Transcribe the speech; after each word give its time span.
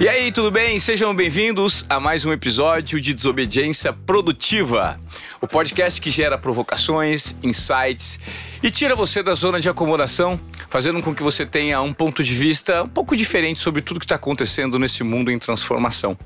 E 0.00 0.08
aí, 0.08 0.30
tudo 0.30 0.48
bem? 0.48 0.78
Sejam 0.78 1.12
bem-vindos 1.12 1.84
a 1.88 1.98
mais 1.98 2.24
um 2.24 2.32
episódio 2.32 3.00
de 3.00 3.12
Desobediência 3.12 3.92
Produtiva, 3.92 5.00
o 5.40 5.48
podcast 5.48 6.00
que 6.00 6.08
gera 6.08 6.38
provocações, 6.38 7.34
insights 7.42 8.20
e 8.62 8.70
tira 8.70 8.94
você 8.94 9.24
da 9.24 9.34
zona 9.34 9.58
de 9.58 9.68
acomodação, 9.68 10.38
fazendo 10.70 11.02
com 11.02 11.12
que 11.12 11.20
você 11.20 11.44
tenha 11.44 11.82
um 11.82 11.92
ponto 11.92 12.22
de 12.22 12.32
vista 12.32 12.84
um 12.84 12.88
pouco 12.88 13.16
diferente 13.16 13.58
sobre 13.58 13.82
tudo 13.82 13.98
que 13.98 14.06
está 14.06 14.14
acontecendo 14.14 14.78
nesse 14.78 15.02
mundo 15.02 15.32
em 15.32 15.38
transformação. 15.38 16.16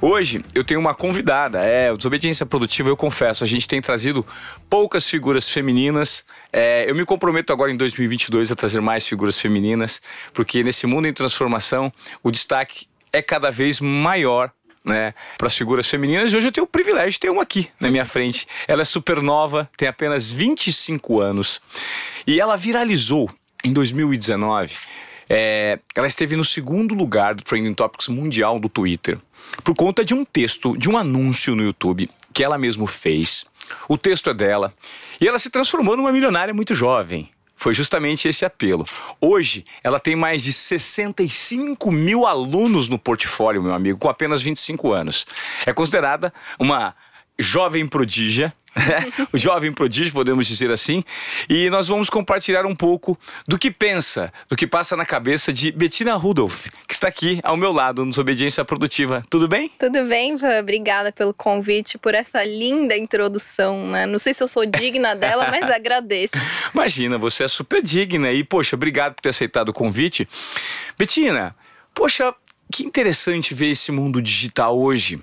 Hoje 0.00 0.44
eu 0.54 0.62
tenho 0.62 0.78
uma 0.78 0.94
convidada, 0.94 1.58
é, 1.58 1.92
Desobediência 1.96 2.46
Produtiva, 2.46 2.88
eu 2.88 2.96
confesso, 2.96 3.42
a 3.42 3.48
gente 3.48 3.66
tem 3.66 3.82
trazido 3.82 4.24
poucas 4.70 5.08
figuras 5.08 5.48
femininas. 5.48 6.24
É, 6.52 6.88
eu 6.88 6.94
me 6.94 7.04
comprometo 7.04 7.52
agora 7.52 7.72
em 7.72 7.76
2022 7.76 8.52
a 8.52 8.54
trazer 8.54 8.80
mais 8.80 9.04
figuras 9.08 9.36
femininas, 9.36 10.00
porque 10.32 10.62
nesse 10.62 10.86
mundo 10.86 11.08
em 11.08 11.12
transformação 11.12 11.92
o 12.22 12.30
destaque 12.30 12.86
é 13.12 13.22
cada 13.22 13.50
vez 13.50 13.80
maior 13.80 14.50
né, 14.84 15.14
para 15.36 15.46
as 15.46 15.56
figuras 15.56 15.88
femininas. 15.88 16.32
E 16.32 16.36
hoje 16.36 16.48
eu 16.48 16.52
tenho 16.52 16.64
o 16.64 16.68
privilégio 16.68 17.12
de 17.12 17.20
ter 17.20 17.30
uma 17.30 17.42
aqui 17.42 17.68
na 17.78 17.90
minha 17.90 18.04
frente. 18.04 18.46
Ela 18.66 18.82
é 18.82 18.84
super 18.84 19.22
nova, 19.22 19.68
tem 19.76 19.88
apenas 19.88 20.30
25 20.30 21.20
anos 21.20 21.60
e 22.26 22.40
ela 22.40 22.56
viralizou 22.56 23.30
em 23.64 23.72
2019. 23.72 24.74
É, 25.30 25.78
ela 25.94 26.06
esteve 26.06 26.36
no 26.36 26.44
segundo 26.44 26.94
lugar 26.94 27.34
do 27.34 27.42
Trending 27.42 27.74
Topics 27.74 28.08
mundial 28.08 28.58
do 28.58 28.68
Twitter 28.68 29.18
por 29.62 29.74
conta 29.74 30.02
de 30.02 30.14
um 30.14 30.24
texto, 30.24 30.76
de 30.76 30.88
um 30.88 30.96
anúncio 30.96 31.54
no 31.54 31.62
YouTube 31.62 32.08
que 32.32 32.42
ela 32.42 32.56
mesma 32.56 32.86
fez. 32.88 33.44
O 33.86 33.98
texto 33.98 34.30
é 34.30 34.34
dela 34.34 34.72
e 35.20 35.28
ela 35.28 35.38
se 35.38 35.50
transformou 35.50 35.96
numa 35.96 36.12
milionária 36.12 36.54
muito 36.54 36.74
jovem. 36.74 37.28
Foi 37.58 37.74
justamente 37.74 38.28
esse 38.28 38.44
apelo. 38.44 38.86
Hoje, 39.20 39.64
ela 39.82 39.98
tem 39.98 40.14
mais 40.14 40.44
de 40.44 40.52
65 40.52 41.90
mil 41.90 42.24
alunos 42.24 42.88
no 42.88 43.00
portfólio, 43.00 43.60
meu 43.60 43.74
amigo, 43.74 43.98
com 43.98 44.08
apenas 44.08 44.40
25 44.40 44.92
anos. 44.92 45.26
É 45.66 45.72
considerada 45.72 46.32
uma 46.56 46.94
jovem 47.36 47.84
prodígia? 47.84 48.54
o 49.32 49.38
jovem 49.38 49.72
prodígio, 49.72 50.12
podemos 50.12 50.46
dizer 50.46 50.70
assim, 50.70 51.02
e 51.48 51.68
nós 51.70 51.88
vamos 51.88 52.10
compartilhar 52.10 52.66
um 52.66 52.74
pouco 52.74 53.18
do 53.46 53.58
que 53.58 53.70
pensa, 53.70 54.32
do 54.48 54.56
que 54.56 54.66
passa 54.66 54.96
na 54.96 55.06
cabeça 55.06 55.52
de 55.52 55.72
Bettina 55.72 56.14
Rudolph, 56.14 56.66
que 56.86 56.94
está 56.94 57.08
aqui 57.08 57.40
ao 57.42 57.56
meu 57.56 57.72
lado 57.72 58.04
no 58.04 58.18
Obediência 58.18 58.64
Produtiva. 58.64 59.24
Tudo 59.30 59.48
bem? 59.48 59.70
Tudo 59.78 60.04
bem, 60.04 60.36
Van. 60.36 60.60
Obrigada 60.60 61.12
pelo 61.12 61.32
convite, 61.32 61.96
por 61.96 62.14
essa 62.14 62.44
linda 62.44 62.96
introdução, 62.96 63.86
né? 63.86 64.06
Não 64.06 64.18
sei 64.18 64.34
se 64.34 64.42
eu 64.42 64.48
sou 64.48 64.66
digna 64.66 65.14
dela, 65.14 65.48
mas 65.50 65.64
agradeço. 65.70 66.36
Imagina, 66.74 67.16
você 67.16 67.44
é 67.44 67.48
super 67.48 67.82
digna 67.82 68.30
e, 68.30 68.44
poxa, 68.44 68.76
obrigado 68.76 69.14
por 69.14 69.22
ter 69.22 69.30
aceitado 69.30 69.70
o 69.70 69.72
convite. 69.72 70.28
Bettina, 70.98 71.54
poxa, 71.94 72.34
que 72.72 72.84
interessante 72.84 73.54
ver 73.54 73.70
esse 73.70 73.90
mundo 73.90 74.20
digital 74.20 74.78
hoje 74.78 75.20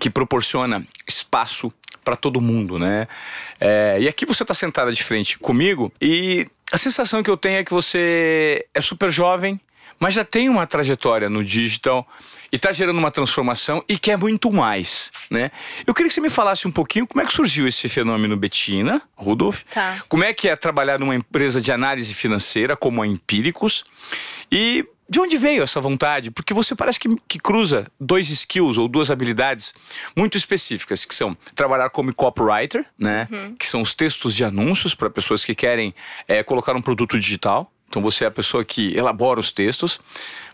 que 0.00 0.10
proporciona 0.10 0.84
espaço 1.06 1.72
para 2.08 2.16
todo 2.16 2.40
mundo, 2.40 2.78
né? 2.78 3.06
É, 3.60 3.98
e 4.00 4.08
aqui 4.08 4.24
você 4.24 4.42
está 4.42 4.54
sentada 4.54 4.90
de 4.90 5.04
frente 5.04 5.38
comigo 5.38 5.92
e 6.00 6.46
a 6.72 6.78
sensação 6.78 7.22
que 7.22 7.28
eu 7.28 7.36
tenho 7.36 7.58
é 7.58 7.64
que 7.64 7.70
você 7.70 8.64
é 8.72 8.80
super 8.80 9.10
jovem, 9.10 9.60
mas 10.00 10.14
já 10.14 10.24
tem 10.24 10.48
uma 10.48 10.66
trajetória 10.66 11.28
no 11.28 11.44
digital 11.44 12.08
e 12.50 12.56
está 12.56 12.72
gerando 12.72 12.96
uma 12.96 13.10
transformação 13.10 13.84
e 13.86 13.98
quer 13.98 14.16
muito 14.16 14.50
mais, 14.50 15.12
né? 15.30 15.50
Eu 15.86 15.92
queria 15.92 16.08
que 16.08 16.14
você 16.14 16.20
me 16.22 16.30
falasse 16.30 16.66
um 16.66 16.70
pouquinho 16.70 17.06
como 17.06 17.20
é 17.20 17.26
que 17.26 17.32
surgiu 17.32 17.68
esse 17.68 17.90
fenômeno 17.90 18.38
Betina, 18.38 19.02
Rudolf. 19.14 19.64
Tá. 19.70 20.02
Como 20.08 20.24
é 20.24 20.32
que 20.32 20.48
é 20.48 20.56
trabalhar 20.56 20.98
numa 20.98 21.14
empresa 21.14 21.60
de 21.60 21.70
análise 21.70 22.14
financeira 22.14 22.74
como 22.74 23.02
a 23.02 23.06
Empíricos 23.06 23.84
e 24.50 24.86
de 25.08 25.20
onde 25.20 25.38
veio 25.38 25.62
essa 25.62 25.80
vontade? 25.80 26.30
Porque 26.30 26.52
você 26.52 26.74
parece 26.74 27.00
que, 27.00 27.08
que, 27.26 27.38
cruza 27.38 27.90
dois 27.98 28.28
skills 28.28 28.76
ou 28.76 28.86
duas 28.86 29.10
habilidades 29.10 29.74
muito 30.14 30.36
específicas, 30.36 31.06
que 31.06 31.14
são 31.14 31.34
trabalhar 31.54 31.88
como 31.88 32.14
copywriter, 32.14 32.84
né? 32.98 33.26
Uhum. 33.30 33.56
Que 33.56 33.66
são 33.66 33.80
os 33.80 33.94
textos 33.94 34.34
de 34.34 34.44
anúncios 34.44 34.94
para 34.94 35.08
pessoas 35.08 35.44
que 35.44 35.54
querem 35.54 35.94
é, 36.26 36.42
colocar 36.42 36.76
um 36.76 36.82
produto 36.82 37.18
digital. 37.18 37.72
Então 37.88 38.02
você 38.02 38.24
é 38.24 38.26
a 38.26 38.30
pessoa 38.30 38.62
que 38.64 38.94
elabora 38.94 39.40
os 39.40 39.50
textos. 39.50 39.98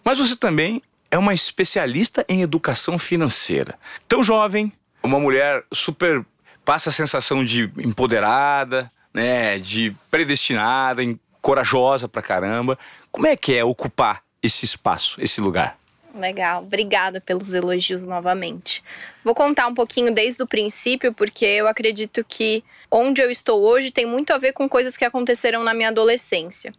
Mas 0.05 0.19
você 0.19 0.37
também 0.37 0.81
é 1.11 1.19
uma 1.19 1.35
especialista 1.35 2.25
em 2.29 2.43
educação 2.43 2.97
financeira. 2.97 3.77
Tão 4.07 4.23
jovem, 4.23 4.73
uma 5.03 5.19
mulher 5.19 5.65
super 5.73 6.25
passa 6.65 6.91
a 6.91 6.93
sensação 6.93 7.45
de 7.45 7.71
empoderada, 7.79 8.91
né? 9.13 9.59
De 9.59 9.95
predestinada, 10.13 11.03
corajosa 11.44 12.09
pra 12.09 12.22
caramba. 12.22 12.78
Como 13.12 13.27
é 13.27 13.37
que 13.37 13.55
é 13.55 13.62
ocupar 13.62 14.22
esse 14.43 14.65
espaço, 14.65 15.21
esse 15.21 15.43
lugar. 15.43 15.77
Legal, 16.15 16.62
obrigada 16.62 17.21
pelos 17.21 17.53
elogios 17.53 18.06
novamente. 18.06 18.82
Vou 19.22 19.34
contar 19.34 19.66
um 19.66 19.75
pouquinho 19.75 20.10
desde 20.15 20.43
o 20.43 20.47
princípio, 20.47 21.12
porque 21.12 21.44
eu 21.44 21.69
acredito 21.69 22.25
que 22.27 22.65
onde 22.91 23.21
eu 23.21 23.31
estou 23.31 23.60
hoje 23.60 23.91
tem 23.91 24.06
muito 24.06 24.32
a 24.32 24.38
ver 24.38 24.53
com 24.53 24.66
coisas 24.66 24.97
que 24.97 25.05
aconteceram 25.05 25.62
na 25.62 25.75
minha 25.75 25.88
adolescência. 25.91 26.72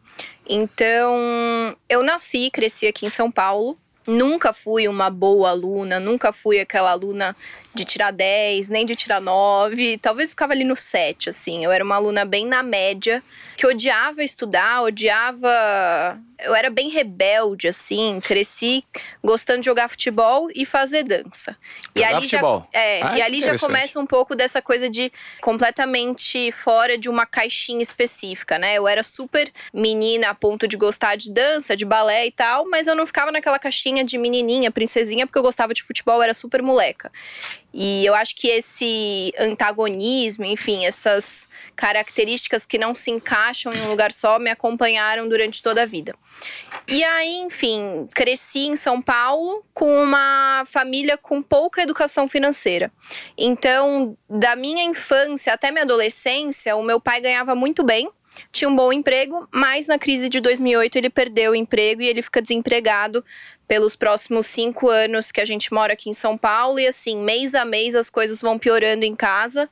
Então, 0.49 1.75
eu 1.87 2.01
nasci 2.01 2.45
e 2.45 2.51
cresci 2.51 2.87
aqui 2.87 3.05
em 3.05 3.09
São 3.09 3.29
Paulo. 3.29 3.75
Nunca 4.07 4.51
fui 4.51 4.87
uma 4.87 5.11
boa 5.11 5.49
aluna, 5.51 5.99
nunca 5.99 6.31
fui 6.31 6.59
aquela 6.59 6.91
aluna 6.91 7.35
de 7.75 7.83
tirar 7.85 8.11
10, 8.11 8.69
nem 8.69 8.85
de 8.85 8.95
tirar 8.95 9.21
9. 9.21 9.97
Talvez 9.97 10.29
ficava 10.29 10.53
ali 10.53 10.63
no 10.63 10.75
7, 10.75 11.29
assim. 11.29 11.63
Eu 11.63 11.71
era 11.71 11.83
uma 11.83 11.95
aluna 11.95 12.25
bem 12.25 12.45
na 12.45 12.63
média, 12.63 13.21
que 13.57 13.67
odiava 13.67 14.23
estudar, 14.23 14.81
odiava. 14.81 16.19
Eu 16.39 16.53
era 16.53 16.69
bem 16.69 16.89
rebelde, 16.89 17.67
assim. 17.67 18.19
Cresci 18.21 18.83
gostando 19.23 19.59
de 19.59 19.65
jogar 19.65 19.89
futebol 19.89 20.47
e 20.53 20.65
fazer 20.65 21.03
dança. 21.03 21.55
E 21.93 21.99
jogar 21.99 22.15
ali 22.15 22.21
futebol. 22.23 22.67
já. 22.73 22.79
É, 22.79 23.01
ah, 23.03 23.17
e 23.17 23.21
ali 23.21 23.41
já 23.41 23.57
começa 23.57 23.99
um 23.99 24.05
pouco 24.05 24.35
dessa 24.35 24.61
coisa 24.61 24.89
de 24.89 25.11
completamente 25.41 26.51
fora 26.51 26.97
de 26.97 27.09
uma 27.09 27.25
caixinha 27.25 27.81
específica, 27.81 28.57
né? 28.57 28.75
Eu 28.75 28.87
era 28.87 29.03
super 29.03 29.51
menina 29.73 30.29
a 30.29 30.35
ponto 30.35 30.67
de 30.67 30.77
gostar 30.77 31.15
de 31.15 31.31
dança, 31.31 31.75
de 31.75 31.85
balé 31.85 32.27
e 32.27 32.31
tal, 32.31 32.67
mas 32.69 32.87
eu 32.87 32.95
não 32.95 33.05
ficava 33.05 33.31
naquela 33.31 33.59
caixinha 33.59 34.03
de 34.03 34.17
menininha, 34.17 34.71
princesinha, 34.71 35.25
porque 35.25 35.39
eu 35.39 35.43
gostava 35.43 35.73
de 35.73 35.83
futebol, 35.83 36.21
era 36.21 36.33
super 36.33 36.61
moleca. 36.61 37.11
E 37.77 38.05
eu 38.05 38.15
acho 38.15 38.33
que 38.37 38.47
esse 38.47 39.33
antagonismo, 39.37 40.45
enfim, 40.45 40.85
essas 40.85 41.45
características 41.75 42.65
que 42.65 42.77
não 42.77 42.95
se 42.95 43.11
encaixam 43.11 43.73
em 43.73 43.81
um 43.81 43.89
lugar 43.89 44.13
só 44.13 44.39
me 44.39 44.49
acompanharam 44.49 45.27
durante 45.27 45.61
toda 45.61 45.83
a 45.83 45.85
vida. 45.85 46.15
E 46.87 47.03
aí, 47.03 47.35
enfim, 47.39 48.07
cresci 48.15 48.67
em 48.67 48.77
São 48.77 49.01
Paulo 49.01 49.61
com 49.73 50.01
uma 50.01 50.63
família 50.65 51.17
com 51.17 51.41
pouca 51.41 51.81
educação 51.81 52.29
financeira. 52.29 52.89
Então, 53.37 54.17
da 54.29 54.55
minha 54.55 54.83
infância 54.83 55.51
até 55.51 55.69
minha 55.69 55.83
adolescência, 55.83 56.77
o 56.77 56.83
meu 56.83 57.01
pai 57.01 57.19
ganhava 57.19 57.55
muito 57.55 57.83
bem 57.83 58.09
tinha 58.51 58.69
um 58.69 58.75
bom 58.75 58.91
emprego, 58.91 59.47
mas 59.51 59.87
na 59.87 59.97
crise 59.97 60.29
de 60.29 60.39
2008 60.39 60.97
ele 60.97 61.09
perdeu 61.09 61.51
o 61.51 61.55
emprego 61.55 62.01
e 62.01 62.07
ele 62.07 62.21
fica 62.21 62.41
desempregado 62.41 63.23
pelos 63.67 63.95
próximos 63.95 64.45
cinco 64.45 64.89
anos 64.89 65.31
que 65.31 65.41
a 65.41 65.45
gente 65.45 65.73
mora 65.73 65.93
aqui 65.93 66.09
em 66.09 66.13
São 66.13 66.37
Paulo. 66.37 66.79
E 66.79 66.87
assim, 66.87 67.17
mês 67.17 67.55
a 67.55 67.65
mês 67.65 67.95
as 67.95 68.09
coisas 68.09 68.41
vão 68.41 68.57
piorando 68.59 69.05
em 69.05 69.15
casa. 69.15 69.69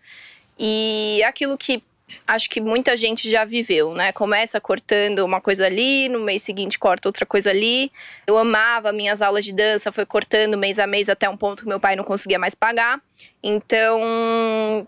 E 0.57 1.21
aquilo 1.25 1.57
que 1.57 1.83
acho 2.27 2.49
que 2.49 2.61
muita 2.61 2.95
gente 2.95 3.29
já 3.29 3.43
viveu, 3.43 3.93
né? 3.93 4.11
Começa 4.11 4.59
cortando 4.61 5.19
uma 5.19 5.41
coisa 5.41 5.65
ali, 5.65 6.07
no 6.09 6.19
mês 6.19 6.41
seguinte 6.41 6.77
corta 6.77 7.09
outra 7.09 7.25
coisa 7.25 7.49
ali. 7.49 7.91
Eu 8.27 8.37
amava 8.37 8.91
minhas 8.91 9.21
aulas 9.21 9.45
de 9.45 9.51
dança, 9.51 9.91
foi 9.91 10.05
cortando 10.05 10.57
mês 10.57 10.79
a 10.79 10.87
mês 10.87 11.09
até 11.09 11.29
um 11.29 11.37
ponto 11.37 11.63
que 11.63 11.69
meu 11.69 11.79
pai 11.79 11.95
não 11.95 12.03
conseguia 12.03 12.39
mais 12.39 12.55
pagar. 12.55 13.01
Então, 13.41 14.87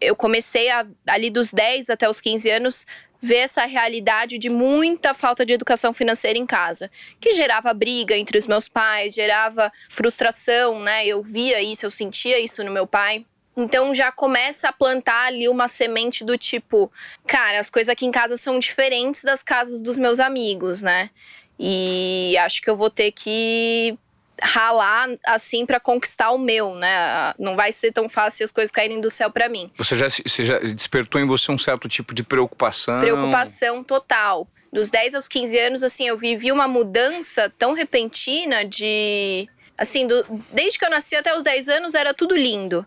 eu 0.00 0.16
comecei 0.16 0.70
a, 0.70 0.86
ali 1.06 1.30
dos 1.30 1.52
10 1.52 1.90
até 1.90 2.08
os 2.08 2.20
15 2.20 2.50
anos 2.50 2.86
ver 3.24 3.36
essa 3.36 3.64
realidade 3.64 4.36
de 4.36 4.50
muita 4.50 5.14
falta 5.14 5.46
de 5.46 5.52
educação 5.54 5.94
financeira 5.94 6.38
em 6.38 6.44
casa, 6.44 6.90
que 7.18 7.32
gerava 7.32 7.72
briga 7.72 8.16
entre 8.16 8.36
os 8.36 8.46
meus 8.46 8.68
pais, 8.68 9.14
gerava 9.14 9.72
frustração, 9.88 10.80
né? 10.80 11.06
Eu 11.06 11.22
via 11.22 11.62
isso, 11.62 11.86
eu 11.86 11.90
sentia 11.90 12.38
isso 12.38 12.62
no 12.62 12.70
meu 12.70 12.86
pai. 12.86 13.24
Então 13.56 13.94
já 13.94 14.12
começa 14.12 14.68
a 14.68 14.72
plantar 14.72 15.28
ali 15.28 15.48
uma 15.48 15.68
semente 15.68 16.22
do 16.24 16.36
tipo, 16.36 16.92
cara, 17.26 17.60
as 17.60 17.70
coisas 17.70 17.88
aqui 17.88 18.04
em 18.04 18.10
casa 18.10 18.36
são 18.36 18.58
diferentes 18.58 19.22
das 19.22 19.42
casas 19.42 19.80
dos 19.80 19.96
meus 19.96 20.20
amigos, 20.20 20.82
né? 20.82 21.08
E 21.58 22.36
acho 22.38 22.60
que 22.60 22.68
eu 22.68 22.76
vou 22.76 22.90
ter 22.90 23.12
que 23.12 23.96
ralar 24.42 25.08
assim 25.26 25.64
para 25.64 25.78
conquistar 25.78 26.30
o 26.30 26.38
meu, 26.38 26.74
né? 26.74 27.32
Não 27.38 27.56
vai 27.56 27.72
ser 27.72 27.92
tão 27.92 28.08
fácil 28.08 28.44
as 28.44 28.52
coisas 28.52 28.70
caírem 28.70 29.00
do 29.00 29.10
céu 29.10 29.30
para 29.30 29.48
mim. 29.48 29.70
Você 29.76 29.94
já, 29.94 30.08
você 30.08 30.44
já 30.44 30.58
despertou 30.58 31.20
em 31.20 31.26
você 31.26 31.50
um 31.52 31.58
certo 31.58 31.88
tipo 31.88 32.14
de 32.14 32.22
preocupação? 32.22 33.00
Preocupação 33.00 33.82
total. 33.84 34.48
Dos 34.72 34.90
10 34.90 35.14
aos 35.14 35.28
15 35.28 35.58
anos, 35.58 35.82
assim, 35.84 36.08
eu 36.08 36.18
vivi 36.18 36.50
uma 36.50 36.66
mudança 36.66 37.52
tão 37.56 37.74
repentina 37.74 38.64
de. 38.64 39.48
Assim, 39.78 40.06
do, 40.06 40.24
desde 40.52 40.78
que 40.78 40.84
eu 40.84 40.90
nasci 40.90 41.14
até 41.14 41.36
os 41.36 41.42
10 41.42 41.68
anos 41.68 41.94
era 41.94 42.12
tudo 42.12 42.36
lindo. 42.36 42.84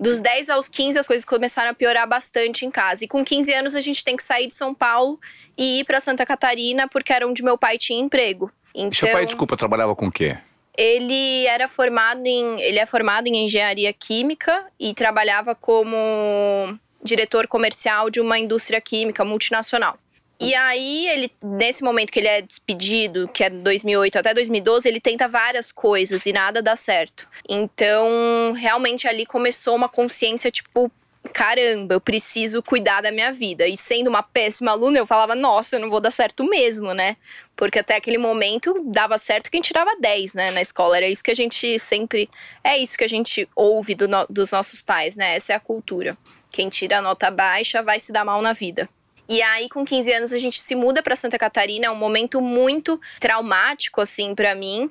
Dos 0.00 0.20
10 0.20 0.48
aos 0.50 0.68
15, 0.68 0.98
as 0.98 1.06
coisas 1.06 1.24
começaram 1.24 1.70
a 1.70 1.74
piorar 1.74 2.08
bastante 2.08 2.64
em 2.64 2.70
casa. 2.70 3.04
E 3.04 3.08
com 3.08 3.24
15 3.24 3.52
anos, 3.52 3.74
a 3.74 3.80
gente 3.80 4.04
tem 4.04 4.16
que 4.16 4.22
sair 4.22 4.46
de 4.46 4.52
São 4.52 4.72
Paulo 4.72 5.18
e 5.56 5.80
ir 5.80 5.84
para 5.84 5.98
Santa 5.98 6.24
Catarina, 6.24 6.88
porque 6.88 7.12
era 7.12 7.26
onde 7.26 7.42
meu 7.42 7.58
pai 7.58 7.78
tinha 7.78 8.00
emprego. 8.00 8.50
Então, 8.74 8.92
Seu 8.92 9.08
pai, 9.08 9.26
desculpa, 9.26 9.56
trabalhava 9.56 9.94
com 9.96 10.06
o 10.06 10.12
quê? 10.12 10.38
Ele 10.78 11.44
era 11.46 11.66
formado 11.66 12.24
em, 12.24 12.60
ele 12.60 12.78
é 12.78 12.86
formado 12.86 13.26
em 13.26 13.44
engenharia 13.44 13.92
química 13.92 14.64
e 14.78 14.94
trabalhava 14.94 15.52
como 15.52 16.78
diretor 17.02 17.48
comercial 17.48 18.08
de 18.08 18.20
uma 18.20 18.38
indústria 18.38 18.80
química 18.80 19.24
multinacional. 19.24 19.98
E 20.40 20.54
aí, 20.54 21.08
ele, 21.08 21.32
nesse 21.42 21.82
momento 21.82 22.12
que 22.12 22.20
ele 22.20 22.28
é 22.28 22.40
despedido, 22.40 23.26
que 23.26 23.42
é 23.42 23.50
2008 23.50 24.20
até 24.20 24.32
2012, 24.32 24.88
ele 24.88 25.00
tenta 25.00 25.26
várias 25.26 25.72
coisas 25.72 26.24
e 26.26 26.32
nada 26.32 26.62
dá 26.62 26.76
certo. 26.76 27.28
Então, 27.48 28.52
realmente 28.56 29.08
ali 29.08 29.26
começou 29.26 29.74
uma 29.74 29.88
consciência 29.88 30.48
tipo, 30.48 30.92
caramba, 31.28 31.94
eu 31.94 32.00
preciso 32.00 32.62
cuidar 32.62 33.00
da 33.00 33.12
minha 33.12 33.32
vida. 33.32 33.66
E 33.66 33.76
sendo 33.76 34.08
uma 34.08 34.22
péssima 34.22 34.72
aluna, 34.72 34.98
eu 34.98 35.06
falava, 35.06 35.34
nossa, 35.34 35.76
eu 35.76 35.80
não 35.80 35.90
vou 35.90 36.00
dar 36.00 36.10
certo 36.10 36.44
mesmo, 36.44 36.92
né? 36.92 37.16
Porque 37.54 37.78
até 37.78 37.96
aquele 37.96 38.18
momento 38.18 38.74
dava 38.86 39.18
certo 39.18 39.50
quem 39.50 39.60
tirava 39.60 39.96
10, 40.00 40.34
né, 40.34 40.50
na 40.50 40.60
escola. 40.60 40.96
Era 40.96 41.08
isso 41.08 41.22
que 41.22 41.30
a 41.30 41.36
gente 41.36 41.78
sempre. 41.78 42.28
É 42.62 42.76
isso 42.76 42.96
que 42.96 43.04
a 43.04 43.08
gente 43.08 43.48
ouve 43.54 43.94
do 43.94 44.08
no... 44.08 44.26
dos 44.28 44.50
nossos 44.50 44.82
pais, 44.82 45.14
né? 45.16 45.36
Essa 45.36 45.52
é 45.52 45.56
a 45.56 45.60
cultura. 45.60 46.16
Quem 46.50 46.68
tira 46.68 46.98
a 46.98 47.02
nota 47.02 47.30
baixa 47.30 47.82
vai 47.82 48.00
se 48.00 48.10
dar 48.12 48.24
mal 48.24 48.40
na 48.42 48.52
vida. 48.52 48.88
E 49.28 49.42
aí, 49.42 49.68
com 49.68 49.84
15 49.84 50.12
anos, 50.12 50.32
a 50.32 50.38
gente 50.38 50.58
se 50.60 50.74
muda 50.74 51.02
para 51.02 51.14
Santa 51.14 51.38
Catarina. 51.38 51.86
É 51.86 51.90
um 51.90 51.94
momento 51.94 52.40
muito 52.40 52.98
traumático, 53.20 54.00
assim, 54.00 54.34
para 54.34 54.54
mim 54.54 54.90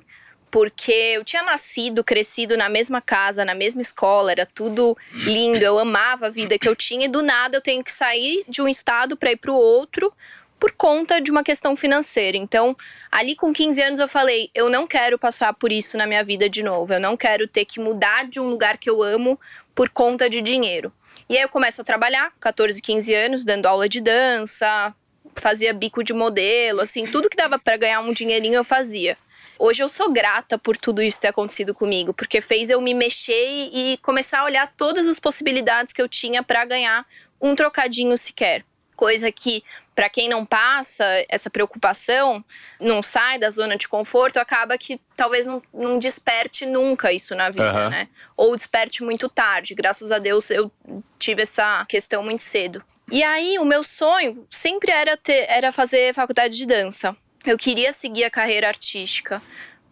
porque 0.50 0.92
eu 0.92 1.24
tinha 1.24 1.42
nascido, 1.42 2.02
crescido 2.02 2.56
na 2.56 2.68
mesma 2.68 3.00
casa, 3.00 3.44
na 3.44 3.54
mesma 3.54 3.80
escola, 3.80 4.32
era 4.32 4.46
tudo 4.46 4.96
lindo, 5.12 5.62
eu 5.64 5.78
amava 5.78 6.26
a 6.26 6.30
vida 6.30 6.58
que 6.58 6.68
eu 6.68 6.74
tinha 6.74 7.06
e 7.06 7.08
do 7.08 7.22
nada 7.22 7.56
eu 7.56 7.60
tenho 7.60 7.84
que 7.84 7.92
sair 7.92 8.44
de 8.48 8.62
um 8.62 8.68
estado 8.68 9.16
para 9.16 9.32
ir 9.32 9.36
para 9.36 9.52
o 9.52 9.56
outro 9.56 10.12
por 10.58 10.72
conta 10.72 11.20
de 11.20 11.30
uma 11.30 11.44
questão 11.44 11.76
financeira. 11.76 12.36
Então, 12.36 12.76
ali 13.12 13.36
com 13.36 13.52
15 13.52 13.80
anos 13.80 14.00
eu 14.00 14.08
falei, 14.08 14.50
eu 14.54 14.68
não 14.68 14.86
quero 14.86 15.18
passar 15.18 15.54
por 15.54 15.70
isso 15.70 15.96
na 15.96 16.06
minha 16.06 16.24
vida 16.24 16.48
de 16.48 16.62
novo. 16.62 16.92
Eu 16.92 17.00
não 17.00 17.16
quero 17.16 17.46
ter 17.46 17.64
que 17.64 17.78
mudar 17.78 18.26
de 18.26 18.40
um 18.40 18.48
lugar 18.48 18.76
que 18.76 18.90
eu 18.90 19.02
amo 19.02 19.38
por 19.74 19.88
conta 19.88 20.28
de 20.28 20.40
dinheiro. 20.40 20.92
E 21.28 21.36
aí 21.36 21.42
eu 21.42 21.48
começo 21.48 21.80
a 21.80 21.84
trabalhar, 21.84 22.32
14, 22.40 22.80
15 22.80 23.14
anos, 23.14 23.44
dando 23.44 23.66
aula 23.66 23.88
de 23.88 24.00
dança, 24.00 24.94
fazia 25.36 25.72
bico 25.72 26.02
de 26.02 26.12
modelo, 26.12 26.80
assim, 26.80 27.06
tudo 27.06 27.28
que 27.28 27.36
dava 27.36 27.58
para 27.58 27.76
ganhar 27.76 28.00
um 28.00 28.12
dinheirinho 28.12 28.54
eu 28.54 28.64
fazia. 28.64 29.16
Hoje 29.58 29.82
eu 29.82 29.88
sou 29.88 30.12
grata 30.12 30.56
por 30.56 30.76
tudo 30.76 31.02
isso 31.02 31.20
ter 31.20 31.28
acontecido 31.28 31.74
comigo, 31.74 32.14
porque 32.14 32.40
fez 32.40 32.70
eu 32.70 32.80
me 32.80 32.94
mexer 32.94 33.68
e 33.72 33.98
começar 34.02 34.40
a 34.40 34.44
olhar 34.44 34.72
todas 34.76 35.08
as 35.08 35.18
possibilidades 35.18 35.92
que 35.92 36.00
eu 36.00 36.08
tinha 36.08 36.44
para 36.44 36.64
ganhar 36.64 37.04
um 37.40 37.56
trocadinho 37.56 38.16
sequer. 38.16 38.64
Coisa 38.94 39.30
que, 39.30 39.62
para 39.94 40.08
quem 40.08 40.28
não 40.28 40.44
passa 40.44 41.04
essa 41.28 41.50
preocupação, 41.50 42.44
não 42.80 43.02
sai 43.02 43.38
da 43.38 43.50
zona 43.50 43.76
de 43.76 43.88
conforto, 43.88 44.38
acaba 44.38 44.78
que 44.78 45.00
talvez 45.16 45.46
não, 45.46 45.62
não 45.72 45.98
desperte 45.98 46.64
nunca 46.64 47.12
isso 47.12 47.34
na 47.34 47.48
vida, 47.48 47.84
uhum. 47.84 47.90
né? 47.90 48.08
Ou 48.36 48.56
desperte 48.56 49.02
muito 49.02 49.28
tarde. 49.28 49.74
Graças 49.74 50.10
a 50.10 50.18
Deus 50.18 50.50
eu 50.50 50.70
tive 51.18 51.42
essa 51.42 51.84
questão 51.88 52.22
muito 52.24 52.42
cedo. 52.42 52.82
E 53.10 53.22
aí, 53.22 53.58
o 53.58 53.64
meu 53.64 53.82
sonho 53.82 54.46
sempre 54.50 54.90
era, 54.90 55.16
ter, 55.16 55.46
era 55.48 55.72
fazer 55.72 56.12
faculdade 56.12 56.56
de 56.56 56.66
dança 56.66 57.16
eu 57.44 57.56
queria 57.56 57.92
seguir 57.92 58.24
a 58.24 58.30
carreira 58.30 58.68
artística, 58.68 59.42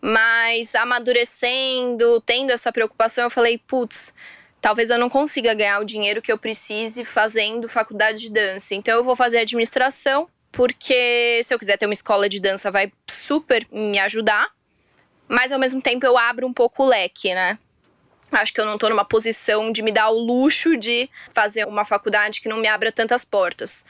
mas 0.01 0.75
amadurecendo, 0.75 2.21
tendo 2.21 2.51
essa 2.51 2.73
preocupação, 2.73 3.25
eu 3.25 3.31
falei, 3.31 3.59
putz, 3.59 4.13
talvez 4.61 4.91
eu 4.91 4.99
não 4.99 5.09
consiga 5.09 5.55
ganhar 5.55 5.81
o 5.81 5.85
dinheiro 5.85 6.23
que 6.23 6.31
eu 6.31 6.39
precise 6.39 7.05
fazendo 7.05 7.69
faculdade 7.69 8.21
de 8.21 8.31
dança. 8.31 8.75
Então 8.75 8.95
eu 8.95 9.05
vou 9.05 9.17
fazer 9.17 9.39
administração, 9.39 10.29
porque 10.53 11.41
se 11.45 11.55
eu 11.55 11.59
quiser 11.59 11.77
ter 11.77 11.87
uma 11.87 11.93
escola 11.93 12.29
de 12.29 12.41
dança 12.41 12.71
vai 12.71 12.93
super 13.09 13.67
me 13.71 13.99
ajudar, 13.99 14.49
mas 15.29 15.53
ao 15.53 15.59
mesmo 15.59 15.81
tempo 15.81 16.05
eu 16.07 16.17
abro 16.17 16.47
um 16.47 16.53
pouco 16.53 16.85
o 16.85 16.87
leque, 16.87 17.35
né? 17.35 17.59
Acho 18.31 18.53
que 18.53 18.61
eu 18.61 18.67
não 18.67 18.77
tô 18.77 18.89
numa 18.89 19.05
posição 19.05 19.71
de 19.71 19.83
me 19.83 19.93
dar 19.93 20.11
o 20.11 20.19
luxo 20.19 20.77
de 20.77 21.09
fazer 21.33 21.67
uma 21.67 21.85
faculdade 21.85 22.41
que 22.41 22.49
não 22.49 22.57
me 22.57 22.67
abra 22.67 22.91
tantas 22.91 23.25
portas. 23.25 23.85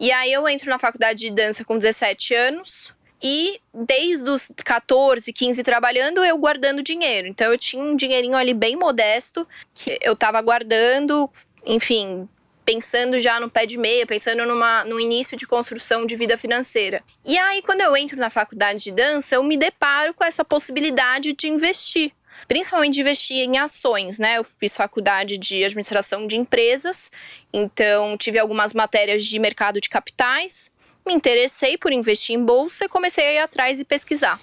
E 0.00 0.10
aí 0.10 0.32
eu 0.32 0.48
entro 0.48 0.70
na 0.70 0.78
faculdade 0.78 1.20
de 1.20 1.30
dança 1.30 1.64
com 1.64 1.76
17 1.76 2.34
anos, 2.34 2.92
e 3.22 3.60
desde 3.72 4.28
os 4.28 4.50
14, 4.64 5.32
15 5.32 5.62
trabalhando, 5.62 6.24
eu 6.24 6.36
guardando 6.36 6.82
dinheiro. 6.82 7.28
Então 7.28 7.50
eu 7.52 7.56
tinha 7.56 7.82
um 7.82 7.94
dinheirinho 7.94 8.36
ali 8.36 8.52
bem 8.52 8.76
modesto 8.76 9.46
que 9.72 9.96
eu 10.02 10.16
tava 10.16 10.40
guardando, 10.42 11.30
enfim, 11.64 12.28
pensando 12.64 13.20
já 13.20 13.38
no 13.38 13.48
pé 13.48 13.64
de 13.64 13.78
meia, 13.78 14.06
pensando 14.06 14.44
numa, 14.44 14.84
no 14.84 14.98
início 14.98 15.36
de 15.36 15.46
construção 15.46 16.04
de 16.04 16.16
vida 16.16 16.36
financeira. 16.36 17.02
E 17.24 17.38
aí, 17.38 17.62
quando 17.62 17.80
eu 17.80 17.96
entro 17.96 18.18
na 18.18 18.30
faculdade 18.30 18.82
de 18.82 18.90
dança, 18.90 19.36
eu 19.36 19.44
me 19.44 19.56
deparo 19.56 20.14
com 20.14 20.24
essa 20.24 20.44
possibilidade 20.44 21.32
de 21.32 21.48
investir. 21.48 22.12
Principalmente 22.48 22.98
investir 22.98 23.36
em 23.36 23.56
ações, 23.58 24.18
né? 24.18 24.38
Eu 24.38 24.44
fiz 24.44 24.76
faculdade 24.76 25.38
de 25.38 25.62
administração 25.62 26.26
de 26.26 26.36
empresas, 26.36 27.10
então 27.52 28.16
tive 28.16 28.38
algumas 28.38 28.72
matérias 28.74 29.24
de 29.24 29.38
mercado 29.38 29.80
de 29.80 29.88
capitais 29.88 30.71
me 31.06 31.14
interessei 31.14 31.76
por 31.76 31.92
investir 31.92 32.36
em 32.36 32.44
bolsa 32.44 32.84
e 32.84 32.88
comecei 32.88 33.26
a 33.26 33.32
ir 33.32 33.38
atrás 33.38 33.80
e 33.80 33.84
pesquisar. 33.84 34.40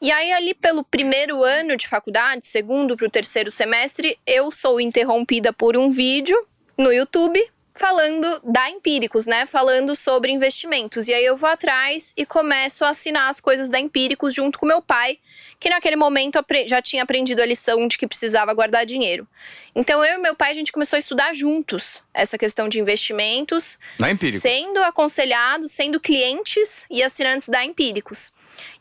E 0.00 0.10
aí, 0.10 0.32
ali 0.32 0.54
pelo 0.54 0.84
primeiro 0.84 1.42
ano 1.42 1.76
de 1.76 1.88
faculdade, 1.88 2.44
segundo 2.46 2.96
para 2.96 3.06
o 3.06 3.10
terceiro 3.10 3.50
semestre, 3.50 4.18
eu 4.26 4.50
sou 4.50 4.80
interrompida 4.80 5.52
por 5.52 5.76
um 5.76 5.90
vídeo 5.90 6.36
no 6.76 6.92
YouTube 6.92 7.42
falando 7.74 8.40
da 8.44 8.70
Empíricos, 8.70 9.26
né? 9.26 9.44
Falando 9.44 9.96
sobre 9.96 10.30
investimentos. 10.30 11.08
E 11.08 11.14
aí 11.14 11.24
eu 11.24 11.36
vou 11.36 11.48
atrás 11.48 12.12
e 12.16 12.24
começo 12.24 12.84
a 12.84 12.90
assinar 12.90 13.28
as 13.28 13.40
coisas 13.40 13.68
da 13.68 13.80
Empíricos 13.80 14.32
junto 14.32 14.58
com 14.58 14.64
meu 14.64 14.80
pai, 14.80 15.18
que 15.58 15.68
naquele 15.68 15.96
momento 15.96 16.38
já 16.66 16.80
tinha 16.80 17.02
aprendido 17.02 17.42
a 17.42 17.46
lição 17.46 17.86
de 17.88 17.98
que 17.98 18.06
precisava 18.06 18.54
guardar 18.54 18.86
dinheiro. 18.86 19.26
Então 19.74 20.04
eu 20.04 20.18
e 20.18 20.22
meu 20.22 20.36
pai 20.36 20.52
a 20.52 20.54
gente 20.54 20.70
começou 20.70 20.96
a 20.96 21.00
estudar 21.00 21.34
juntos 21.34 22.00
essa 22.14 22.38
questão 22.38 22.68
de 22.68 22.78
investimentos, 22.78 23.76
na 23.98 24.12
Empíricos. 24.12 24.42
sendo 24.42 24.82
aconselhados, 24.84 25.72
sendo 25.72 25.98
clientes 25.98 26.86
e 26.88 27.02
assinantes 27.02 27.48
da 27.48 27.64
Empíricos. 27.64 28.32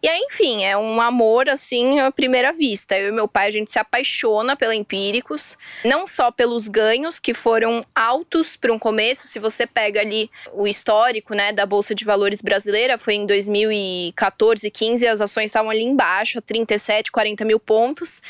E 0.02 0.08
aí, 0.08 0.20
enfim, 0.30 0.64
é 0.64 0.76
um 0.78 1.00
amor 1.00 1.50
assim 1.50 2.00
à 2.00 2.12
primeira 2.12 2.52
vista. 2.52 2.98
Eu 2.98 3.10
e 3.10 3.12
meu 3.12 3.28
pai, 3.28 3.48
a 3.48 3.52
gente 3.52 3.72
se 3.72 3.80
apaixona 3.80 4.56
pela 4.56 4.76
Empíricos, 4.76 5.58
não 5.86 6.06
só 6.06 6.32
pelos 6.32 6.68
ganhos 6.68 7.20
que 7.20 7.34
foram 7.34 7.86
altos 7.96 8.58
para 8.58 8.74
um 8.74 8.80
começo. 8.80 9.28
Se 9.28 9.40
você 9.40 9.66
pega 9.66 10.02
ali 10.02 10.30
o 10.52 10.68
histórico, 10.68 11.34
né, 11.34 11.54
da 11.54 11.66
Bolsa 11.66 11.96
de 11.96 12.04
Valores 12.04 12.42
brasileira, 12.42 12.98
foi 12.98 13.16
em 13.16 13.26
2014, 13.26 14.70
15, 14.70 15.08
as 15.08 15.22
ações 15.22 15.46
estavam 15.46 15.70
ali 15.70 15.84
embaixo, 15.84 16.40
a 16.40 16.42
37, 16.42 17.12
40 17.12 17.46
mil 17.46 17.60
pontos. 17.60 18.22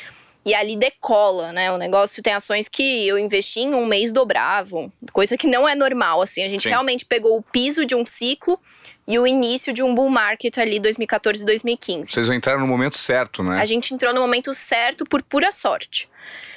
E 0.45 0.53
ali 0.53 0.75
decola, 0.75 1.53
né? 1.53 1.71
O 1.71 1.77
negócio 1.77 2.21
tem 2.21 2.33
ações 2.33 2.67
que 2.67 3.07
eu 3.07 3.17
investi 3.17 3.61
em 3.61 3.73
um 3.73 3.85
mês 3.85 4.11
dobravam, 4.11 4.91
coisa 5.13 5.37
que 5.37 5.47
não 5.47 5.67
é 5.67 5.73
normal, 5.73 6.21
assim. 6.21 6.43
A 6.43 6.49
gente 6.49 6.63
Sim. 6.63 6.69
realmente 6.69 7.05
pegou 7.05 7.37
o 7.37 7.41
piso 7.41 7.85
de 7.85 7.95
um 7.95 8.05
ciclo 8.05 8.59
e 9.07 9.19
o 9.19 9.27
início 9.27 9.73
de 9.73 9.83
um 9.83 9.93
bull 9.93 10.09
market 10.09 10.57
ali 10.57 10.79
2014 10.79 11.43
e 11.43 11.45
2015. 11.45 12.11
Vocês 12.11 12.29
entraram 12.29 12.61
no 12.61 12.67
momento 12.67 12.97
certo, 12.97 13.43
né? 13.43 13.59
A 13.59 13.65
gente 13.65 13.93
entrou 13.93 14.13
no 14.13 14.21
momento 14.21 14.53
certo 14.53 15.05
por 15.05 15.21
pura 15.21 15.51
sorte. 15.51 16.09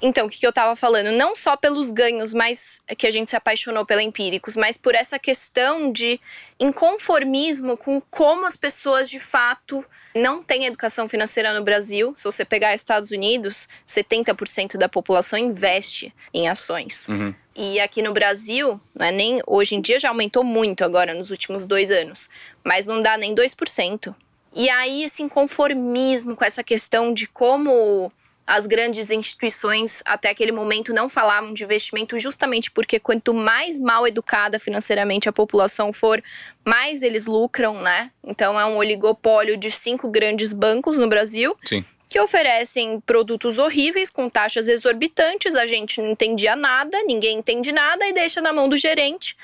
Então, 0.02 0.26
o 0.26 0.30
que, 0.30 0.38
que 0.38 0.46
eu 0.46 0.50
estava 0.50 0.76
falando? 0.76 1.12
Não 1.12 1.34
só 1.34 1.56
pelos 1.56 1.90
ganhos, 1.90 2.32
mas 2.32 2.80
que 2.96 3.06
a 3.06 3.10
gente 3.10 3.30
se 3.30 3.36
apaixonou 3.36 3.84
pela 3.84 4.02
Empíricos, 4.02 4.56
mas 4.56 4.76
por 4.76 4.94
essa 4.94 5.18
questão 5.18 5.90
de 5.90 6.20
inconformismo 6.58 7.76
com 7.76 8.00
como 8.10 8.46
as 8.46 8.56
pessoas 8.56 9.08
de 9.10 9.18
fato 9.18 9.84
não 10.14 10.42
têm 10.42 10.64
educação 10.64 11.08
financeira 11.08 11.52
no 11.52 11.62
Brasil. 11.62 12.12
Se 12.16 12.24
você 12.24 12.44
pegar 12.44 12.74
Estados 12.74 13.10
Unidos, 13.10 13.68
70% 13.86 14.76
da 14.76 14.88
população 14.88 15.38
investe 15.38 16.14
em 16.32 16.48
ações. 16.48 17.06
Uhum. 17.08 17.34
E 17.54 17.80
aqui 17.80 18.02
no 18.02 18.12
Brasil, 18.12 18.80
não 18.94 19.06
é 19.06 19.10
nem 19.10 19.40
hoje 19.46 19.74
em 19.74 19.80
dia 19.80 19.98
já 19.98 20.10
aumentou 20.10 20.44
muito 20.44 20.84
agora 20.84 21.14
nos 21.14 21.30
últimos 21.30 21.64
dois 21.64 21.90
anos, 21.90 22.28
mas 22.62 22.84
não 22.84 23.00
dá 23.00 23.16
nem 23.16 23.34
2%. 23.34 24.14
E 24.54 24.70
aí 24.70 25.04
esse 25.04 25.22
inconformismo 25.22 26.34
com 26.34 26.44
essa 26.44 26.64
questão 26.64 27.12
de 27.12 27.26
como 27.26 28.10
as 28.46 28.66
grandes 28.66 29.10
instituições 29.10 30.02
até 30.04 30.30
aquele 30.30 30.52
momento 30.52 30.94
não 30.94 31.08
falavam 31.08 31.52
de 31.52 31.64
investimento 31.64 32.18
justamente 32.18 32.70
porque 32.70 33.00
quanto 33.00 33.34
mais 33.34 33.80
mal 33.80 34.06
educada 34.06 34.58
financeiramente 34.58 35.28
a 35.28 35.32
população 35.32 35.92
for, 35.92 36.22
mais 36.64 37.02
eles 37.02 37.26
lucram, 37.26 37.80
né? 37.82 38.10
Então 38.22 38.58
é 38.58 38.64
um 38.64 38.76
oligopólio 38.76 39.56
de 39.56 39.70
cinco 39.70 40.08
grandes 40.08 40.52
bancos 40.52 40.98
no 40.98 41.08
Brasil. 41.08 41.56
Sim 41.64 41.84
que 42.08 42.20
oferecem 42.20 43.00
produtos 43.00 43.58
horríveis 43.58 44.10
com 44.10 44.30
taxas 44.30 44.68
exorbitantes, 44.68 45.56
a 45.56 45.66
gente 45.66 46.00
não 46.00 46.12
entendia 46.12 46.54
nada, 46.54 47.02
ninguém 47.02 47.38
entende 47.38 47.72
nada 47.72 48.06
e 48.06 48.12
deixa 48.12 48.40
na 48.40 48.52
mão 48.52 48.68
do 48.68 48.76
gerente 48.76 49.36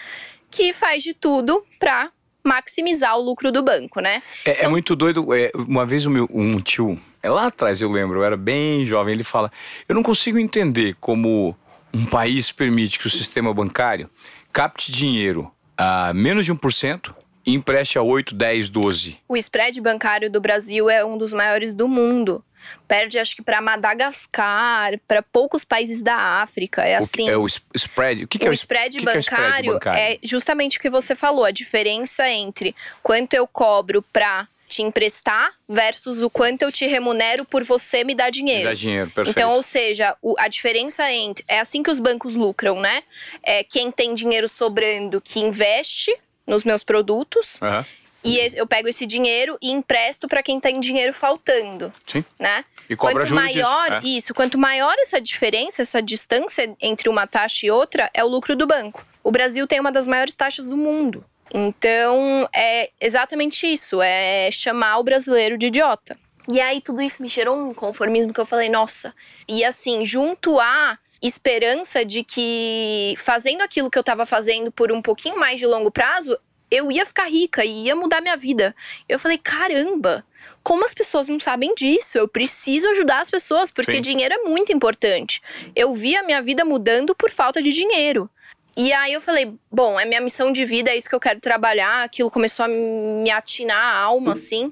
que 0.49 0.73
faz 0.73 1.03
de 1.03 1.13
tudo 1.13 1.67
para 1.79 2.13
maximizar 2.45 3.17
o 3.17 3.23
lucro 3.23 3.53
do 3.53 3.63
banco, 3.63 4.01
né? 4.01 4.23
É, 4.45 4.51
é 4.51 4.53
então... 4.55 4.65
é 4.65 4.69
muito 4.69 4.97
doido. 4.97 5.35
É, 5.35 5.51
uma 5.55 5.87
vez 5.87 6.07
o 6.07 6.11
meu, 6.11 6.29
um 6.33 6.61
tio, 6.61 6.99
é 7.23 7.31
lá 7.31 7.47
atrás 7.47 7.81
eu 7.81 7.91
lembro, 7.91 8.21
eu 8.21 8.25
era 8.25 8.37
bem 8.37 8.85
jovem, 8.85 9.15
ele 9.15 9.25
fala: 9.25 9.51
Eu 9.89 9.95
não 9.95 10.03
consigo 10.03 10.39
entender 10.39 10.97
como 11.01 11.57
um 11.93 12.07
país 12.07 12.51
permite 12.51 12.99
que 12.99 13.07
o 13.07 13.11
sistema 13.11 13.53
bancário 13.53 14.09
capte 14.53 14.91
dinheiro 14.91 15.51
a 15.77 16.13
menos 16.15 16.45
de 16.45 16.55
1%, 16.55 17.15
e 17.45 17.55
empreste 17.55 17.99
a 17.99 18.03
8, 18.03 18.35
10, 18.35 18.69
12. 18.69 19.19
O 19.29 19.37
spread 19.37 19.81
bancário 19.81 20.31
do 20.31 20.41
Brasil 20.41 20.89
é 20.89 21.05
um 21.05 21.19
dos 21.19 21.33
maiores 21.33 21.75
do 21.75 21.89
mundo. 21.89 22.45
Perde, 22.87 23.19
acho 23.19 23.35
que, 23.35 23.43
para 23.43 23.61
Madagascar, 23.61 24.99
para 25.09 25.21
poucos 25.23 25.65
países 25.65 26.01
da 26.01 26.15
África. 26.15 26.83
É 26.83 26.97
assim. 26.97 27.29
é 27.29 27.37
o 27.37 27.47
spread? 27.75 28.25
O 28.25 28.29
que, 28.29 28.39
que 28.39 28.47
o 28.47 28.49
é 28.49 28.51
o 28.51 28.53
spread 28.53 28.99
que 28.99 29.05
bancário, 29.05 29.21
que 29.21 29.29
é, 29.29 29.33
o 29.33 29.61
spread 29.61 29.71
bancário? 29.73 30.01
é 30.01 30.19
justamente 30.23 30.79
o 30.79 30.81
que 30.81 30.89
você 30.89 31.17
falou, 31.17 31.45
a 31.45 31.51
diferença 31.51 32.29
entre 32.31 32.75
quanto 33.03 33.35
eu 33.35 33.47
cobro 33.49 34.03
para 34.13 34.47
te 34.69 34.81
emprestar 34.81 35.53
versus 35.69 36.23
o 36.23 36.31
quanto 36.31 36.63
eu 36.63 36.73
te 36.73 36.87
remunero 36.87 37.45
por 37.45 37.63
você 37.63 38.05
me 38.05 38.15
dar 38.15 38.31
dinheiro. 38.31 38.61
Me 38.61 38.65
dá 38.65 38.75
dinheiro, 38.75 39.11
perfeito. 39.11 39.37
Então, 39.37 39.53
ou 39.53 39.63
seja, 39.63 40.17
o, 40.23 40.35
a 40.39 40.49
diferença 40.49 41.11
entre. 41.13 41.45
É 41.47 41.61
assim 41.61 41.83
que 41.83 41.91
os 41.91 42.01
bancos 42.01 42.35
lucram, 42.35 42.81
né? 42.81 43.03
É 43.43 43.63
quem 43.63 43.91
tem 43.91 44.15
dinheiro 44.15 44.49
sobrando 44.49 45.21
que 45.21 45.41
investe 45.41 46.17
nos 46.53 46.65
meus 46.65 46.85
produtos. 46.85 47.61
Aham. 47.63 47.85
E 48.25 48.39
eu 48.55 48.67
pego 48.69 48.89
esse 48.89 49.05
dinheiro 49.05 49.59
e 49.61 49.73
empresto 49.73 50.29
para 50.29 50.45
quem 50.45 50.61
tem 50.61 50.79
dinheiro 50.79 51.13
faltando, 51.13 51.93
Sim. 52.07 52.25
né? 52.39 52.65
E 52.89 52.95
cobra 52.95 53.25
quanto 53.25 53.35
maior 53.35 54.01
disso, 54.01 54.07
é. 54.07 54.17
isso, 54.17 54.35
quanto 54.35 54.57
maior 54.57 54.95
essa 55.01 55.21
diferença, 55.21 55.83
essa 55.83 56.01
distância 56.01 56.73
entre 56.81 57.09
uma 57.09 57.27
taxa 57.27 57.67
e 57.67 57.71
outra, 57.73 58.09
é 58.15 58.23
o 58.23 58.29
lucro 58.29 58.55
do 58.55 58.65
banco. 58.65 59.05
O 59.25 59.33
Brasil 59.33 59.67
tem 59.67 59.81
uma 59.81 59.91
das 59.91 60.07
maiores 60.07 60.37
taxas 60.37 60.69
do 60.69 60.77
mundo. 60.77 61.25
Então, 61.53 62.49
é 62.55 62.91
exatamente 63.01 63.67
isso, 63.67 64.01
é 64.01 64.49
chamar 64.53 64.99
o 64.99 65.03
brasileiro 65.03 65.59
de 65.59 65.67
idiota. 65.67 66.17
E 66.49 66.61
aí 66.61 66.81
tudo 66.81 67.03
isso 67.03 67.23
me 67.23 67.29
gerou 67.29 67.57
um 67.57 67.75
conformismo 67.75 68.33
que 68.33 68.41
eu 68.41 68.47
falei, 68.47 68.69
nossa. 68.69 69.13
E 69.49 69.65
assim, 69.65 70.07
junto 70.07 70.61
à 70.61 70.97
esperança 71.23 72.05
de 72.05 72.25
que 72.25 73.15
fazendo 73.17 73.63
aquilo 73.63 73.91
que 73.91 73.97
eu 73.97 74.03
estava 74.03 74.27
fazendo 74.27 74.73
por 74.73 74.91
um 74.91 75.01
pouquinho 75.01 75.39
mais 75.39 75.59
de 75.59 75.67
longo 75.67 75.91
prazo, 75.91 76.37
eu 76.71 76.91
ia 76.91 77.07
ficar 77.07 77.27
rica 77.27 77.65
e 77.65 77.85
ia 77.85 77.95
mudar 77.95 78.21
minha 78.21 78.37
vida. 78.37 78.75
Eu 79.09 79.19
falei, 79.19 79.39
caramba, 79.39 80.25
como 80.63 80.85
as 80.85 80.95
pessoas 80.95 81.29
não 81.29 81.39
sabem 81.39 81.75
disso? 81.75 82.17
Eu 82.19 82.27
preciso 82.27 82.89
ajudar 82.89 83.21
as 83.21 83.31
pessoas, 83.31 83.71
porque 83.71 83.97
Sim. 83.97 84.01
dinheiro 84.01 84.35
é 84.35 84.39
muito 84.39 84.73
importante. 84.73 85.43
Eu 85.77 85.95
vi 85.95 86.17
a 86.17 86.23
minha 86.23 86.41
vida 86.41 86.65
mudando 86.65 87.15
por 87.15 87.31
falta 87.31 87.63
de 87.63 87.71
dinheiro. 87.71 88.29
E 88.75 88.91
aí 88.93 89.13
eu 89.13 89.21
falei, 89.21 89.53
bom, 89.71 90.01
é 90.01 90.07
minha 90.07 90.21
missão 90.21 90.51
de 90.51 90.65
vida, 90.65 90.91
é 90.91 90.97
isso 90.97 91.09
que 91.09 91.15
eu 91.15 91.21
quero 91.21 91.41
trabalhar. 91.41 92.05
Aquilo 92.05 92.31
começou 92.31 92.65
a 92.65 92.69
me 92.69 93.31
atinar 93.31 93.77
a 93.77 93.99
alma, 93.99 94.33
assim. 94.33 94.71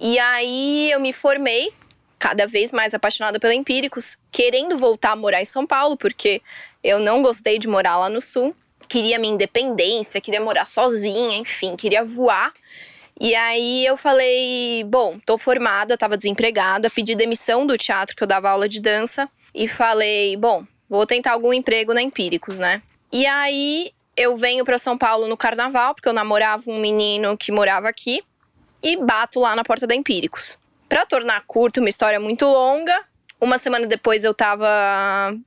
E 0.00 0.18
aí 0.18 0.90
eu 0.90 0.98
me 0.98 1.12
formei, 1.12 1.72
cada 2.18 2.46
vez 2.46 2.72
mais 2.72 2.94
apaixonada 2.94 3.38
pela 3.38 3.54
Empíricos, 3.54 4.18
querendo 4.30 4.76
voltar 4.76 5.12
a 5.12 5.16
morar 5.16 5.40
em 5.40 5.44
São 5.44 5.66
Paulo, 5.66 5.96
porque 5.96 6.42
eu 6.82 6.98
não 6.98 7.22
gostei 7.22 7.58
de 7.58 7.68
morar 7.68 7.96
lá 7.96 8.08
no 8.08 8.20
sul. 8.20 8.54
Queria 8.88 9.18
minha 9.18 9.34
independência, 9.34 10.20
queria 10.20 10.40
morar 10.40 10.64
sozinha, 10.64 11.38
enfim, 11.38 11.76
queria 11.76 12.04
voar. 12.04 12.52
E 13.20 13.34
aí 13.34 13.84
eu 13.84 13.96
falei, 13.96 14.84
bom, 14.84 15.18
tô 15.26 15.36
formada, 15.36 15.98
tava 15.98 16.16
desempregada, 16.16 16.88
pedi 16.88 17.14
demissão 17.14 17.66
do 17.66 17.76
teatro 17.76 18.14
que 18.14 18.22
eu 18.22 18.26
dava 18.26 18.48
aula 18.48 18.68
de 18.68 18.80
dança 18.80 19.28
e 19.54 19.66
falei, 19.66 20.36
bom, 20.36 20.64
vou 20.88 21.04
tentar 21.04 21.32
algum 21.32 21.52
emprego 21.52 21.92
na 21.92 22.00
Empíricos, 22.00 22.58
né? 22.58 22.80
E 23.12 23.26
aí 23.26 23.90
eu 24.16 24.36
venho 24.36 24.64
para 24.64 24.78
São 24.78 24.96
Paulo 24.96 25.26
no 25.26 25.36
carnaval, 25.36 25.94
porque 25.94 26.08
eu 26.08 26.12
namorava 26.12 26.62
um 26.68 26.78
menino 26.78 27.36
que 27.36 27.50
morava 27.50 27.88
aqui 27.88 28.22
e 28.82 28.96
bato 28.96 29.40
lá 29.40 29.56
na 29.56 29.64
porta 29.64 29.86
da 29.86 29.94
Empíricos. 29.94 30.56
Pra 30.88 31.04
tornar 31.04 31.42
curto 31.46 31.80
uma 31.80 31.88
história 31.88 32.18
muito 32.18 32.46
longa, 32.46 33.04
uma 33.40 33.58
semana 33.58 33.86
depois 33.86 34.24
eu 34.24 34.32
tava 34.32 34.66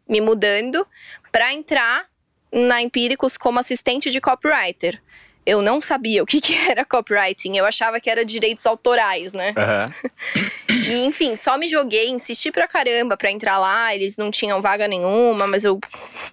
me 0.08 0.22
mudando 0.22 0.86
pra 1.32 1.54
entrar 1.54 2.06
na 2.52 2.82
Empíricos 2.82 3.38
como 3.38 3.60
assistente 3.60 4.12
de 4.12 4.22
copywriter. 4.22 5.02
Eu 5.44 5.62
não 5.62 5.82
sabia 5.82 6.22
o 6.22 6.26
que, 6.26 6.40
que 6.40 6.54
era 6.56 6.86
copywriting, 6.86 7.58
eu 7.58 7.66
achava 7.66 8.00
que 8.00 8.10
era 8.10 8.24
direitos 8.24 8.66
autorais, 8.66 9.34
né? 9.34 9.54
Aham. 9.58 9.94
E 10.70 11.06
enfim, 11.06 11.36
só 11.36 11.58
me 11.58 11.68
joguei, 11.68 12.10
insisti 12.10 12.52
pra 12.52 12.68
caramba 12.68 13.16
pra 13.16 13.32
entrar 13.32 13.58
lá, 13.60 13.94
eles 13.96 14.18
não 14.18 14.32
tinham 14.32 14.62
vaga 14.62 14.88
nenhuma, 14.88 15.48
mas 15.48 15.64
eu 15.64 15.80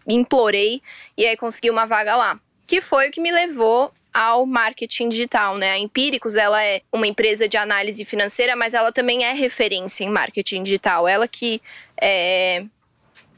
implorei 0.07 0.81
e 1.17 1.27
aí 1.27 1.37
consegui 1.37 1.71
uma 1.71 1.85
vaga 1.85 2.17
lá. 2.17 2.41
Que 2.67 2.81
foi 2.81 3.09
o 3.09 3.11
que 3.11 3.21
me 3.21 3.31
levou 3.31 3.93
ao 4.13 4.47
marketing 4.47 5.09
digital, 5.09 5.57
né? 5.57 5.73
A 5.73 5.79
Empíricos, 5.79 6.35
ela 6.35 6.63
é 6.65 6.81
uma 6.93 7.07
empresa 7.07 7.49
de 7.49 7.57
análise 7.57 8.05
financeira, 8.05 8.57
mas 8.57 8.75
ela 8.75 8.91
também 8.91 9.25
é 9.25 9.33
referência 9.33 10.05
em 10.05 10.11
marketing 10.11 10.63
digital. 10.63 11.07
Ela 11.07 11.29
que 11.29 11.61
é, 12.01 12.65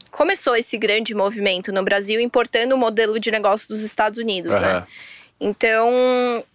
começou 0.09 0.55
esse 0.55 0.77
grande 0.77 1.13
movimento 1.13 1.71
no 1.71 1.83
Brasil, 1.83 2.19
importando 2.19 2.75
o 2.75 2.77
modelo 2.77 3.19
de 3.19 3.29
negócio 3.31 3.67
dos 3.67 3.83
Estados 3.83 4.17
Unidos, 4.17 4.59
né? 4.59 4.67
Aham. 4.73 4.87
Então, 5.39 6.45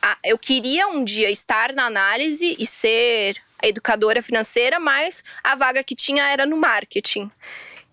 a- 0.00 0.18
eu 0.24 0.38
queria 0.38 0.86
um 0.88 1.02
dia 1.04 1.30
estar 1.30 1.72
na 1.72 1.84
análise 1.86 2.56
e 2.58 2.64
ser 2.66 3.36
educadora 3.62 4.22
financeira, 4.22 4.78
mas 4.78 5.24
a 5.42 5.54
vaga 5.56 5.82
que 5.82 5.94
tinha 5.94 6.28
era 6.28 6.46
no 6.46 6.56
marketing. 6.56 7.30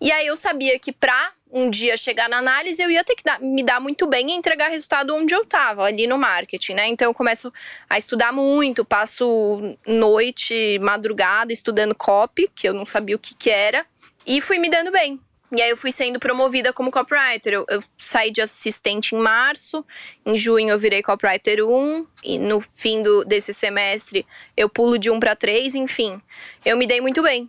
E 0.00 0.12
aí 0.12 0.26
eu 0.26 0.36
sabia 0.36 0.78
que 0.78 0.92
pra 0.92 1.32
um 1.54 1.70
dia 1.70 1.96
chegar 1.96 2.28
na 2.28 2.38
análise, 2.38 2.82
eu 2.82 2.90
ia 2.90 3.04
ter 3.04 3.14
que 3.14 3.22
dar- 3.22 3.40
me 3.40 3.62
dar 3.62 3.80
muito 3.80 4.08
bem 4.08 4.28
e 4.28 4.32
entregar 4.32 4.66
resultado 4.68 5.14
onde 5.14 5.32
eu 5.32 5.42
estava, 5.42 5.84
ali 5.84 6.04
no 6.04 6.18
marketing, 6.18 6.74
né? 6.74 6.88
Então 6.88 7.08
eu 7.08 7.14
começo 7.14 7.52
a 7.88 7.96
estudar 7.96 8.32
muito, 8.32 8.84
passo 8.84 9.76
noite, 9.86 10.80
madrugada 10.80 11.52
estudando 11.52 11.94
copy, 11.94 12.50
que 12.52 12.68
eu 12.68 12.74
não 12.74 12.84
sabia 12.84 13.14
o 13.14 13.20
que, 13.20 13.36
que 13.36 13.50
era, 13.50 13.86
e 14.26 14.40
fui 14.40 14.58
me 14.58 14.68
dando 14.68 14.90
bem. 14.90 15.20
E 15.52 15.62
aí 15.62 15.70
eu 15.70 15.76
fui 15.76 15.92
sendo 15.92 16.18
promovida 16.18 16.72
como 16.72 16.90
copywriter. 16.90 17.52
Eu, 17.52 17.64
eu 17.68 17.84
saí 17.96 18.32
de 18.32 18.40
assistente 18.40 19.14
em 19.14 19.18
março, 19.18 19.86
em 20.26 20.36
junho 20.36 20.70
eu 20.70 20.78
virei 20.78 21.00
copywriter 21.00 21.64
1, 21.64 22.06
e 22.24 22.38
no 22.40 22.60
fim 22.72 23.00
do, 23.00 23.24
desse 23.24 23.52
semestre 23.52 24.26
eu 24.56 24.68
pulo 24.68 24.98
de 24.98 25.08
1 25.08 25.20
para 25.20 25.36
3, 25.36 25.76
enfim. 25.76 26.20
Eu 26.64 26.76
me 26.76 26.84
dei 26.84 27.00
muito 27.00 27.22
bem. 27.22 27.48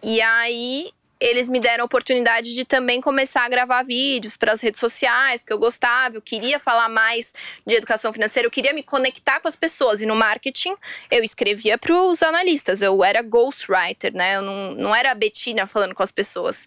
E 0.00 0.22
aí 0.22 0.90
eles 1.22 1.48
me 1.48 1.60
deram 1.60 1.82
a 1.82 1.84
oportunidade 1.84 2.52
de 2.52 2.64
também 2.64 3.00
começar 3.00 3.44
a 3.44 3.48
gravar 3.48 3.84
vídeos 3.84 4.36
para 4.36 4.52
as 4.52 4.60
redes 4.60 4.80
sociais, 4.80 5.40
porque 5.40 5.52
eu 5.52 5.58
gostava, 5.58 6.16
eu 6.16 6.20
queria 6.20 6.58
falar 6.58 6.88
mais 6.88 7.32
de 7.64 7.76
educação 7.76 8.12
financeira, 8.12 8.46
eu 8.46 8.50
queria 8.50 8.72
me 8.72 8.82
conectar 8.82 9.38
com 9.38 9.46
as 9.46 9.54
pessoas. 9.54 10.00
E 10.00 10.06
no 10.06 10.16
marketing, 10.16 10.74
eu 11.08 11.22
escrevia 11.22 11.78
para 11.78 11.94
os 11.94 12.24
analistas, 12.24 12.82
eu 12.82 13.04
era 13.04 13.22
ghostwriter, 13.22 14.12
né? 14.12 14.36
Eu 14.36 14.42
não, 14.42 14.72
não 14.72 14.94
era 14.94 15.12
a 15.12 15.14
Betina 15.14 15.64
falando 15.64 15.94
com 15.94 16.02
as 16.02 16.10
pessoas. 16.10 16.66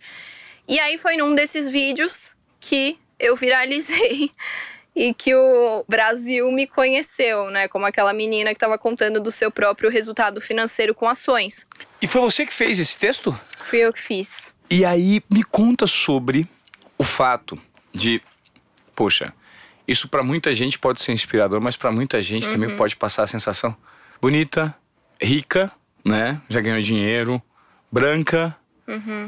E 0.70 0.80
aí 0.80 0.98
foi 0.98 1.18
num 1.18 1.36
desses 1.36 1.68
vídeos 1.68 2.34
que 2.62 2.98
eu 3.20 3.36
viralizei 3.36 4.32
e 4.96 5.14
que 5.14 5.36
o 5.36 5.84
Brasil 5.88 6.50
me 6.52 6.66
conheceu, 6.66 7.50
né? 7.50 7.68
Como 7.68 7.86
aquela 7.86 8.14
menina 8.14 8.52
que 8.52 8.56
estava 8.56 8.78
contando 8.78 9.20
do 9.20 9.30
seu 9.30 9.52
próprio 9.52 9.90
resultado 9.90 10.40
financeiro 10.40 10.96
com 10.96 11.08
ações. 11.10 11.68
E 12.02 12.08
foi 12.08 12.22
você 12.22 12.46
que 12.46 12.54
fez 12.54 12.80
esse 12.80 12.98
texto? 12.98 13.38
Fui 13.64 13.80
eu 13.80 13.92
que 13.92 14.00
fiz. 14.00 14.54
E 14.70 14.86
aí 14.86 15.22
me 15.30 15.44
conta 15.44 15.86
sobre 15.86 16.48
o 16.98 17.04
fato 17.04 17.60
de, 17.94 18.22
poxa, 18.96 19.34
isso 19.88 20.08
pra 20.08 20.24
muita 20.24 20.54
gente 20.54 20.80
pode 20.80 21.02
ser 21.02 21.12
inspirador, 21.12 21.60
mas 21.60 21.76
pra 21.76 21.92
muita 21.92 22.22
gente 22.22 22.48
também 22.48 22.76
pode 22.76 22.96
passar 22.96 23.24
a 23.24 23.28
sensação 23.28 23.76
bonita, 24.22 24.74
rica, 25.22 25.72
né? 26.04 26.42
Já 26.50 26.62
ganhou 26.62 26.82
dinheiro, 26.82 27.42
branca, 27.92 28.56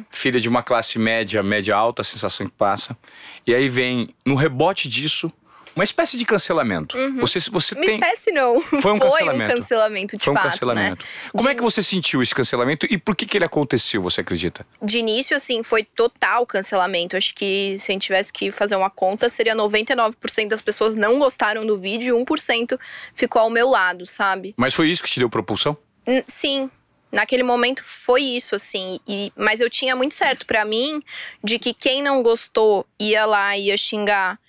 filha 0.09 0.39
de 0.39 0.47
uma 0.47 0.63
classe 0.63 0.97
média, 0.97 1.43
média 1.43 1.75
alta, 1.75 2.01
a 2.01 2.05
sensação 2.05 2.47
que 2.47 2.53
passa. 2.53 2.97
E 3.45 3.53
aí 3.53 3.67
vem 3.67 4.15
no 4.25 4.35
rebote 4.35 4.87
disso 4.87 5.31
uma 5.77 5.83
espécie 5.83 6.17
de 6.17 6.25
cancelamento. 6.25 6.97
Você, 7.19 7.39
você 7.51 7.75
Uma 7.75 7.83
tem 7.85 7.93
espécie 7.95 8.31
não. 8.31 8.59
Foi 8.81 8.91
um 8.91 8.99
cancelamento. 8.99 9.55
cancelamento 9.55 10.17
de 10.17 10.23
foi 10.23 10.33
um 10.33 10.35
fato, 10.37 10.49
cancelamento. 10.51 11.03
né? 11.05 11.29
Como 11.31 11.47
é 11.47 11.51
De- 11.51 11.57
que 11.57 11.63
você 11.63 11.81
sentiu 11.83 12.21
esse 12.21 12.33
cancelamento 12.33 12.85
e 12.89 12.97
por 12.97 13.15
que 13.15 13.25
que 13.25 13.37
ele 13.37 13.45
aconteceu? 13.45 14.01
Você 14.01 14.21
acredita? 14.21 14.65
De 14.81 14.97
início, 14.97 15.37
assim, 15.37 15.61
foi 15.63 15.83
total 15.83 16.45
cancelamento. 16.45 17.15
Acho 17.15 17.33
que 17.35 17.77
se 17.79 17.91
a 17.91 17.93
gente 17.93 18.03
tivesse 18.03 18.33
que 18.33 18.51
fazer 18.51 18.75
uma 18.75 18.89
conta, 18.89 19.29
seria 19.29 19.55
99% 19.55 20.47
das 20.47 20.61
pessoas 20.61 20.95
não 20.95 21.19
gostaram 21.19 21.65
do 21.65 21.77
vídeo 21.77 22.17
e 22.17 22.25
1% 22.25 22.79
ficou 23.13 23.41
ao 23.41 23.49
meu 23.49 23.69
lado, 23.69 24.05
sabe? 24.05 24.53
Mas 24.57 24.73
foi 24.73 24.89
isso 24.89 25.03
que 25.03 25.09
te 25.09 25.19
deu 25.19 25.29
propulsão? 25.29 25.77
N- 26.05 26.23
Sim, 26.27 26.69
naquele 27.11 27.43
momento 27.43 27.83
foi 27.83 28.21
isso, 28.21 28.55
assim. 28.55 28.99
E, 29.07 29.31
mas 29.35 29.59
eu 29.61 29.69
tinha 29.69 29.95
muito 29.95 30.13
certo 30.15 30.45
pra 30.45 30.65
mim 30.65 30.99
de 31.43 31.59
que 31.59 31.73
quem 31.73 32.01
não 32.01 32.21
gostou 32.23 32.85
ia 32.99 33.25
lá, 33.25 33.57
ia 33.57 33.77
xingar, 33.77 34.39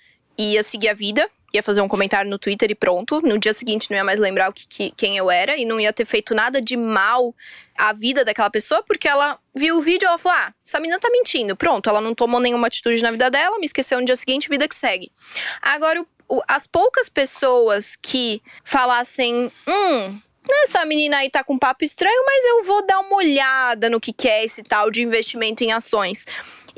ia 0.41 0.63
seguir 0.63 0.89
a 0.89 0.93
vida. 0.93 1.29
Ia 1.51 1.63
fazer 1.63 1.81
um 1.81 1.87
comentário 1.87 2.29
no 2.29 2.37
Twitter 2.37 2.69
e 2.69 2.75
pronto. 2.75 3.21
No 3.21 3.37
dia 3.39 3.53
seguinte 3.53 3.89
não 3.89 3.97
ia 3.97 4.03
mais 4.03 4.19
lembrar 4.19 4.49
o 4.51 4.53
que, 4.53 4.67
que- 4.67 4.91
quem 4.91 5.17
eu 5.17 5.31
era 5.31 5.57
e 5.57 5.65
não 5.65 5.79
ia 5.79 5.91
ter 5.91 6.05
feito 6.05 6.35
nada 6.35 6.61
de 6.61 6.77
mal 6.77 7.33
à 7.75 7.91
vida 7.91 8.23
daquela 8.23 8.51
pessoa, 8.51 8.83
porque 8.83 9.07
ela 9.07 9.39
viu 9.55 9.77
o 9.77 9.81
vídeo 9.81 10.07
e 10.07 10.17
falou: 10.19 10.37
Ah, 10.37 10.53
essa 10.63 10.79
menina 10.79 10.99
tá 10.99 11.09
mentindo. 11.11 11.55
Pronto, 11.55 11.89
ela 11.89 11.99
não 12.01 12.13
tomou 12.13 12.39
nenhuma 12.39 12.67
atitude 12.67 13.01
na 13.01 13.09
vida 13.09 13.31
dela, 13.31 13.57
me 13.57 13.65
esqueceu 13.65 13.99
no 13.99 14.05
dia 14.05 14.15
seguinte, 14.15 14.47
vida 14.47 14.67
que 14.67 14.75
segue. 14.75 15.11
Agora, 15.59 16.05
as 16.47 16.67
poucas 16.67 17.09
pessoas 17.09 17.95
que 17.99 18.39
falassem, 18.63 19.51
hum, 19.67 20.19
essa 20.63 20.85
menina 20.85 21.17
aí 21.17 21.29
tá 21.31 21.43
com 21.43 21.57
papo 21.57 21.83
estranho, 21.83 22.23
mas 22.27 22.45
eu 22.45 22.63
vou 22.63 22.85
dar 22.85 22.99
uma 22.99 23.15
olhada 23.15 23.89
no 23.89 23.99
que, 23.99 24.13
que 24.13 24.27
é 24.29 24.43
esse 24.45 24.61
tal 24.61 24.91
de 24.91 25.01
investimento 25.01 25.63
em 25.63 25.71
ações. 25.71 26.25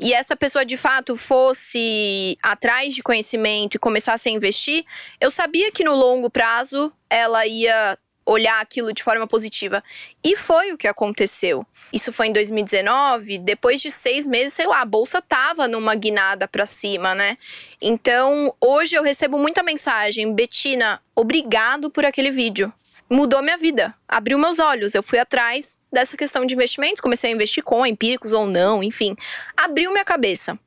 E 0.02 0.12
essa 0.12 0.36
pessoa 0.36 0.64
de 0.64 0.76
fato 0.76 1.16
fosse 1.16 2.36
atrás 2.42 2.94
de 2.94 3.02
conhecimento 3.02 3.76
e 3.76 3.78
começasse 3.78 4.28
a 4.28 4.32
investir, 4.32 4.84
eu 5.20 5.30
sabia 5.30 5.70
que 5.70 5.84
no 5.84 5.94
longo 5.94 6.28
prazo 6.28 6.92
ela 7.08 7.46
ia 7.46 7.96
olhar 8.24 8.60
aquilo 8.60 8.92
de 8.92 9.02
forma 9.02 9.26
positiva. 9.26 9.82
E 10.24 10.36
foi 10.36 10.72
o 10.72 10.78
que 10.78 10.86
aconteceu. 10.86 11.66
Isso 11.92 12.12
foi 12.12 12.28
em 12.28 12.32
2019, 12.32 13.38
depois 13.38 13.80
de 13.80 13.90
seis 13.90 14.26
meses, 14.26 14.54
sei 14.54 14.66
lá, 14.66 14.80
a 14.80 14.84
bolsa 14.84 15.20
tava 15.20 15.68
numa 15.68 15.94
guinada 15.94 16.48
para 16.48 16.64
cima, 16.64 17.14
né? 17.14 17.36
Então, 17.80 18.54
hoje 18.60 18.94
eu 18.94 19.02
recebo 19.02 19.38
muita 19.38 19.62
mensagem, 19.62 20.32
Betina, 20.32 21.02
obrigado 21.14 21.90
por 21.90 22.04
aquele 22.04 22.30
vídeo. 22.30 22.72
Mudou 23.10 23.42
minha 23.42 23.58
vida, 23.58 23.94
abriu 24.08 24.38
meus 24.38 24.58
olhos. 24.58 24.94
Eu 24.94 25.02
fui 25.02 25.18
atrás 25.18 25.78
dessa 25.92 26.16
questão 26.16 26.46
de 26.46 26.54
investimentos, 26.54 27.00
comecei 27.00 27.30
a 27.30 27.34
investir 27.34 27.62
com 27.62 27.86
empíricos 27.86 28.32
ou 28.32 28.46
não, 28.46 28.82
enfim, 28.82 29.14
abriu 29.56 29.92
minha 29.92 30.04
cabeça. 30.04 30.58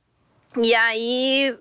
E 0.62 0.74
aí 0.74 1.58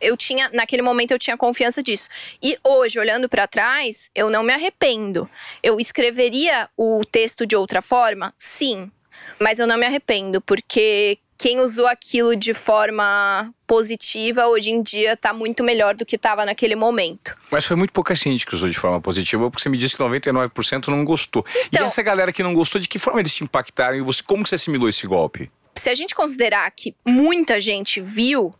eu 0.00 0.16
tinha, 0.16 0.50
naquele 0.52 0.82
momento 0.82 1.12
eu 1.12 1.18
tinha 1.18 1.36
confiança 1.36 1.82
disso. 1.82 2.08
E 2.42 2.58
hoje, 2.64 2.98
olhando 2.98 3.28
para 3.28 3.46
trás, 3.46 4.10
eu 4.14 4.30
não 4.30 4.42
me 4.42 4.52
arrependo. 4.52 5.30
Eu 5.62 5.78
escreveria 5.78 6.68
o 6.76 7.02
texto 7.04 7.46
de 7.46 7.54
outra 7.54 7.82
forma? 7.82 8.34
Sim. 8.36 8.90
Mas 9.38 9.58
eu 9.58 9.66
não 9.66 9.76
me 9.76 9.86
arrependo, 9.86 10.40
porque 10.40 11.18
quem 11.38 11.60
usou 11.60 11.86
aquilo 11.86 12.34
de 12.34 12.52
forma 12.54 13.52
positiva 13.70 14.48
hoje 14.48 14.68
em 14.68 14.82
dia 14.82 15.12
está 15.12 15.32
muito 15.32 15.62
melhor 15.62 15.94
do 15.94 16.04
que 16.04 16.16
estava 16.16 16.44
naquele 16.44 16.74
momento. 16.74 17.36
Mas 17.52 17.64
foi 17.64 17.76
muito 17.76 17.92
pouca 17.92 18.16
gente 18.16 18.44
que 18.44 18.52
usou 18.52 18.68
de 18.68 18.76
forma 18.76 19.00
positiva, 19.00 19.48
porque 19.48 19.62
você 19.62 19.68
me 19.68 19.78
disse 19.78 19.96
que 19.96 20.02
99% 20.02 20.88
não 20.88 21.04
gostou. 21.04 21.46
Então, 21.68 21.84
e 21.84 21.86
essa 21.86 22.02
galera 22.02 22.32
que 22.32 22.42
não 22.42 22.52
gostou, 22.52 22.80
de 22.80 22.88
que 22.88 22.98
forma 22.98 23.20
eles 23.20 23.32
te 23.32 23.44
impactaram 23.44 23.96
e 23.96 24.00
você, 24.00 24.24
como 24.24 24.44
você 24.44 24.56
assimilou 24.56 24.88
esse 24.88 25.06
golpe? 25.06 25.48
Se 25.76 25.88
a 25.88 25.94
gente 25.94 26.16
considerar 26.16 26.68
que 26.72 26.96
muita 27.06 27.60
gente 27.60 28.00
viu, 28.00 28.52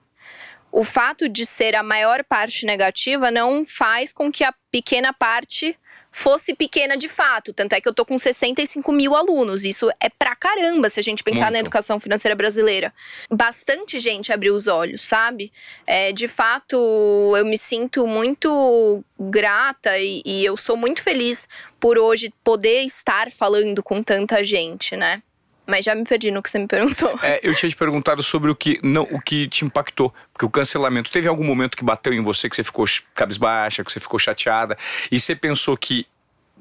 o 0.70 0.84
fato 0.84 1.28
de 1.28 1.44
ser 1.44 1.74
a 1.74 1.82
maior 1.82 2.22
parte 2.22 2.64
negativa 2.64 3.32
não 3.32 3.66
faz 3.66 4.12
com 4.12 4.30
que 4.30 4.44
a 4.44 4.54
pequena 4.70 5.12
parte 5.12 5.76
fosse 6.10 6.54
pequena 6.54 6.96
de 6.96 7.08
fato. 7.08 7.52
Tanto 7.52 7.74
é 7.74 7.80
que 7.80 7.88
eu 7.88 7.94
tô 7.94 8.04
com 8.04 8.18
65 8.18 8.92
mil 8.92 9.14
alunos. 9.14 9.64
Isso 9.64 9.90
é 10.00 10.08
pra 10.08 10.34
caramba 10.34 10.88
se 10.88 10.98
a 10.98 11.02
gente 11.02 11.22
pensar 11.22 11.44
Muito. 11.44 11.52
na 11.52 11.58
educação 11.60 12.00
financeira 12.00 12.34
brasileira. 12.34 12.92
Bastante 13.30 13.98
gente 13.98 14.32
abriu 14.32 14.54
os 14.54 14.66
olhos, 14.66 15.02
sabe? 15.02 15.52
É, 15.86 16.12
de 16.12 16.28
fato, 16.28 16.76
eu 17.36 17.44
me 17.44 17.56
sinto 17.56 18.06
muito 18.06 19.04
grata 19.18 19.98
e, 19.98 20.22
e 20.24 20.44
eu 20.44 20.56
sou 20.56 20.76
muito 20.76 21.02
feliz 21.02 21.48
por 21.78 21.98
hoje 21.98 22.32
poder 22.42 22.82
estar 22.82 23.30
falando 23.30 23.82
com 23.82 24.02
tanta 24.02 24.42
gente, 24.42 24.96
né? 24.96 25.22
Mas 25.70 25.84
já 25.84 25.94
me 25.94 26.04
perdi 26.04 26.30
no 26.30 26.42
que 26.42 26.50
você 26.50 26.58
me 26.58 26.66
perguntou. 26.66 27.18
É, 27.22 27.38
eu 27.42 27.54
tinha 27.54 27.70
te 27.70 27.76
perguntado 27.76 28.22
sobre 28.22 28.50
o 28.50 28.56
que 28.56 28.80
não, 28.82 29.04
o 29.04 29.20
que 29.20 29.48
te 29.48 29.64
impactou. 29.64 30.12
Porque 30.32 30.44
o 30.44 30.50
cancelamento, 30.50 31.10
teve 31.10 31.28
algum 31.28 31.44
momento 31.44 31.76
que 31.76 31.84
bateu 31.84 32.12
em 32.12 32.20
você, 32.20 32.50
que 32.50 32.56
você 32.56 32.64
ficou 32.64 32.84
cabisbaixa, 33.14 33.84
que 33.84 33.92
você 33.92 34.00
ficou 34.00 34.18
chateada, 34.18 34.76
e 35.10 35.20
você 35.20 35.34
pensou 35.36 35.76
que 35.76 36.06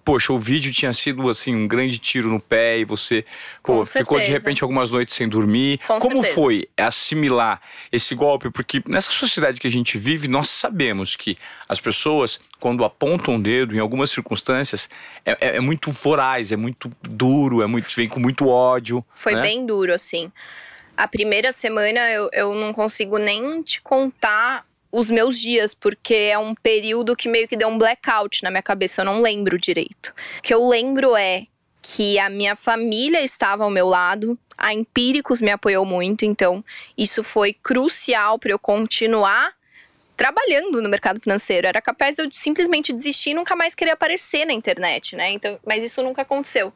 poxa, 0.04 0.34
o 0.34 0.40
vídeo 0.40 0.72
tinha 0.72 0.94
sido 0.94 1.30
assim 1.30 1.56
um 1.56 1.68
grande 1.68 1.98
tiro 1.98 2.30
no 2.30 2.40
pé 2.40 2.80
e 2.80 2.86
você 2.86 3.26
pô, 3.64 3.86
ficou 3.86 4.20
de 4.20 4.26
repente 4.32 4.64
algumas 4.64 4.90
noites 4.90 5.16
sem 5.16 5.28
dormir. 5.28 5.80
Com 5.88 6.00
Como 6.00 6.16
certeza. 6.18 6.36
foi 6.36 6.70
assimilar 6.78 7.62
esse 7.92 8.16
golpe? 8.16 8.50
Porque 8.50 8.82
nessa 8.88 9.12
sociedade 9.12 9.60
que 9.60 9.68
a 9.68 9.72
gente 9.72 9.98
vive, 9.98 10.28
nós 10.28 10.50
sabemos 10.50 11.16
que 11.16 11.38
as 11.68 11.80
pessoas, 11.80 12.40
quando 12.60 12.84
apontam 12.84 13.36
o 13.36 13.42
dedo, 13.42 13.76
em 13.76 13.80
algumas 13.80 14.10
circunstâncias, 14.10 14.90
é, 15.26 15.32
é, 15.40 15.58
é 15.58 15.60
muito 15.60 15.92
voraz, 15.92 16.52
é 16.52 16.56
muito 16.56 16.92
duro, 17.02 17.62
é 17.62 17.68
muito 17.68 17.88
vem 17.96 18.08
com 18.08 18.20
muito 18.20 18.48
ódio. 18.48 19.04
Foi 19.14 19.36
né? 19.36 19.42
bem 19.42 19.66
duro, 19.66 19.94
assim. 19.94 20.32
A 20.96 21.08
primeira 21.08 21.52
semana 21.52 22.00
eu, 22.12 22.30
eu 22.34 22.54
não 22.54 22.74
consigo 22.74 23.18
nem 23.18 23.62
te 23.62 23.82
contar 23.82 24.66
os 24.92 25.10
meus 25.10 25.40
dias, 25.40 25.74
porque 25.74 26.16
é 26.16 26.38
um 26.38 26.56
período 26.56 27.16
que 27.16 27.30
meio 27.30 27.48
que 27.48 27.56
deu 27.56 27.68
um 27.68 27.78
blackout 27.78 28.44
na 28.44 28.50
minha 28.50 28.64
cabeça, 28.64 29.02
eu 29.02 29.06
não 29.06 29.22
lembro 29.22 29.58
direito. 29.58 30.14
O 30.40 30.42
que 30.42 30.54
eu 30.54 30.68
lembro 30.68 31.16
é 31.16 31.46
que 31.82 32.20
a 32.20 32.30
minha 32.30 32.56
família 32.56 33.22
estava 33.22 33.64
ao 33.64 33.70
meu 33.70 33.88
lado, 33.88 34.38
a 34.58 34.74
Empíricos 34.74 35.42
me 35.42 35.52
apoiou 35.52 35.86
muito, 35.86 36.26
então 36.26 36.64
isso 36.98 37.24
foi 37.24 37.54
crucial 37.54 38.38
para 38.38 38.52
eu 38.52 38.60
continuar 38.60 39.54
trabalhando 40.18 40.82
no 40.82 40.90
mercado 40.90 41.22
financeiro. 41.22 41.66
Era 41.66 41.82
capaz 41.82 42.16
de 42.16 42.24
eu 42.24 42.30
simplesmente 42.34 42.92
desistir 42.92 43.30
e 43.30 43.34
nunca 43.34 43.56
mais 43.56 43.74
querer 43.74 43.92
aparecer 43.92 44.46
na 44.46 44.52
internet, 44.52 45.16
né? 45.16 45.32
Então, 45.32 45.58
mas 45.66 45.82
isso 45.82 46.04
nunca 46.04 46.24
aconteceu. 46.24 46.74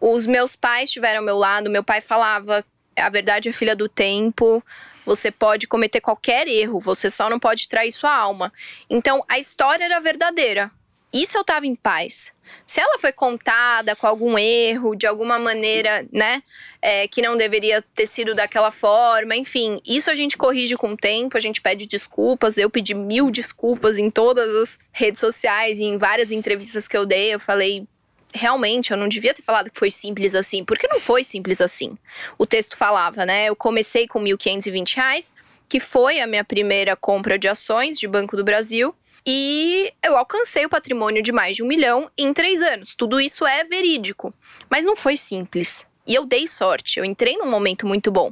Os 0.00 0.26
meus 0.26 0.56
pais 0.56 0.88
estiveram 0.88 1.20
ao 1.20 1.24
meu 1.24 1.38
lado, 1.38 1.70
meu 1.70 1.84
pai 1.84 2.00
falava: 2.00 2.64
a 2.96 3.08
verdade 3.08 3.48
é 3.48 3.52
filha 3.52 3.76
do 3.76 3.88
tempo, 3.88 4.60
você 5.04 5.30
pode 5.30 5.66
cometer 5.66 6.00
qualquer 6.00 6.46
erro, 6.48 6.80
você 6.80 7.10
só 7.10 7.28
não 7.28 7.38
pode 7.38 7.68
trair 7.68 7.92
sua 7.92 8.14
alma. 8.14 8.52
Então, 8.88 9.24
a 9.28 9.38
história 9.38 9.84
era 9.84 10.00
verdadeira. 10.00 10.70
Isso 11.14 11.36
eu 11.36 11.42
estava 11.42 11.64
em 11.64 11.76
paz. 11.76 12.32
Se 12.66 12.80
ela 12.80 12.98
foi 12.98 13.12
contada 13.12 13.94
com 13.94 14.04
algum 14.04 14.36
erro, 14.36 14.96
de 14.96 15.06
alguma 15.06 15.38
maneira, 15.38 16.04
né, 16.12 16.42
é, 16.82 17.06
que 17.06 17.22
não 17.22 17.36
deveria 17.36 17.80
ter 17.94 18.04
sido 18.06 18.34
daquela 18.34 18.72
forma, 18.72 19.36
enfim, 19.36 19.78
isso 19.86 20.10
a 20.10 20.16
gente 20.16 20.36
corrige 20.36 20.76
com 20.76 20.92
o 20.92 20.96
tempo, 20.96 21.36
a 21.36 21.40
gente 21.40 21.62
pede 21.62 21.86
desculpas. 21.86 22.58
Eu 22.58 22.68
pedi 22.68 22.94
mil 22.94 23.30
desculpas 23.30 23.96
em 23.96 24.10
todas 24.10 24.52
as 24.56 24.78
redes 24.90 25.20
sociais 25.20 25.78
e 25.78 25.84
em 25.84 25.96
várias 25.96 26.32
entrevistas 26.32 26.88
que 26.88 26.96
eu 26.96 27.06
dei. 27.06 27.32
Eu 27.32 27.38
falei, 27.38 27.86
realmente 28.34 28.90
eu 28.90 28.96
não 28.96 29.08
devia 29.08 29.32
ter 29.32 29.42
falado 29.42 29.70
que 29.70 29.78
foi 29.78 29.90
simples 29.90 30.34
assim, 30.34 30.64
porque 30.64 30.88
não 30.88 30.98
foi 30.98 31.22
simples 31.22 31.60
assim. 31.60 31.96
O 32.36 32.44
texto 32.44 32.76
falava, 32.76 33.24
né? 33.24 33.46
Eu 33.46 33.56
comecei 33.56 34.06
com 34.06 34.20
1.520 34.20 34.96
reais, 34.96 35.34
que 35.68 35.78
foi 35.78 36.20
a 36.20 36.26
minha 36.26 36.44
primeira 36.44 36.96
compra 36.96 37.38
de 37.38 37.48
ações 37.48 37.98
de 37.98 38.08
Banco 38.08 38.36
do 38.36 38.44
Brasil. 38.44 38.94
E 39.26 39.90
eu 40.04 40.18
alcancei 40.18 40.66
o 40.66 40.68
patrimônio 40.68 41.22
de 41.22 41.32
mais 41.32 41.56
de 41.56 41.62
um 41.62 41.66
milhão 41.66 42.10
em 42.18 42.32
três 42.34 42.60
anos. 42.60 42.94
Tudo 42.94 43.20
isso 43.20 43.46
é 43.46 43.64
verídico. 43.64 44.34
Mas 44.68 44.84
não 44.84 44.94
foi 44.94 45.16
simples. 45.16 45.86
E 46.06 46.14
eu 46.14 46.26
dei 46.26 46.46
sorte, 46.46 46.98
eu 46.98 47.04
entrei 47.04 47.34
num 47.38 47.50
momento 47.50 47.86
muito 47.86 48.10
bom. 48.10 48.30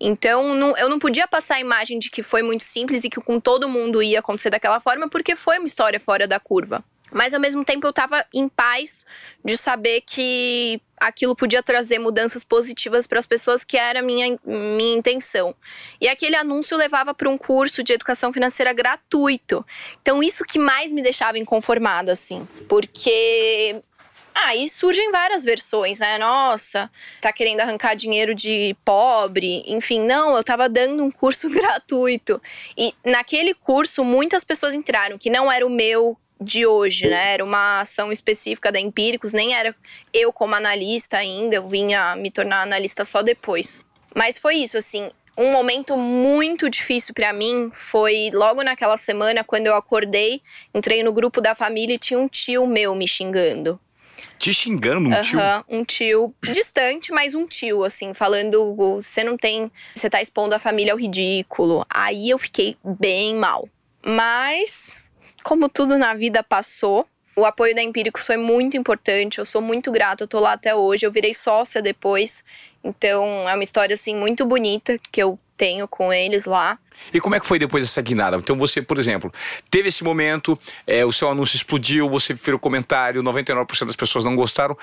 Então, 0.00 0.54
não, 0.56 0.76
eu 0.76 0.88
não 0.88 0.98
podia 0.98 1.28
passar 1.28 1.54
a 1.54 1.60
imagem 1.60 2.00
de 2.00 2.10
que 2.10 2.20
foi 2.20 2.42
muito 2.42 2.64
simples 2.64 3.04
e 3.04 3.08
que 3.08 3.20
com 3.20 3.38
todo 3.38 3.68
mundo 3.68 4.02
ia 4.02 4.18
acontecer 4.18 4.50
daquela 4.50 4.80
forma, 4.80 5.08
porque 5.08 5.36
foi 5.36 5.58
uma 5.58 5.66
história 5.66 6.00
fora 6.00 6.26
da 6.26 6.40
curva. 6.40 6.84
Mas 7.12 7.34
ao 7.34 7.40
mesmo 7.40 7.64
tempo 7.64 7.86
eu 7.86 7.90
estava 7.90 8.24
em 8.32 8.48
paz 8.48 9.04
de 9.44 9.56
saber 9.56 10.02
que 10.02 10.80
aquilo 10.98 11.34
podia 11.34 11.62
trazer 11.62 11.98
mudanças 11.98 12.44
positivas 12.44 13.06
para 13.06 13.18
as 13.18 13.26
pessoas, 13.26 13.64
que 13.64 13.76
era 13.76 14.00
a 14.00 14.02
minha, 14.02 14.38
minha 14.44 14.96
intenção. 14.96 15.54
E 16.00 16.08
aquele 16.08 16.36
anúncio 16.36 16.76
levava 16.76 17.12
para 17.12 17.28
um 17.28 17.36
curso 17.36 17.82
de 17.82 17.92
educação 17.92 18.32
financeira 18.32 18.72
gratuito. 18.72 19.64
Então, 20.00 20.22
isso 20.22 20.44
que 20.44 20.58
mais 20.58 20.92
me 20.92 21.02
deixava 21.02 21.38
inconformada, 21.38 22.12
assim. 22.12 22.46
Porque 22.68 23.82
aí 24.34 24.64
ah, 24.64 24.68
surgem 24.68 25.10
várias 25.10 25.44
versões, 25.44 25.98
né? 25.98 26.18
Nossa, 26.18 26.90
tá 27.20 27.32
querendo 27.32 27.60
arrancar 27.60 27.94
dinheiro 27.94 28.34
de 28.34 28.76
pobre. 28.84 29.62
Enfim, 29.66 30.00
não, 30.00 30.36
eu 30.36 30.44
tava 30.44 30.68
dando 30.68 31.04
um 31.04 31.10
curso 31.10 31.48
gratuito. 31.50 32.40
E 32.76 32.94
naquele 33.04 33.54
curso, 33.54 34.04
muitas 34.04 34.44
pessoas 34.44 34.74
entraram, 34.74 35.18
que 35.18 35.30
não 35.30 35.50
era 35.50 35.66
o 35.66 35.70
meu, 35.70 36.16
de 36.42 36.66
hoje, 36.66 37.08
né? 37.08 37.34
Era 37.34 37.44
uma 37.44 37.80
ação 37.80 38.12
específica 38.12 38.72
da 38.72 38.80
Empíricos, 38.80 39.32
nem 39.32 39.54
era 39.54 39.74
eu 40.12 40.32
como 40.32 40.54
analista 40.54 41.18
ainda, 41.18 41.56
eu 41.56 41.66
vinha 41.66 42.16
me 42.16 42.30
tornar 42.30 42.62
analista 42.62 43.04
só 43.04 43.22
depois. 43.22 43.80
Mas 44.14 44.38
foi 44.38 44.56
isso, 44.56 44.76
assim, 44.76 45.10
um 45.36 45.50
momento 45.52 45.96
muito 45.96 46.68
difícil 46.68 47.14
para 47.14 47.32
mim 47.32 47.70
foi 47.72 48.30
logo 48.32 48.62
naquela 48.62 48.96
semana 48.96 49.42
quando 49.42 49.66
eu 49.66 49.74
acordei, 49.74 50.42
entrei 50.74 51.02
no 51.02 51.12
grupo 51.12 51.40
da 51.40 51.54
família 51.54 51.94
e 51.94 51.98
tinha 51.98 52.18
um 52.18 52.28
tio 52.28 52.66
meu 52.66 52.94
me 52.94 53.08
xingando. 53.08 53.80
Te 54.38 54.52
xingando 54.52 55.08
um 55.08 55.12
uhum, 55.12 55.20
tio? 55.22 55.40
Um 55.68 55.84
tio 55.84 56.34
distante, 56.42 57.12
mas 57.12 57.34
um 57.34 57.46
tio, 57.46 57.84
assim, 57.84 58.12
falando: 58.12 58.74
você 58.74 59.22
não 59.22 59.36
tem. 59.36 59.70
Você 59.94 60.10
tá 60.10 60.20
expondo 60.20 60.54
a 60.54 60.58
família 60.58 60.92
ao 60.92 60.98
ridículo. 60.98 61.86
Aí 61.88 62.28
eu 62.28 62.36
fiquei 62.38 62.76
bem 62.84 63.36
mal. 63.36 63.68
Mas 64.04 65.00
como 65.42 65.68
tudo 65.68 65.98
na 65.98 66.14
vida 66.14 66.42
passou, 66.42 67.06
o 67.34 67.44
apoio 67.44 67.74
da 67.74 67.82
Empíricos 67.82 68.26
foi 68.26 68.36
muito 68.36 68.76
importante. 68.76 69.38
Eu 69.38 69.46
sou 69.46 69.62
muito 69.62 69.90
grata, 69.90 70.24
eu 70.24 70.28
tô 70.28 70.38
lá 70.38 70.52
até 70.52 70.74
hoje. 70.74 71.06
Eu 71.06 71.12
virei 71.12 71.32
sócia 71.32 71.80
depois. 71.80 72.44
Então, 72.84 73.48
é 73.48 73.54
uma 73.54 73.62
história 73.62 73.94
assim 73.94 74.14
muito 74.14 74.44
bonita 74.44 74.98
que 75.10 75.22
eu 75.22 75.38
tenho 75.56 75.86
com 75.86 76.12
eles 76.12 76.44
lá. 76.44 76.78
E 77.12 77.20
como 77.20 77.34
é 77.34 77.40
que 77.40 77.46
foi 77.46 77.58
depois 77.58 77.84
dessa 77.84 78.02
guinada? 78.02 78.36
Então 78.36 78.56
você, 78.56 78.82
por 78.82 78.98
exemplo, 78.98 79.32
teve 79.70 79.88
esse 79.88 80.04
momento, 80.04 80.58
é, 80.86 81.04
o 81.04 81.12
seu 81.12 81.30
anúncio 81.30 81.56
explodiu, 81.56 82.08
você 82.08 82.34
fez 82.34 82.54
o 82.54 82.58
comentário, 82.58 83.22
99% 83.22 83.86
das 83.86 83.96
pessoas 83.96 84.24
não 84.24 84.34
gostaram. 84.34 84.76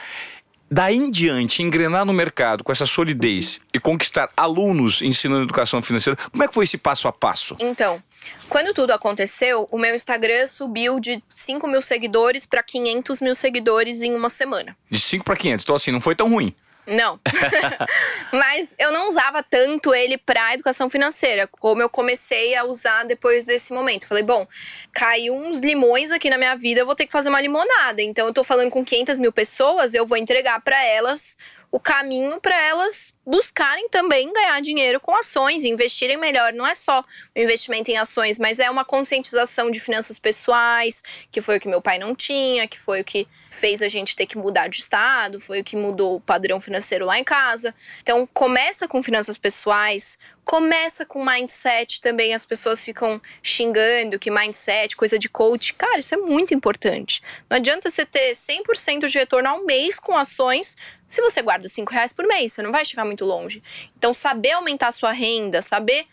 Daí 0.71 0.95
em 0.95 1.09
diante, 1.09 1.63
engrenar 1.63 2.05
no 2.05 2.13
mercado 2.13 2.63
com 2.63 2.71
essa 2.71 2.85
solidez 2.85 3.59
e 3.73 3.79
conquistar 3.79 4.29
alunos 4.37 5.01
ensinando 5.01 5.43
educação 5.43 5.81
financeira, 5.81 6.17
como 6.31 6.43
é 6.43 6.47
que 6.47 6.53
foi 6.53 6.63
esse 6.63 6.77
passo 6.77 7.07
a 7.07 7.11
passo? 7.11 7.55
Então, 7.59 8.01
quando 8.47 8.73
tudo 8.73 8.91
aconteceu, 8.91 9.67
o 9.71 9.77
meu 9.77 9.93
Instagram 9.93 10.47
subiu 10.47 10.99
de 10.99 11.21
5 11.29 11.67
mil 11.67 11.81
seguidores 11.81 12.45
para 12.45 12.63
500 12.63 13.21
mil 13.21 13.35
seguidores 13.35 14.01
em 14.01 14.13
uma 14.15 14.29
semana. 14.29 14.75
De 14.89 14.99
5 14.99 15.23
para 15.23 15.35
500, 15.35 15.63
então 15.63 15.75
assim, 15.75 15.91
não 15.91 16.01
foi 16.01 16.15
tão 16.15 16.29
ruim. 16.29 16.55
Não. 16.89 17.19
Mas 18.33 18.73
eu 18.79 18.91
não 18.91 19.07
usava 19.07 19.43
tanto 19.43 19.93
ele 19.93 20.17
para 20.17 20.55
educação 20.55 20.89
financeira, 20.89 21.47
como 21.47 21.81
eu 21.81 21.89
comecei 21.89 22.55
a 22.55 22.63
usar 22.63 23.03
depois 23.03 23.45
desse 23.45 23.71
momento. 23.71 24.07
Falei, 24.07 24.23
bom, 24.23 24.47
caiu 24.91 25.35
uns 25.35 25.59
limões 25.59 26.09
aqui 26.09 26.29
na 26.29 26.37
minha 26.37 26.55
vida, 26.55 26.81
eu 26.81 26.85
vou 26.85 26.95
ter 26.95 27.05
que 27.05 27.11
fazer 27.11 27.29
uma 27.29 27.39
limonada. 27.39 28.01
Então 28.01 28.25
eu 28.25 28.33
tô 28.33 28.43
falando 28.43 28.71
com 28.71 28.83
500 28.83 29.19
mil 29.19 29.31
pessoas, 29.31 29.93
eu 29.93 30.05
vou 30.05 30.17
entregar 30.17 30.59
para 30.61 30.83
elas 30.83 31.37
o 31.71 31.79
caminho 31.79 32.41
para 32.41 32.59
elas 32.59 33.13
buscarem 33.25 33.87
também 33.89 34.33
ganhar 34.33 34.59
dinheiro 34.59 34.99
com 34.99 35.15
ações, 35.15 35.63
investirem 35.63 36.17
melhor. 36.17 36.51
Não 36.51 36.65
é 36.65 36.73
só 36.73 37.01
o 37.01 37.39
investimento 37.39 37.91
em 37.91 37.97
ações, 37.97 38.39
mas 38.39 38.57
é 38.57 38.69
uma 38.71 38.83
conscientização 38.83 39.69
de 39.69 39.79
finanças 39.79 40.17
pessoais, 40.17 41.03
que 41.29 41.41
foi 41.41 41.57
o 41.57 41.59
que 41.59 41.67
meu 41.67 41.81
pai 41.81 41.99
não 41.99 42.15
tinha, 42.15 42.67
que 42.67 42.79
foi 42.79 43.01
o 43.01 43.03
que 43.03 43.27
fez 43.51 43.83
a 43.83 43.87
gente 43.87 44.15
ter 44.15 44.25
que 44.25 44.37
mudar 44.37 44.67
de 44.67 44.79
estado, 44.79 45.39
foi 45.39 45.59
o 45.59 45.63
que 45.63 45.75
mudou 45.75 46.15
o 46.15 46.19
padrão 46.19 46.59
financeiro 46.59 46.78
lá 47.05 47.19
em 47.19 47.23
casa. 47.23 47.73
Então, 48.01 48.27
começa 48.33 48.87
com 48.87 49.01
finanças 49.03 49.37
pessoais, 49.37 50.17
começa 50.43 51.05
com 51.05 51.23
mindset 51.23 52.01
também. 52.01 52.33
As 52.33 52.45
pessoas 52.45 52.83
ficam 52.83 53.21
xingando 53.41 54.19
que 54.19 54.31
mindset, 54.31 54.95
coisa 54.95 55.17
de 55.17 55.29
coach. 55.29 55.73
Cara, 55.73 55.99
isso 55.99 56.13
é 56.13 56.17
muito 56.17 56.53
importante. 56.53 57.21
Não 57.49 57.57
adianta 57.57 57.89
você 57.89 58.05
ter 58.05 58.31
100% 58.31 59.07
de 59.07 59.17
retorno 59.17 59.49
ao 59.49 59.65
mês 59.65 59.99
com 59.99 60.15
ações 60.15 60.75
se 61.09 61.21
você 61.21 61.41
guarda 61.41 61.67
5 61.67 61.91
reais 61.91 62.13
por 62.13 62.27
mês, 62.27 62.53
você 62.53 62.61
não 62.61 62.71
vai 62.71 62.85
chegar 62.85 63.03
muito 63.03 63.25
longe. 63.25 63.63
Então, 63.97 64.13
saber 64.13 64.51
aumentar 64.51 64.89
a 64.89 64.91
sua 64.91 65.11
renda, 65.11 65.59
saber 65.59 66.05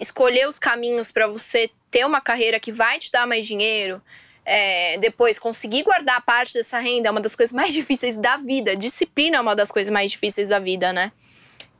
escolher 0.00 0.48
os 0.48 0.58
caminhos 0.58 1.12
para 1.12 1.28
você 1.28 1.70
ter 1.88 2.04
uma 2.04 2.20
carreira 2.20 2.58
que 2.58 2.72
vai 2.72 2.98
te 2.98 3.12
dar 3.12 3.28
mais 3.28 3.46
dinheiro, 3.46 4.02
é, 4.44 4.98
depois 4.98 5.38
conseguir 5.38 5.82
guardar 5.82 6.20
parte 6.24 6.54
dessa 6.54 6.78
renda 6.78 7.08
é 7.08 7.10
uma 7.10 7.20
das 7.20 7.34
coisas 7.34 7.52
mais 7.52 7.72
difíceis 7.74 8.16
da 8.16 8.36
vida. 8.36 8.76
Disciplina 8.76 9.36
é 9.36 9.40
uma 9.40 9.54
das 9.54 9.70
coisas 9.70 9.90
mais 9.90 10.10
difíceis 10.10 10.48
da 10.48 10.58
vida, 10.58 10.92
né? 10.92 11.12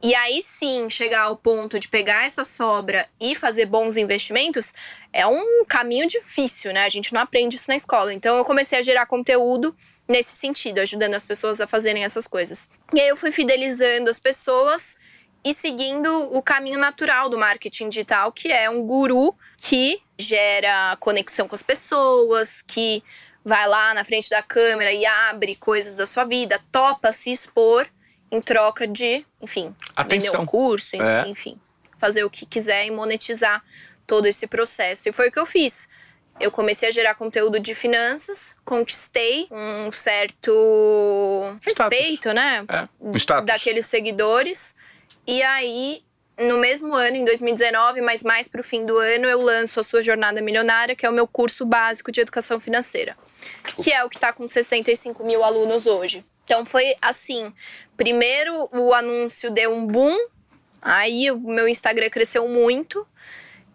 E 0.02 0.14
aí 0.14 0.40
sim, 0.40 0.88
chegar 0.88 1.22
ao 1.22 1.36
ponto 1.36 1.78
de 1.78 1.86
pegar 1.86 2.24
essa 2.24 2.42
sobra 2.42 3.06
e 3.20 3.34
fazer 3.34 3.66
bons 3.66 3.98
investimentos 3.98 4.72
é 5.12 5.26
um 5.26 5.62
caminho 5.66 6.06
difícil, 6.06 6.72
né? 6.72 6.84
A 6.84 6.88
gente 6.88 7.12
não 7.12 7.20
aprende 7.20 7.56
isso 7.56 7.66
na 7.68 7.76
escola. 7.76 8.12
Então 8.14 8.38
eu 8.38 8.44
comecei 8.44 8.78
a 8.78 8.82
gerar 8.82 9.04
conteúdo 9.04 9.76
nesse 10.08 10.34
sentido, 10.36 10.80
ajudando 10.80 11.14
as 11.14 11.26
pessoas 11.26 11.60
a 11.60 11.66
fazerem 11.66 12.02
essas 12.02 12.26
coisas. 12.26 12.68
E 12.94 13.00
aí 13.00 13.08
eu 13.08 13.16
fui 13.16 13.30
fidelizando 13.30 14.08
as 14.08 14.18
pessoas 14.18 14.96
e 15.44 15.54
seguindo 15.54 16.08
o 16.36 16.42
caminho 16.42 16.78
natural 16.78 17.28
do 17.28 17.38
marketing 17.38 17.88
digital, 17.88 18.30
que 18.32 18.50
é 18.52 18.68
um 18.68 18.82
guru 18.84 19.34
que 19.56 20.00
gera 20.18 20.96
conexão 21.00 21.48
com 21.48 21.54
as 21.54 21.62
pessoas, 21.62 22.62
que 22.66 23.02
vai 23.44 23.66
lá 23.66 23.94
na 23.94 24.04
frente 24.04 24.28
da 24.28 24.42
câmera 24.42 24.92
e 24.92 25.04
abre 25.06 25.56
coisas 25.56 25.94
da 25.94 26.04
sua 26.06 26.24
vida, 26.24 26.60
topa 26.70 27.12
se 27.12 27.32
expor 27.32 27.86
em 28.30 28.40
troca 28.40 28.86
de, 28.86 29.24
enfim, 29.40 29.74
Atenção. 29.96 30.30
vender 30.32 30.42
um 30.42 30.46
curso, 30.46 30.94
É. 30.96 31.26
enfim, 31.26 31.58
fazer 31.98 32.22
o 32.22 32.30
que 32.30 32.44
quiser 32.46 32.86
e 32.86 32.90
monetizar 32.90 33.64
todo 34.06 34.26
esse 34.26 34.46
processo. 34.46 35.08
E 35.08 35.12
foi 35.12 35.28
o 35.28 35.32
que 35.32 35.38
eu 35.38 35.46
fiz. 35.46 35.88
Eu 36.38 36.50
comecei 36.50 36.88
a 36.88 36.92
gerar 36.92 37.14
conteúdo 37.14 37.58
de 37.60 37.74
finanças, 37.74 38.54
conquistei 38.64 39.46
um 39.50 39.90
certo 39.92 40.50
Status. 41.66 41.98
respeito, 41.98 42.32
né? 42.32 42.64
É, 42.68 42.88
um 43.00 43.14
status. 43.16 43.46
Daqueles 43.46 43.86
seguidores. 43.86 44.74
E 45.26 45.42
aí, 45.42 46.02
no 46.38 46.58
mesmo 46.58 46.94
ano, 46.94 47.16
em 47.16 47.24
2019, 47.24 48.00
mas 48.00 48.22
mais 48.22 48.48
pro 48.48 48.62
fim 48.62 48.84
do 48.84 48.96
ano, 48.96 49.26
eu 49.26 49.40
lanço 49.40 49.78
a 49.78 49.84
Sua 49.84 50.02
Jornada 50.02 50.40
Milionária, 50.40 50.96
que 50.96 51.04
é 51.04 51.10
o 51.10 51.12
meu 51.12 51.26
curso 51.26 51.64
básico 51.64 52.10
de 52.10 52.20
educação 52.20 52.58
financeira. 52.58 53.16
Que 53.82 53.92
é 53.92 54.02
o 54.04 54.08
que 54.08 54.18
tá 54.18 54.32
com 54.32 54.46
65 54.48 55.24
mil 55.24 55.44
alunos 55.44 55.86
hoje. 55.86 56.24
Então 56.44 56.64
foi 56.64 56.94
assim: 57.00 57.52
primeiro 57.96 58.68
o 58.72 58.92
anúncio 58.92 59.50
deu 59.50 59.72
um 59.72 59.86
boom, 59.86 60.16
aí 60.82 61.30
o 61.30 61.38
meu 61.38 61.68
Instagram 61.68 62.10
cresceu 62.10 62.48
muito. 62.48 63.06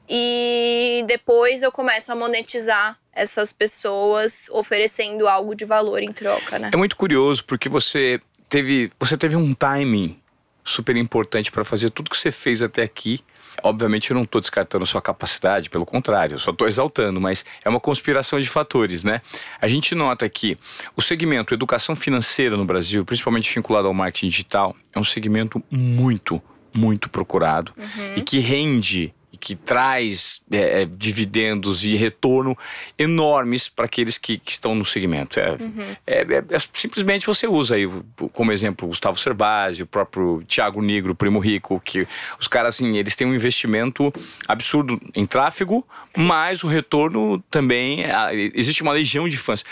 E 0.07 1.03
depois 1.07 1.63
eu 1.63 1.71
começo 1.71 2.11
a 2.11 2.15
monetizar 2.15 2.99
essas 3.11 3.51
pessoas 3.51 4.47
oferecendo 4.51 5.27
algo 5.27 5.55
de 5.55 5.65
valor 5.65 6.03
em 6.03 6.11
troca, 6.11 6.59
né? 6.59 6.69
É 6.71 6.77
muito 6.77 6.95
curioso 6.95 7.43
porque 7.45 7.67
você 7.67 8.21
teve, 8.47 8.91
você 8.99 9.17
teve 9.17 9.35
um 9.35 9.53
timing 9.53 10.19
super 10.65 10.97
importante 10.97 11.51
para 11.51 11.63
fazer 11.63 11.91
tudo 11.91 12.09
que 12.09 12.17
você 12.17 12.31
fez 12.31 12.63
até 12.63 12.81
aqui. 12.81 13.21
Obviamente 13.63 14.11
eu 14.11 14.15
não 14.15 14.23
estou 14.23 14.41
descartando 14.41 14.83
a 14.83 14.87
sua 14.87 15.01
capacidade, 15.01 15.69
pelo 15.69 15.85
contrário, 15.85 16.33
eu 16.33 16.39
só 16.39 16.51
estou 16.51 16.67
exaltando, 16.67 17.21
mas 17.21 17.45
é 17.63 17.69
uma 17.69 17.79
conspiração 17.79 18.41
de 18.41 18.49
fatores, 18.49 19.05
né? 19.05 19.21
A 19.61 19.67
gente 19.67 19.95
nota 19.95 20.27
que 20.27 20.57
o 20.95 21.01
segmento 21.01 21.53
educação 21.53 21.95
financeira 21.95 22.57
no 22.57 22.65
Brasil, 22.65 23.05
principalmente 23.05 23.53
vinculado 23.53 23.87
ao 23.87 23.93
marketing 23.93 24.27
digital, 24.27 24.75
é 24.93 24.99
um 24.99 25.05
segmento 25.05 25.63
muito, 25.71 26.41
muito 26.73 27.09
procurado 27.09 27.71
e 28.17 28.21
que 28.21 28.39
rende 28.39 29.13
que 29.45 29.55
traz 29.55 30.41
é, 30.51 30.81
é, 30.81 30.85
dividendos 30.85 31.85
e 31.85 31.95
retorno 31.95 32.57
enormes 32.97 33.69
para 33.69 33.85
aqueles 33.85 34.17
que, 34.17 34.39
que 34.39 34.51
estão 34.51 34.73
no 34.73 34.83
segmento. 34.83 35.39
É, 35.39 35.55
é- 36.07 36.43
é- 36.49 36.59
simplesmente 36.73 37.27
você 37.27 37.45
usa 37.45 37.75
aí 37.75 37.87
como 38.33 38.51
exemplo 38.51 38.87
o 38.87 38.89
Gustavo 38.89 39.19
Cerbasi, 39.19 39.83
o 39.83 39.85
próprio 39.85 40.43
Thiago 40.47 40.81
Negro, 40.81 41.13
Primo 41.13 41.37
Rico, 41.37 41.79
que 41.79 42.07
os 42.39 42.47
caras 42.47 42.73
assim, 42.73 42.97
eles 42.97 43.15
têm 43.15 43.27
um 43.27 43.35
investimento 43.35 44.11
absurdo 44.47 44.99
em 45.13 45.27
tráfego, 45.27 45.85
mas 46.17 46.63
o 46.63 46.67
retorno 46.67 47.39
também 47.51 47.99
existe 48.55 48.81
uma 48.81 48.93
legião 48.93 49.29
de 49.29 49.37
fãs. 49.37 49.63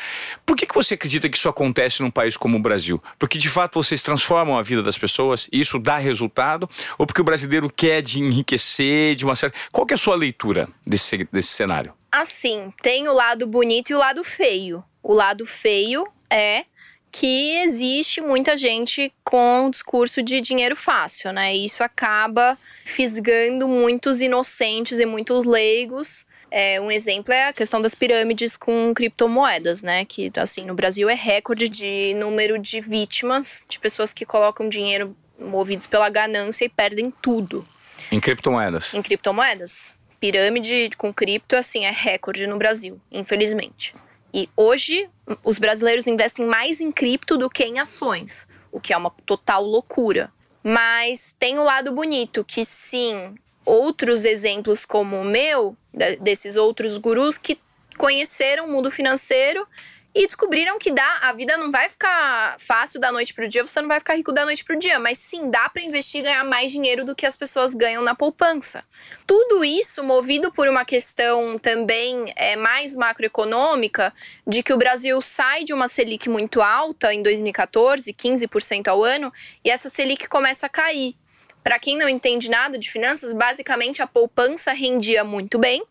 Por 0.46 0.56
que, 0.56 0.68
que 0.68 0.76
você 0.76 0.94
acredita 0.94 1.28
que 1.28 1.36
isso 1.36 1.50
acontece 1.50 2.04
num 2.04 2.12
país 2.12 2.38
como 2.38 2.58
o 2.58 2.62
Brasil? 2.62 3.02
Porque 3.18 3.40
de 3.40 3.50
fato 3.50 3.82
vocês 3.82 4.04
transformam 4.04 4.56
a 4.56 4.62
vida 4.62 4.84
das 4.84 5.00
pessoas 5.00 5.50
e 5.52 5.60
isso 5.60 5.80
dá 5.80 5.98
resultado? 5.98 6.70
Ou 6.96 7.08
porque 7.08 7.22
o 7.22 7.24
brasileiro 7.24 7.72
quer 7.76 8.04
de 8.04 8.20
enriquecer 8.20 9.16
de 9.16 9.26
uma 9.26 9.36
certa. 9.36 9.63
Qual 9.72 9.86
que 9.86 9.94
é 9.94 9.96
a 9.96 9.98
sua 9.98 10.16
leitura 10.16 10.68
desse, 10.86 11.28
desse 11.32 11.50
cenário? 11.50 11.94
Assim, 12.12 12.72
tem 12.82 13.08
o 13.08 13.14
lado 13.14 13.48
bonito 13.48 13.90
e 13.90 13.96
o 13.96 13.98
lado 13.98 14.24
feio. 14.24 14.84
O 15.02 15.14
lado 15.14 15.46
feio 15.46 16.08
é 16.30 16.66
que 17.12 17.58
existe 17.58 18.22
muita 18.22 18.58
gente 18.58 19.14
com 19.24 19.68
o 19.68 19.70
discurso 19.70 20.24
de 20.24 20.42
dinheiro 20.42 20.76
fácil, 20.76 21.32
né? 21.32 21.56
E 21.56 21.66
isso 21.66 21.84
acaba 21.84 22.58
fisgando 22.84 23.68
muitos 23.68 24.20
inocentes 24.20 24.98
e 25.00 25.06
muitos 25.06 25.46
leigos. 25.46 26.26
É, 26.50 26.82
um 26.82 26.92
exemplo 26.92 27.32
é 27.32 27.50
a 27.50 27.54
questão 27.54 27.80
das 27.80 27.94
pirâmides 27.94 28.58
com 28.58 28.94
criptomoedas, 28.96 29.84
né? 29.84 30.06
Que, 30.06 30.32
assim, 30.38 30.66
no 30.66 30.74
Brasil 30.74 31.08
é 31.08 31.14
recorde 31.14 31.70
de 31.70 32.16
número 32.16 32.58
de 32.58 32.82
vítimas, 32.82 33.64
de 33.68 33.80
pessoas 33.80 34.12
que 34.12 34.26
colocam 34.26 34.68
dinheiro 34.68 35.16
movidos 35.40 35.86
pela 35.86 36.10
ganância 36.10 36.66
e 36.66 36.70
perdem 36.70 37.12
tudo 37.22 37.68
Em 38.12 38.20
criptomoedas. 38.20 38.94
em 38.94 39.02
criptomoedas. 39.02 39.94
Pirâmide 40.20 40.90
com 40.98 41.14
cripto, 41.14 41.56
assim, 41.56 41.86
é 41.86 41.92
recorde 41.92 42.48
no 42.48 42.58
Brasil, 42.58 43.00
infelizmente. 43.12 43.94
E 44.34 44.50
hoje, 44.56 45.10
os 45.44 45.60
brasileiros 45.60 46.08
investem 46.08 46.46
mais 46.46 46.80
em 46.80 46.92
cripto 46.92 47.38
do 47.38 47.50
que 47.50 47.64
em 47.64 47.80
ações, 47.80 48.48
o 48.72 48.80
que 48.80 48.94
é 48.94 48.98
uma 48.98 49.12
total 49.26 49.64
loucura. 49.64 50.32
Mas 50.64 51.36
tem 51.38 51.60
o 51.60 51.64
lado 51.64 51.92
bonito, 51.92 52.44
que 52.44 52.64
sim, 52.64 53.36
outros 53.66 54.24
exemplos 54.26 54.86
como 54.86 55.20
o 55.20 55.26
meu, 55.26 55.76
desses 56.22 56.56
outros 56.56 56.98
gurus 56.98 57.38
que 57.38 57.60
conheceram 57.98 58.66
o 58.66 58.72
mundo 58.72 58.90
financeiro 58.90 59.68
e 60.16 60.28
descobriram 60.28 60.78
que 60.78 60.92
dá, 60.92 61.20
a 61.24 61.34
vida 61.34 61.58
não 61.58 61.72
vai 61.72 61.90
ficar 61.90 62.56
fácil 62.60 63.00
da 63.00 63.12
noite 63.12 63.34
pro 63.34 63.48
dia, 63.48 63.66
você 63.66 63.82
não 63.82 63.88
vai 63.88 64.00
ficar 64.00 64.14
rico 64.14 64.32
da 64.32 64.46
noite 64.46 64.64
pro 64.64 64.78
dia, 64.78 65.00
mas 65.00 65.18
sim 65.18 65.50
dá 65.50 65.68
para 65.68 65.82
investir 65.82 66.22
e 66.22 66.24
ganhar 66.24 66.44
mais 66.44 66.72
dinheiro 66.72 67.04
do 67.04 67.16
que 67.16 67.26
as 67.26 67.36
pessoas 67.36 67.74
ganham 67.74 68.04
na 68.04 68.14
poupança. 68.14 68.84
Tudo 69.26 69.66
isso 69.66 70.04
movido 70.04 70.52
por 70.52 70.68
uma 70.68 70.86
questão 70.86 71.58
também 71.58 72.32
é, 72.36 72.56
mais 72.56 72.96
macroeconômica, 72.96 74.14
de 74.46 74.62
que 74.62 74.72
o 74.72 74.78
Brasil 74.78 75.20
sai 75.20 75.64
de 75.64 75.74
uma 75.74 75.88
Selic 75.88 76.30
muito 76.30 76.62
alta 76.62 77.12
em 77.12 77.24
2014, 77.24 78.14
15% 78.14 78.88
ao 78.90 79.04
ano, 79.04 79.34
e 79.66 79.72
essa 79.72 79.90
Selic 79.90 80.30
começa 80.30 80.68
a 80.68 80.70
cair. 80.70 81.16
Para 81.64 81.80
quem 81.80 81.98
não 81.98 82.08
entende 82.08 82.52
nada 82.52 82.78
de 82.78 82.92
finanças, 82.92 83.34
basicamente 83.34 84.02
a 84.02 84.08
poupança 84.08 84.74
rendia 84.74 85.24
muito 85.24 85.58
bem 85.58 85.84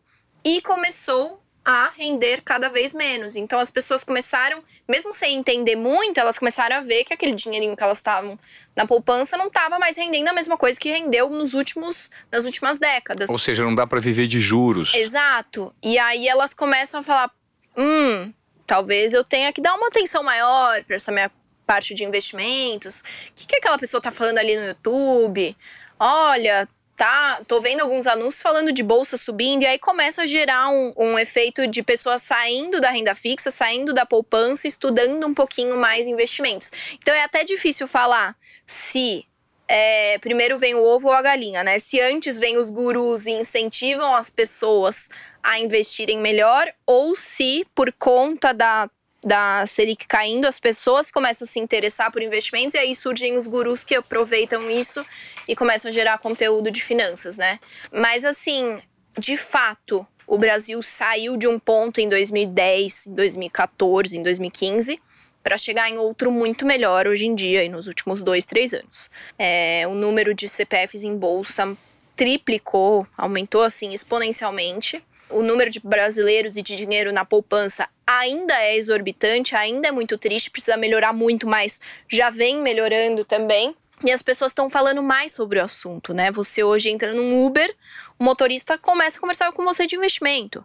e 0.45 0.61
começou 0.61 1.42
a 1.65 1.91
render 1.97 2.43
cada 2.43 2.69
vez 2.69 2.93
menos. 2.93 3.37
Então 3.37 3.59
as 3.61 3.71
pessoas 3.71 4.03
começaram, 4.03 4.63
mesmo 4.89 5.13
sem 5.13 5.37
entender 5.37 5.77
muito, 5.77 6.19
elas 6.19 6.39
começaram 6.39 6.77
a 6.77 6.81
ver 6.81 7.05
que 7.05 7.15
aquele 7.15 7.33
dinheirinho 7.33 7.77
que 7.77 7.83
elas 7.83 7.99
estavam 7.99 8.39
na 8.75 8.87
poupança 8.87 9.37
não 9.37 9.47
estava 9.47 9.79
mais 9.79 9.97
rendendo 9.97 10.29
a 10.29 10.33
mesma 10.33 10.57
coisa 10.57 10.79
que 10.79 10.91
rendeu 10.91 11.29
nos 11.31 11.55
últimos, 11.55 12.11
nas 12.31 12.45
últimas 12.45 12.79
décadas. 12.79 13.31
Ou 13.31 13.39
seja, 13.39 13.65
não 13.65 13.75
dá 13.75 13.87
para 13.87 14.01
viver 14.01 14.27
de 14.27 14.41
juros. 14.41 14.93
Exato. 14.95 15.73
E 15.83 15.99
aí 15.99 16.27
elas 16.27 16.53
começam 16.55 17.01
a 17.01 17.03
falar: 17.03 17.31
hum, 17.77 18.33
talvez 18.67 19.13
eu 19.13 19.23
tenha 19.23 19.53
que 19.53 19.61
dar 19.61 19.75
uma 19.75 19.89
atenção 19.89 20.23
maior 20.23 20.83
para 20.85 20.97
essa 20.97 21.13
minha 21.13 21.31
parte 21.67 21.95
de 21.95 22.05
investimentos. 22.05 23.01
O 23.01 23.05
que, 23.35 23.47
que 23.47 23.57
aquela 23.57 23.79
pessoa 23.79 24.01
tá 24.01 24.11
falando 24.11 24.39
ali 24.39 24.57
no 24.57 24.67
YouTube? 24.67 25.57
Olha, 25.99 26.69
tá, 27.03 27.43
tô 27.49 27.61
vendo 27.61 27.81
alguns 27.81 28.07
anúncios 28.07 28.41
falando 28.41 28.71
de 28.71 28.81
bolsa 28.81 29.17
subindo, 29.17 29.63
e 29.63 29.67
aí 29.67 29.77
começa 29.77 30.23
a 30.23 30.27
gerar 30.27 30.69
um, 30.69 30.93
um 30.97 31.19
efeito 31.19 31.67
de 31.67 31.83
pessoas 31.83 32.23
saindo 32.23 32.81
da 32.81 32.91
renda 32.91 33.13
fixa, 33.13 33.51
saindo 33.51 33.93
da 33.93 34.07
poupança, 34.07 34.69
estudando 34.69 35.27
um 35.27 35.35
pouquinho 35.35 35.77
mais 35.77 36.07
investimentos. 36.07 36.71
Então 37.01 37.13
é 37.13 37.25
até 37.25 37.43
difícil 37.43 37.89
falar 37.89 38.37
se 38.65 39.27
é, 39.67 40.17
primeiro 40.21 40.57
vem 40.57 40.77
o 40.77 40.85
ovo 40.85 41.09
ou 41.09 41.13
a 41.13 41.21
galinha, 41.21 41.65
né? 41.65 41.77
Se 41.81 42.01
antes 42.01 42.39
vem 42.39 42.57
os 42.57 42.71
gurus 42.71 43.27
e 43.27 43.33
incentivam 43.33 44.15
as 44.15 44.31
pessoas 44.31 45.09
a 45.43 45.59
investirem 45.59 46.21
melhor, 46.21 46.73
ou 46.87 47.17
se 47.17 47.67
por 47.75 47.93
conta 47.93 48.55
da 48.55 48.89
da 49.25 49.65
Selic 49.67 50.07
caindo, 50.07 50.47
as 50.47 50.59
pessoas 50.59 51.11
começam 51.11 51.45
a 51.45 51.49
se 51.49 51.61
interessar 51.61 52.11
por 52.11 52.23
investimentos 52.23 52.75
e 52.75 52.79
aí 52.79 52.95
surgem 52.95 53.37
os 53.37 53.47
gurus 53.47 53.85
que 53.85 53.95
aproveitam 53.95 54.71
isso 54.71 55.05
e 55.47 55.55
começam 55.55 55.89
a 55.89 55.93
gerar 55.93 56.19
conteúdo 56.19 56.71
de 56.71 56.83
finanças, 56.83 57.37
né? 57.37 57.61
Mas 57.93 58.25
assim, 58.25 58.79
de 59.19 59.37
fato, 59.37 60.07
o 60.27 60.37
Brasil 60.37 60.83
saiu 60.83 61.37
de 61.37 61.47
um 61.47 61.59
ponto 61.59 62.01
em 62.01 62.09
2010, 62.09 63.07
em 63.07 63.15
2014, 63.15 64.17
em 64.17 64.23
2015 64.23 65.01
para 65.43 65.57
chegar 65.57 65.91
em 65.91 65.99
outro 65.99 66.31
muito 66.31 66.65
melhor 66.65 67.07
hoje 67.07 67.27
em 67.27 67.35
dia 67.35 67.65
e 67.65 67.69
nos 67.69 67.87
últimos 67.87 68.23
dois, 68.23 68.45
três 68.45 68.73
anos. 68.73 69.11
É, 69.39 69.85
o 69.89 69.95
número 69.95 70.33
de 70.33 70.49
CPFs 70.49 71.03
em 71.03 71.17
bolsa 71.17 71.77
triplicou, 72.15 73.07
aumentou 73.17 73.63
assim 73.63 73.93
exponencialmente 73.93 75.03
o 75.33 75.43
número 75.43 75.71
de 75.71 75.81
brasileiros 75.81 76.57
e 76.57 76.63
de 76.63 76.77
dinheiro 76.77 77.13
na 77.13 77.25
poupança 77.25 77.89
ainda 78.07 78.55
é 78.63 78.77
exorbitante, 78.77 79.55
ainda 79.55 79.89
é 79.89 79.91
muito 79.91 80.19
triste, 80.19 80.51
precisa 80.51 80.77
melhorar 80.77 81.13
muito, 81.13 81.47
mas 81.47 81.81
já 82.09 82.31
vem 82.31 82.61
melhorando 82.61 83.25
também. 83.25 83.75
E 84.05 84.11
as 84.11 84.23
pessoas 84.23 84.51
estão 84.51 84.69
falando 84.69 85.03
mais 85.03 85.33
sobre 85.33 85.61
o 85.61 85.63
assunto, 85.63 86.13
né? 86.13 86.31
Você 86.33 86.65
hoje 86.65 86.91
entra 86.91 87.13
num 87.13 87.45
Uber, 87.45 87.73
o 88.19 88.25
motorista 88.25 88.77
começa 88.77 89.19
a 89.19 89.21
conversar 89.21 89.53
com 89.53 89.65
você 89.65 89.87
de 89.87 89.95
investimento. 89.95 90.65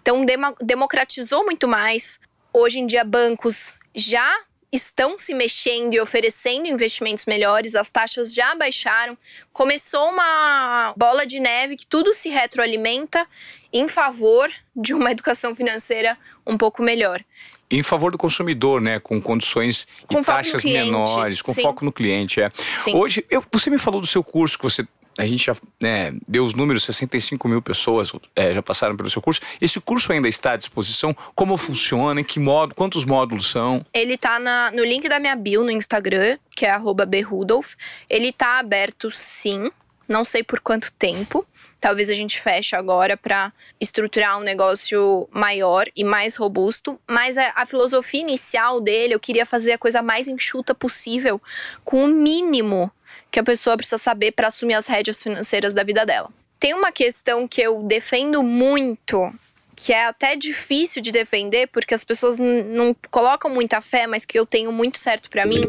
Então, 0.00 0.24
democratizou 0.60 1.44
muito 1.44 1.68
mais. 1.68 2.18
Hoje 2.52 2.80
em 2.80 2.86
dia, 2.86 3.04
bancos 3.04 3.76
já 3.94 4.28
estão 4.72 5.18
se 5.18 5.34
mexendo 5.34 5.94
e 5.94 6.00
oferecendo 6.00 6.66
investimentos 6.66 7.26
melhores, 7.26 7.74
as 7.74 7.90
taxas 7.90 8.32
já 8.34 8.54
baixaram. 8.54 9.16
Começou 9.52 10.08
uma 10.08 10.94
bola 10.96 11.26
de 11.26 11.38
neve 11.38 11.76
que 11.76 11.86
tudo 11.86 12.14
se 12.14 12.30
retroalimenta 12.30 13.28
em 13.72 13.88
favor 13.88 14.50
de 14.74 14.94
uma 14.94 15.10
educação 15.10 15.54
financeira 15.54 16.16
um 16.46 16.56
pouco 16.56 16.82
melhor. 16.82 17.22
Em 17.70 17.82
favor 17.82 18.12
do 18.12 18.18
consumidor, 18.18 18.80
né? 18.80 18.98
Com 18.98 19.20
condições 19.20 19.88
com 20.06 20.20
e 20.20 20.24
taxas 20.24 20.62
menores, 20.62 21.40
com 21.40 21.54
Sim. 21.54 21.62
foco 21.62 21.84
no 21.84 21.92
cliente. 21.92 22.40
É. 22.40 22.52
Hoje, 22.92 23.24
eu, 23.30 23.42
você 23.50 23.70
me 23.70 23.78
falou 23.78 24.00
do 24.00 24.06
seu 24.06 24.22
curso 24.22 24.58
que 24.58 24.64
você 24.64 24.86
a 25.18 25.26
gente 25.26 25.44
já 25.44 25.54
né, 25.80 26.14
deu 26.26 26.44
os 26.44 26.54
números, 26.54 26.84
65 26.84 27.46
mil 27.46 27.60
pessoas 27.60 28.10
é, 28.34 28.54
já 28.54 28.62
passaram 28.62 28.96
pelo 28.96 29.10
seu 29.10 29.20
curso. 29.20 29.40
Esse 29.60 29.80
curso 29.80 30.12
ainda 30.12 30.28
está 30.28 30.52
à 30.52 30.56
disposição? 30.56 31.14
Como 31.34 31.56
funciona? 31.56 32.20
Em 32.20 32.24
que 32.24 32.40
modo? 32.40 32.74
Quantos 32.74 33.04
módulos 33.04 33.50
são? 33.50 33.84
Ele 33.92 34.14
está 34.14 34.38
no 34.72 34.84
link 34.84 35.08
da 35.08 35.18
minha 35.18 35.36
bio 35.36 35.62
no 35.62 35.70
Instagram, 35.70 36.38
que 36.56 36.64
é 36.64 36.72
berudolf. 37.06 37.74
Ele 38.08 38.28
está 38.28 38.58
aberto 38.58 39.10
sim, 39.10 39.70
não 40.08 40.24
sei 40.24 40.42
por 40.42 40.60
quanto 40.60 40.90
tempo. 40.92 41.46
Talvez 41.82 42.08
a 42.08 42.14
gente 42.14 42.40
feche 42.40 42.76
agora 42.76 43.16
para 43.16 43.52
estruturar 43.80 44.38
um 44.38 44.42
negócio 44.42 45.28
maior 45.32 45.84
e 45.96 46.04
mais 46.04 46.36
robusto. 46.36 46.96
Mas 47.08 47.36
a, 47.36 47.52
a, 47.56 47.66
filosofia 47.66 48.20
inicial 48.20 48.80
dele, 48.80 49.14
eu 49.14 49.18
queria 49.18 49.44
fazer 49.44 49.72
a 49.72 49.78
coisa 49.78 50.00
mais 50.00 50.28
enxuta 50.28 50.76
possível, 50.76 51.42
com 51.84 52.04
o 52.04 52.06
mínimo 52.06 52.88
que 53.32 53.40
a 53.40 53.42
pessoa 53.42 53.76
precisa 53.76 53.98
saber 53.98 54.30
para 54.30 54.46
assumir 54.46 54.74
as 54.74 54.86
rédeas 54.86 55.20
financeiras 55.20 55.74
da 55.74 55.82
vida 55.82 56.06
dela. 56.06 56.30
Tem 56.56 56.72
uma 56.72 56.92
questão 56.92 57.48
que 57.48 57.60
eu 57.60 57.82
defendo 57.82 58.44
muito, 58.44 59.34
que 59.82 59.92
é 59.92 60.06
até 60.06 60.36
difícil 60.36 61.02
de 61.02 61.10
defender, 61.10 61.66
porque 61.66 61.92
as 61.92 62.04
pessoas 62.04 62.38
não 62.38 62.94
colocam 63.10 63.50
muita 63.50 63.80
fé, 63.80 64.06
mas 64.06 64.24
que 64.24 64.38
eu 64.38 64.46
tenho 64.46 64.70
muito 64.70 64.96
certo 64.96 65.28
para 65.28 65.44
mim, 65.44 65.60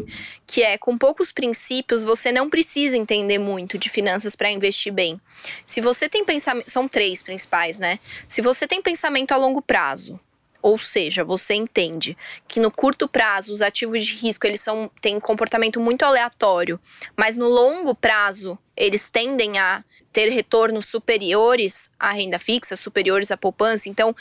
que 0.46 0.62
é 0.62 0.78
com 0.78 0.96
poucos 0.96 1.32
princípios 1.32 2.04
você 2.04 2.30
não 2.30 2.48
precisa 2.48 2.96
entender 2.96 3.38
muito 3.38 3.76
de 3.76 3.88
finanças 3.88 4.36
para 4.36 4.48
investir 4.52 4.92
bem. 4.92 5.20
Se 5.66 5.80
você 5.80 6.08
tem 6.08 6.24
pensamento, 6.24 6.70
são 6.70 6.86
três 6.86 7.24
principais, 7.24 7.76
né? 7.76 7.98
Se 8.28 8.40
você 8.40 8.68
tem 8.68 8.80
pensamento 8.80 9.32
a 9.32 9.36
longo 9.36 9.60
prazo, 9.60 10.20
ou 10.62 10.78
seja, 10.78 11.24
você 11.24 11.54
entende 11.54 12.16
que 12.46 12.60
no 12.60 12.70
curto 12.70 13.08
prazo 13.08 13.52
os 13.52 13.60
ativos 13.60 14.06
de 14.06 14.14
risco 14.14 14.46
eles 14.46 14.60
são 14.60 14.88
têm 15.00 15.18
comportamento 15.18 15.80
muito 15.80 16.04
aleatório, 16.04 16.78
mas 17.16 17.36
no 17.36 17.48
longo 17.48 17.96
prazo 17.96 18.56
eles 18.76 19.10
tendem 19.10 19.58
a 19.58 19.84
ter 20.14 20.30
retornos 20.30 20.86
superiores 20.86 21.90
à 21.98 22.12
renda 22.12 22.38
fixa, 22.38 22.76
superiores 22.76 23.32
à 23.32 23.36
poupança. 23.36 23.88
Então, 23.88 24.14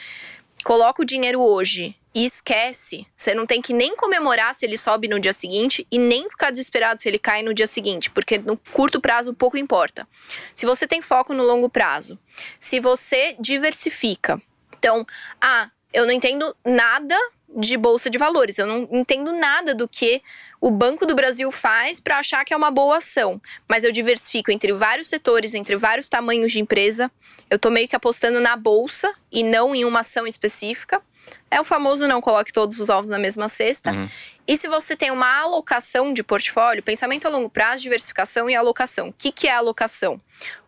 coloca 0.64 1.04
o 1.04 1.06
dinheiro 1.06 1.40
hoje 1.40 1.96
e 2.16 2.26
esquece. 2.26 3.06
Você 3.16 3.36
não 3.36 3.46
tem 3.46 3.62
que 3.62 3.74
nem 3.74 3.96
comemorar 3.96 4.56
se 4.56 4.66
ele 4.66 4.76
sobe 4.76 5.08
no 5.08 5.20
dia 5.20 5.32
seguinte 5.34 5.86
e 5.92 6.00
nem 6.00 6.28
ficar 6.30 6.50
desesperado 6.50 7.00
se 7.00 7.08
ele 7.08 7.20
cai 7.20 7.44
no 7.44 7.54
dia 7.54 7.68
seguinte, 7.68 8.10
porque 8.10 8.40
no 8.40 8.58
curto 8.58 9.00
prazo 9.00 9.36
pouco 9.36 9.56
importa. 9.56 10.08
Se 10.56 10.66
você 10.66 10.88
tem 10.88 11.02
foco 11.02 11.32
no 11.32 11.44
longo 11.44 11.70
prazo, 11.70 12.18
se 12.60 12.80
você 12.80 13.36
diversifica. 13.40 14.42
Então, 14.78 15.06
ah, 15.40 15.70
eu 15.94 16.08
não 16.08 16.12
entendo 16.12 16.56
nada 16.66 17.16
de 17.56 17.78
bolsa 17.78 18.10
de 18.10 18.18
valores. 18.18 18.58
Eu 18.58 18.68
não 18.68 18.88
entendo 18.92 19.32
nada 19.32 19.74
do 19.74 19.88
que 19.88 20.22
o 20.60 20.72
Banco 20.72 21.06
do 21.06 21.16
Brasil 21.16 21.52
faz 21.52 22.00
para 22.00 22.20
achar 22.20 22.44
que 22.44 22.54
é 22.54 22.58
uma 22.58 22.72
boa 22.72 22.98
ação. 22.98 23.42
Mas 23.68 23.84
eu 23.84 23.92
diversifico 23.92 24.52
entre 24.52 24.72
vários 24.74 25.08
setores, 25.08 25.54
entre 25.54 25.76
vários 25.76 26.10
tamanhos 26.10 26.52
de 26.52 26.60
empresa. 26.60 27.12
Eu 27.50 27.60
tô 27.60 27.70
meio 27.70 27.88
que 27.88 27.96
apostando 27.96 28.40
na 28.40 28.56
bolsa 28.56 29.14
e 29.32 29.44
não 29.44 29.76
em 29.76 29.86
uma 29.86 30.00
ação 30.00 30.26
específica. 30.26 31.02
É 31.50 31.60
o 31.60 31.64
famoso 31.64 32.08
não 32.08 32.20
coloque 32.20 32.52
todos 32.52 32.80
os 32.80 32.90
ovos 32.90 33.10
na 33.10 33.20
mesma 33.20 33.48
cesta. 33.48 33.92
Uhum. 33.92 34.10
E 34.48 34.58
se 34.58 34.68
você 34.68 34.96
tem 34.96 35.12
uma 35.12 35.42
alocação 35.42 36.12
de 36.12 36.24
portfólio, 36.24 36.84
pensamento 36.84 37.28
a 37.28 37.30
longo 37.30 37.50
prazo, 37.50 37.84
diversificação 37.84 38.50
e 38.50 38.56
alocação. 38.56 39.10
O 39.10 39.14
que, 39.14 39.32
que 39.32 39.48
é 39.48 39.54
alocação? 39.54 40.20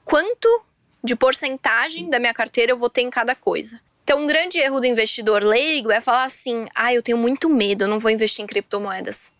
Quanto 0.03 0.63
de 1.03 1.15
porcentagem 1.15 2.09
da 2.09 2.19
minha 2.19 2.33
carteira 2.33 2.71
eu 2.71 2.77
vou 2.77 2.89
ter 2.89 3.01
em 3.01 3.09
cada 3.09 3.35
coisa? 3.35 3.79
Então, 4.05 4.21
um 4.21 4.27
grande 4.27 4.59
erro 4.59 4.79
do 4.79 4.85
investidor 4.85 5.43
leigo 5.43 5.89
é 5.89 5.99
falar 5.99 6.25
assim: 6.25 6.67
ah, 6.75 6.93
eu 6.93 7.01
tenho 7.01 7.17
muito 7.17 7.49
medo, 7.49 7.85
eu 7.85 7.87
não 7.87 7.97
vou 7.97 8.11
investir 8.11 8.43
em 8.43 8.47
criptomoedas. 8.47 9.31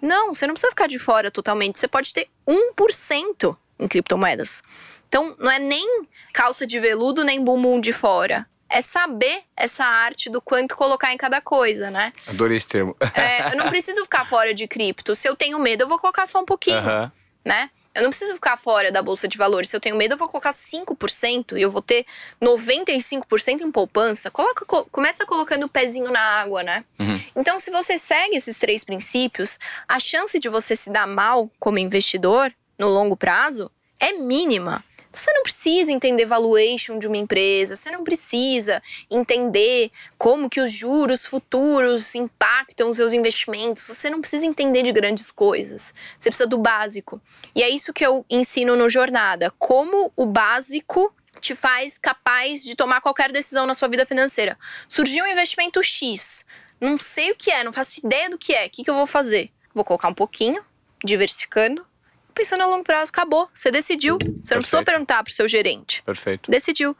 Não, 0.00 0.34
você 0.34 0.46
não 0.46 0.52
precisa 0.52 0.70
ficar 0.70 0.86
de 0.86 0.98
fora 0.98 1.30
totalmente. 1.30 1.78
Você 1.78 1.88
pode 1.88 2.12
ter 2.12 2.28
1% 2.46 3.56
em 3.78 3.88
criptomoedas. 3.88 4.62
Então, 5.08 5.34
não 5.38 5.50
é 5.50 5.58
nem 5.58 6.02
calça 6.34 6.66
de 6.66 6.78
veludo, 6.78 7.24
nem 7.24 7.42
bumbum 7.42 7.80
de 7.80 7.94
fora. 7.94 8.46
É 8.68 8.82
saber 8.82 9.42
essa 9.56 9.84
arte 9.84 10.28
do 10.28 10.40
quanto 10.40 10.76
colocar 10.76 11.12
em 11.14 11.16
cada 11.16 11.40
coisa, 11.40 11.90
né? 11.90 12.12
Adorei 12.26 12.58
esse 12.58 12.68
termo. 12.68 12.94
É, 13.14 13.52
eu 13.52 13.56
não 13.56 13.68
preciso 13.70 14.02
ficar 14.02 14.26
fora 14.26 14.52
de 14.52 14.68
cripto. 14.68 15.14
Se 15.14 15.28
eu 15.28 15.34
tenho 15.34 15.58
medo, 15.58 15.84
eu 15.84 15.88
vou 15.88 15.98
colocar 15.98 16.26
só 16.26 16.40
um 16.40 16.44
pouquinho. 16.44 16.78
Uhum 16.78 17.10
né? 17.44 17.70
Eu 17.94 18.02
não 18.02 18.10
preciso 18.10 18.34
ficar 18.34 18.56
fora 18.56 18.92
da 18.92 19.02
bolsa 19.02 19.26
de 19.26 19.36
valores. 19.36 19.70
Se 19.70 19.76
eu 19.76 19.80
tenho 19.80 19.96
medo, 19.96 20.14
eu 20.14 20.18
vou 20.18 20.28
colocar 20.28 20.50
5% 20.50 21.56
e 21.58 21.62
eu 21.62 21.70
vou 21.70 21.82
ter 21.82 22.06
95% 22.40 23.60
em 23.62 23.70
poupança. 23.70 24.30
Coloca, 24.30 24.64
começa 24.90 25.26
colocando 25.26 25.64
o 25.64 25.68
pezinho 25.68 26.10
na 26.10 26.20
água, 26.20 26.62
né? 26.62 26.84
Uhum. 26.98 27.20
Então, 27.34 27.58
se 27.58 27.70
você 27.70 27.98
segue 27.98 28.36
esses 28.36 28.58
três 28.58 28.84
princípios, 28.84 29.58
a 29.88 29.98
chance 29.98 30.38
de 30.38 30.48
você 30.48 30.76
se 30.76 30.90
dar 30.90 31.06
mal 31.06 31.50
como 31.58 31.78
investidor 31.78 32.52
no 32.78 32.88
longo 32.88 33.16
prazo 33.16 33.70
é 33.98 34.12
mínima. 34.12 34.84
Você 35.12 35.32
não 35.32 35.42
precisa 35.42 35.90
entender 35.90 36.24
valuation 36.24 36.98
de 36.98 37.08
uma 37.08 37.16
empresa, 37.16 37.74
você 37.74 37.90
não 37.90 38.04
precisa 38.04 38.80
entender 39.10 39.90
como 40.16 40.48
que 40.48 40.60
os 40.60 40.70
juros 40.70 41.26
futuros 41.26 42.14
impactam 42.14 42.90
os 42.90 42.96
seus 42.96 43.12
investimentos, 43.12 43.82
você 43.82 44.08
não 44.08 44.20
precisa 44.20 44.46
entender 44.46 44.82
de 44.82 44.92
grandes 44.92 45.32
coisas. 45.32 45.92
Você 46.16 46.30
precisa 46.30 46.48
do 46.48 46.58
básico. 46.58 47.20
E 47.54 47.62
é 47.62 47.68
isso 47.68 47.92
que 47.92 48.06
eu 48.06 48.24
ensino 48.30 48.76
no 48.76 48.88
jornada, 48.88 49.52
como 49.58 50.12
o 50.14 50.26
básico 50.26 51.12
te 51.40 51.54
faz 51.54 51.98
capaz 51.98 52.62
de 52.62 52.76
tomar 52.76 53.00
qualquer 53.00 53.32
decisão 53.32 53.66
na 53.66 53.74
sua 53.74 53.88
vida 53.88 54.06
financeira. 54.06 54.56
Surgiu 54.88 55.24
um 55.24 55.28
investimento 55.28 55.82
X, 55.82 56.44
não 56.80 56.98
sei 56.98 57.32
o 57.32 57.36
que 57.36 57.50
é, 57.50 57.64
não 57.64 57.72
faço 57.72 57.98
ideia 58.04 58.30
do 58.30 58.38
que 58.38 58.54
é, 58.54 58.66
o 58.66 58.70
que, 58.70 58.84
que 58.84 58.90
eu 58.90 58.94
vou 58.94 59.06
fazer? 59.06 59.50
Vou 59.74 59.84
colocar 59.84 60.08
um 60.08 60.14
pouquinho, 60.14 60.64
diversificando, 61.04 61.86
pensando 62.30 62.62
a 62.62 62.66
longo 62.66 62.84
prazo, 62.84 63.10
acabou. 63.10 63.48
Você 63.54 63.70
decidiu. 63.70 64.14
Você 64.14 64.26
Perfeito. 64.26 64.50
não 64.54 64.60
precisou 64.60 64.84
perguntar 64.84 65.22
pro 65.22 65.32
seu 65.32 65.48
gerente. 65.48 66.02
Perfeito. 66.02 66.50
Decidiu. 66.50 66.96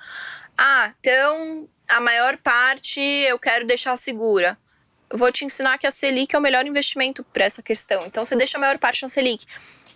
Ah, 0.56 0.92
então 1.00 1.68
a 1.88 2.00
maior 2.00 2.36
parte 2.36 3.00
eu 3.00 3.38
quero 3.38 3.66
deixar 3.66 3.96
segura. 3.96 4.58
Eu 5.08 5.18
vou 5.18 5.32
te 5.32 5.44
ensinar 5.44 5.76
que 5.78 5.86
a 5.86 5.90
Selic 5.90 6.34
é 6.34 6.38
o 6.38 6.42
melhor 6.42 6.64
investimento 6.66 7.24
para 7.24 7.44
essa 7.44 7.62
questão. 7.62 8.06
Então 8.06 8.24
você 8.24 8.36
deixa 8.36 8.56
a 8.58 8.60
maior 8.60 8.78
parte 8.78 9.02
na 9.02 9.08
Selic. 9.08 9.44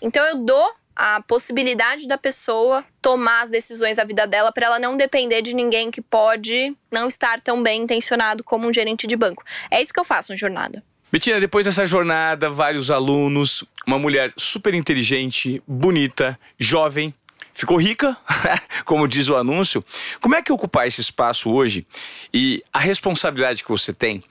Então 0.02 0.24
eu 0.24 0.36
dou 0.36 0.74
a 0.96 1.20
possibilidade 1.22 2.06
da 2.06 2.16
pessoa 2.16 2.84
tomar 3.02 3.42
as 3.42 3.50
decisões 3.50 3.96
da 3.96 4.04
vida 4.04 4.26
dela 4.26 4.52
para 4.52 4.66
ela 4.66 4.78
não 4.78 4.96
depender 4.96 5.42
de 5.42 5.54
ninguém 5.54 5.90
que 5.90 6.00
pode 6.00 6.76
não 6.90 7.08
estar 7.08 7.40
tão 7.40 7.62
bem 7.62 7.82
intencionado 7.82 8.44
como 8.44 8.68
um 8.68 8.72
gerente 8.72 9.06
de 9.06 9.16
banco. 9.16 9.44
É 9.70 9.82
isso 9.82 9.92
que 9.92 10.00
eu 10.00 10.04
faço 10.04 10.32
na 10.32 10.36
jornada. 10.36 10.82
Betina, 11.14 11.38
depois 11.38 11.64
dessa 11.64 11.86
jornada, 11.86 12.50
vários 12.50 12.90
alunos, 12.90 13.62
uma 13.86 14.00
mulher 14.00 14.32
super 14.36 14.74
inteligente, 14.74 15.62
bonita, 15.64 16.36
jovem, 16.58 17.14
ficou 17.52 17.76
rica, 17.76 18.16
como 18.84 19.06
diz 19.06 19.28
o 19.28 19.36
anúncio. 19.36 19.84
Como 20.20 20.34
é 20.34 20.42
que 20.42 20.52
ocupar 20.52 20.88
esse 20.88 21.00
espaço 21.00 21.52
hoje 21.52 21.86
e 22.32 22.64
a 22.72 22.80
responsabilidade 22.80 23.62
que 23.62 23.70
você 23.70 23.92
tem 23.92 24.24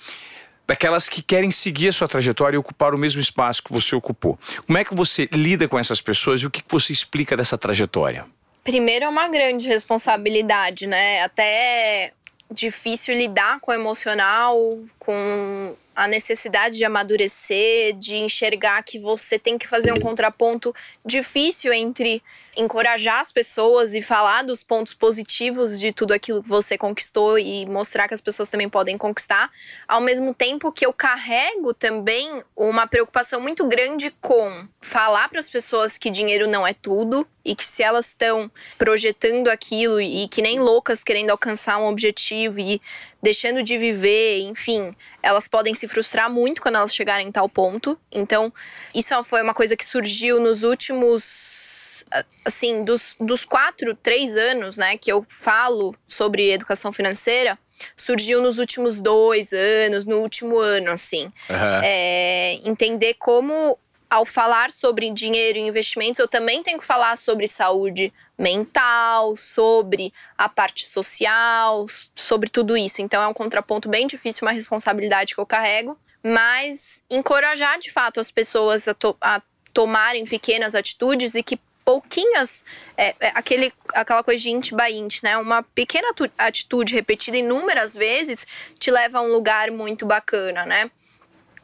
daquelas 0.67 1.07
que 1.07 1.21
querem 1.21 1.51
seguir 1.51 1.87
a 1.87 1.93
sua 1.93 2.05
trajetória 2.05 2.57
e 2.57 2.59
ocupar 2.59 2.93
o 2.93 2.97
mesmo 2.97 3.21
espaço 3.21 3.63
que 3.63 3.71
você 3.71 3.95
ocupou? 3.95 4.37
Como 4.67 4.77
é 4.77 4.83
que 4.83 4.93
você 4.93 5.29
lida 5.31 5.69
com 5.69 5.79
essas 5.79 6.01
pessoas 6.01 6.41
e 6.41 6.47
o 6.47 6.51
que 6.51 6.61
você 6.67 6.91
explica 6.91 7.37
dessa 7.37 7.57
trajetória? 7.57 8.25
Primeiro 8.61 9.05
é 9.05 9.07
uma 9.07 9.29
grande 9.29 9.69
responsabilidade, 9.69 10.85
né? 10.85 11.23
Até 11.23 12.11
difícil 12.51 13.17
lidar 13.17 13.61
com 13.61 13.71
o 13.71 13.73
emocional, 13.73 14.79
com 14.99 15.77
a 15.95 16.07
necessidade 16.07 16.77
de 16.77 16.85
amadurecer, 16.85 17.93
de 17.93 18.15
enxergar 18.17 18.81
que 18.83 18.99
você 18.99 19.37
tem 19.37 19.57
que 19.57 19.67
fazer 19.67 19.91
um 19.91 19.99
contraponto 19.99 20.73
difícil 21.05 21.71
entre 21.73 22.21
encorajar 22.55 23.19
as 23.19 23.31
pessoas 23.31 23.93
e 23.93 24.01
falar 24.01 24.43
dos 24.43 24.63
pontos 24.63 24.93
positivos 24.93 25.79
de 25.79 25.91
tudo 25.91 26.13
aquilo 26.13 26.41
que 26.41 26.49
você 26.49 26.77
conquistou 26.77 27.39
e 27.39 27.65
mostrar 27.65 28.07
que 28.07 28.13
as 28.13 28.21
pessoas 28.21 28.49
também 28.49 28.69
podem 28.69 28.97
conquistar, 28.97 29.49
ao 29.87 29.99
mesmo 29.99 30.33
tempo 30.33 30.71
que 30.71 30.85
eu 30.85 30.93
carrego 30.93 31.73
também 31.73 32.43
uma 32.55 32.85
preocupação 32.87 33.41
muito 33.41 33.67
grande 33.67 34.13
com 34.21 34.67
falar 34.79 35.29
para 35.29 35.39
as 35.39 35.49
pessoas 35.49 35.97
que 35.97 36.09
dinheiro 36.09 36.47
não 36.47 36.65
é 36.65 36.73
tudo 36.73 37.27
e 37.43 37.55
que 37.55 37.65
se 37.65 37.83
elas 37.83 38.07
estão 38.07 38.49
projetando 38.77 39.49
aquilo 39.49 39.99
e 39.99 40.27
que 40.27 40.41
nem 40.41 40.59
loucas 40.59 41.03
querendo 41.03 41.31
alcançar 41.31 41.77
um 41.77 41.87
objetivo 41.87 42.59
e 42.59 42.81
deixando 43.23 43.63
de 43.63 43.77
viver, 43.77 44.41
enfim, 44.41 44.93
elas 45.21 45.47
podem 45.47 45.73
se 45.73 45.87
frustrar 45.87 46.29
muito 46.29 46.61
quando 46.61 46.75
elas 46.75 46.93
chegarem 46.93 47.29
em 47.29 47.31
tal 47.31 47.47
ponto. 47.47 47.97
Então, 48.11 48.53
isso 48.93 49.23
foi 49.23 49.41
uma 49.41 49.53
coisa 49.53 49.77
que 49.77 49.85
surgiu 49.85 50.41
nos 50.41 50.63
últimos, 50.63 52.03
assim, 52.43 52.83
dos, 52.83 53.15
dos 53.17 53.45
quatro, 53.45 53.95
três 53.95 54.35
anos, 54.35 54.77
né, 54.77 54.97
que 54.97 55.09
eu 55.09 55.25
falo 55.29 55.95
sobre 56.05 56.51
educação 56.51 56.91
financeira, 56.91 57.57
surgiu 57.95 58.41
nos 58.41 58.59
últimos 58.59 58.99
dois 58.99 59.53
anos, 59.53 60.05
no 60.05 60.17
último 60.17 60.59
ano, 60.59 60.91
assim. 60.91 61.31
Uhum. 61.49 61.81
É, 61.81 62.55
entender 62.65 63.13
como 63.13 63.79
ao 64.09 64.25
falar 64.25 64.71
sobre 64.71 65.09
dinheiro 65.09 65.57
e 65.57 65.61
investimentos, 65.61 66.19
eu 66.19 66.27
também 66.27 66.61
tenho 66.61 66.79
que 66.79 66.85
falar 66.85 67.15
sobre 67.17 67.47
saúde 67.47 68.13
mental, 68.37 69.35
sobre 69.35 70.13
a 70.37 70.47
parte 70.47 70.85
social, 70.85 71.85
sobre 72.15 72.49
tudo 72.49 72.77
isso. 72.77 73.01
Então 73.01 73.21
é 73.21 73.27
um 73.27 73.33
contraponto 73.33 73.89
bem 73.89 74.07
difícil, 74.07 74.45
uma 74.45 74.51
responsabilidade 74.51 75.33
que 75.33 75.41
eu 75.41 75.45
carrego, 75.45 75.97
mas 76.21 77.01
encorajar 77.09 77.79
de 77.79 77.91
fato 77.91 78.19
as 78.19 78.31
pessoas 78.31 78.87
a, 78.87 78.93
to 78.93 79.15
a 79.21 79.41
tomarem 79.73 80.25
pequenas 80.25 80.75
atitudes 80.75 81.33
e 81.33 81.41
que 81.41 81.59
pouquinhas, 81.83 82.63
é, 82.97 83.15
é, 83.19 83.31
aquele, 83.35 83.73
aquela 83.93 84.23
coisa 84.23 84.41
de 84.41 84.49
int 84.49 84.71
by 84.71 84.93
int, 84.93 85.21
né? 85.21 85.37
Uma 85.37 85.63
pequena 85.63 86.09
atitude 86.37 86.93
repetida 86.93 87.37
inúmeras 87.37 87.93
vezes 87.93 88.45
te 88.79 88.89
leva 88.89 89.19
a 89.19 89.21
um 89.21 89.31
lugar 89.31 89.69
muito 89.71 90.05
bacana, 90.05 90.65
né? 90.65 90.89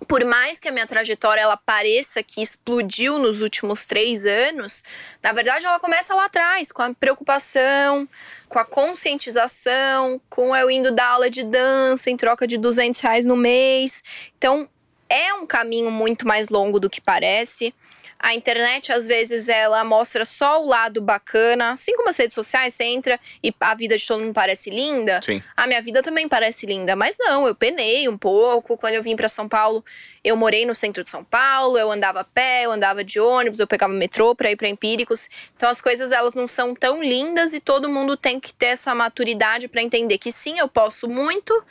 Por 0.08 0.24
mais 0.26 0.60
que 0.60 0.68
a 0.68 0.72
minha 0.72 0.88
trajetória 0.88 1.42
ela 1.42 1.58
pareça 1.58 2.24
que 2.24 2.42
explodiu 2.42 3.20
nos 3.20 3.42
últimos 3.42 3.86
três 3.86 4.26
anos, 4.26 4.84
na 5.22 5.32
verdade 5.34 5.66
ela 5.66 5.80
começa 5.80 6.14
lá 6.16 6.26
atrás, 6.26 6.72
com 6.72 6.82
a 6.82 6.94
preocupação, 6.94 8.08
com 8.48 8.60
a 8.60 8.66
conscientização, 8.66 10.20
com 10.30 10.56
eu 10.56 10.72
indo 10.72 10.92
dar 10.92 11.10
aula 11.10 11.30
de 11.30 11.44
dança 11.44 12.10
em 12.10 12.18
troca 12.18 12.48
de 12.48 12.58
200 12.58 13.00
reais 13.00 13.26
no 13.26 13.36
mês. 13.36 14.02
Então, 14.38 14.68
é 15.10 15.34
um 15.34 15.46
caminho 15.46 15.90
muito 15.90 16.28
mais 16.28 16.50
longo 16.50 16.80
do 16.80 16.90
que 16.90 17.02
parece. 17.02 17.74
A 18.22 18.34
internet, 18.34 18.92
às 18.92 19.08
vezes, 19.08 19.48
ela 19.48 19.82
mostra 19.86 20.26
só 20.26 20.62
o 20.62 20.68
lado 20.68 21.02
bacana. 21.02 21.72
Assim 21.72 21.96
como 21.96 22.10
as 22.10 22.18
redes 22.18 22.36
sociais, 22.36 22.74
você 22.74 22.84
entra 22.84 23.18
e 23.42 23.54
a 23.62 23.74
vida 23.74 23.98
de 23.98 24.06
todo 24.06 24.22
mundo 24.22 24.34
parece 24.34 24.70
linda. 24.70 25.22
Sim. 25.24 25.42
A 25.56 25.66
minha 25.66 25.82
vida 25.82 26.02
também 26.02 26.28
parece 26.28 26.66
linda. 26.66 26.98
Mas 26.98 27.16
não, 27.18 27.48
eu 27.48 27.56
penei 27.56 28.10
um 28.10 28.18
pouco. 28.18 28.76
Quando 28.76 28.96
eu 28.96 29.02
vim 29.02 29.16
para 29.16 29.30
São 29.30 29.48
Paulo, 29.48 29.86
eu 30.22 30.36
morei 30.36 30.66
no 30.66 30.76
centro 30.76 31.02
de 31.02 31.10
São 31.10 31.24
Paulo, 31.24 31.78
eu 31.78 31.90
andava 31.90 32.20
a 32.20 32.24
pé, 32.26 32.66
eu 32.66 32.72
andava 32.74 33.06
de 33.06 33.22
ônibus, 33.22 33.60
eu 33.60 33.68
pegava 33.68 33.94
metrô 33.94 34.36
para 34.36 34.52
ir 34.52 34.58
para 34.58 34.68
Empíricos. 34.68 35.30
Então 35.56 35.70
as 35.70 35.82
coisas 35.82 36.12
elas 36.12 36.34
não 36.34 36.46
são 36.46 36.76
tão 36.76 37.02
lindas 37.02 37.54
e 37.54 37.62
todo 37.62 37.88
mundo 37.88 38.18
tem 38.18 38.38
que 38.38 38.54
ter 38.54 38.68
essa 38.68 38.94
maturidade 38.94 39.70
para 39.70 39.82
entender 39.82 40.18
que 40.18 40.32
sim, 40.32 40.60
eu 40.60 40.68
posso 40.68 41.08
muito, 41.08 41.64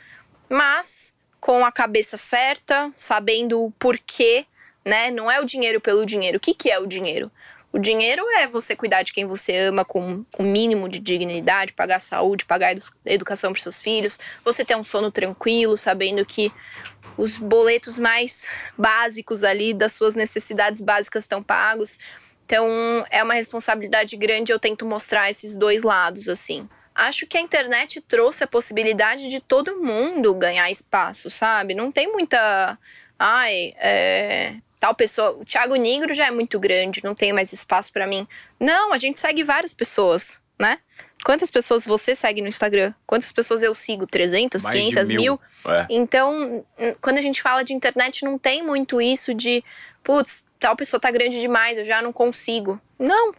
mas 0.49 1.13
com 1.39 1.63
a 1.63 1.71
cabeça 1.71 2.17
certa, 2.17 2.91
sabendo 2.95 3.63
o 3.63 3.71
porquê 3.71 4.45
né? 4.89 5.11
Não 5.11 5.29
é 5.31 5.39
o 5.39 5.45
dinheiro 5.45 5.79
pelo 5.79 6.05
dinheiro. 6.05 6.37
O 6.37 6.39
que, 6.39 6.53
que 6.53 6.69
é 6.69 6.79
o 6.79 6.87
dinheiro? 6.87 7.31
O 7.71 7.77
dinheiro 7.77 8.25
é 8.31 8.47
você 8.47 8.75
cuidar 8.75 9.03
de 9.03 9.13
quem 9.13 9.25
você 9.25 9.55
ama 9.55 9.85
com 9.85 10.25
o 10.39 10.43
mínimo 10.43 10.89
de 10.89 10.97
dignidade, 10.97 11.73
pagar 11.73 11.99
saúde, 11.99 12.43
pagar 12.43 12.75
educação 13.05 13.53
para 13.53 13.61
seus 13.61 13.79
filhos, 13.79 14.17
você 14.43 14.65
ter 14.65 14.75
um 14.75 14.83
sono 14.83 15.11
tranquilo, 15.11 15.77
sabendo 15.77 16.25
que 16.25 16.51
os 17.15 17.37
boletos 17.37 17.99
mais 17.99 18.47
básicos 18.75 19.43
ali 19.43 19.71
das 19.71 19.93
suas 19.93 20.15
necessidades 20.15 20.81
básicas 20.81 21.25
estão 21.25 21.43
pagos. 21.43 21.99
Então, 22.43 22.67
é 23.11 23.21
uma 23.21 23.35
responsabilidade 23.35 24.17
grande, 24.17 24.51
eu 24.51 24.57
tento 24.57 24.83
mostrar 24.83 25.29
esses 25.29 25.55
dois 25.55 25.83
lados 25.83 26.27
assim. 26.27 26.67
Acho 26.95 27.27
que 27.27 27.37
a 27.37 27.41
internet 27.41 28.01
trouxe 28.01 28.43
a 28.43 28.47
possibilidade 28.47 29.27
de 29.27 29.39
todo 29.39 29.79
mundo 29.79 30.33
ganhar 30.33 30.71
espaço, 30.71 31.29
sabe? 31.29 31.75
Não 31.75 31.91
tem 31.91 32.11
muita 32.11 32.79
ai, 33.19 33.73
é, 33.77 34.55
tal 34.79 34.95
pessoa. 34.95 35.31
O 35.31 35.45
Thiago 35.45 35.75
Negro 35.75 36.13
já 36.13 36.27
é 36.27 36.31
muito 36.31 36.59
grande, 36.59 37.03
não 37.03 37.13
tem 37.13 37.33
mais 37.33 37.51
espaço 37.51 37.91
para 37.91 38.07
mim. 38.07 38.27
Não, 38.59 38.93
a 38.93 38.97
gente 38.97 39.19
segue 39.19 39.43
várias 39.43 39.73
pessoas, 39.73 40.37
né? 40.57 40.79
Quantas 41.23 41.51
pessoas 41.51 41.85
você 41.85 42.15
segue 42.15 42.41
no 42.41 42.47
Instagram? 42.47 42.93
Quantas 43.05 43.31
pessoas 43.31 43.61
eu 43.61 43.75
sigo? 43.75 44.07
300, 44.07 44.63
Mais 44.63 44.75
500, 44.75 45.09
mil? 45.09 45.19
mil? 45.19 45.39
É. 45.67 45.85
Então, 45.89 46.65
quando 47.01 47.17
a 47.17 47.21
gente 47.21 47.41
fala 47.41 47.61
de 47.61 47.73
internet, 47.73 48.23
não 48.23 48.37
tem 48.37 48.63
muito 48.63 49.01
isso 49.01 49.33
de, 49.33 49.61
putz, 50.01 50.45
tal 50.57 50.77
pessoa 50.77 50.99
tá 50.99 51.11
grande 51.11 51.41
demais, 51.41 51.77
eu 51.77 51.83
já 51.83 52.01
não 52.01 52.13
consigo. 52.13 52.79
Não. 52.97 53.33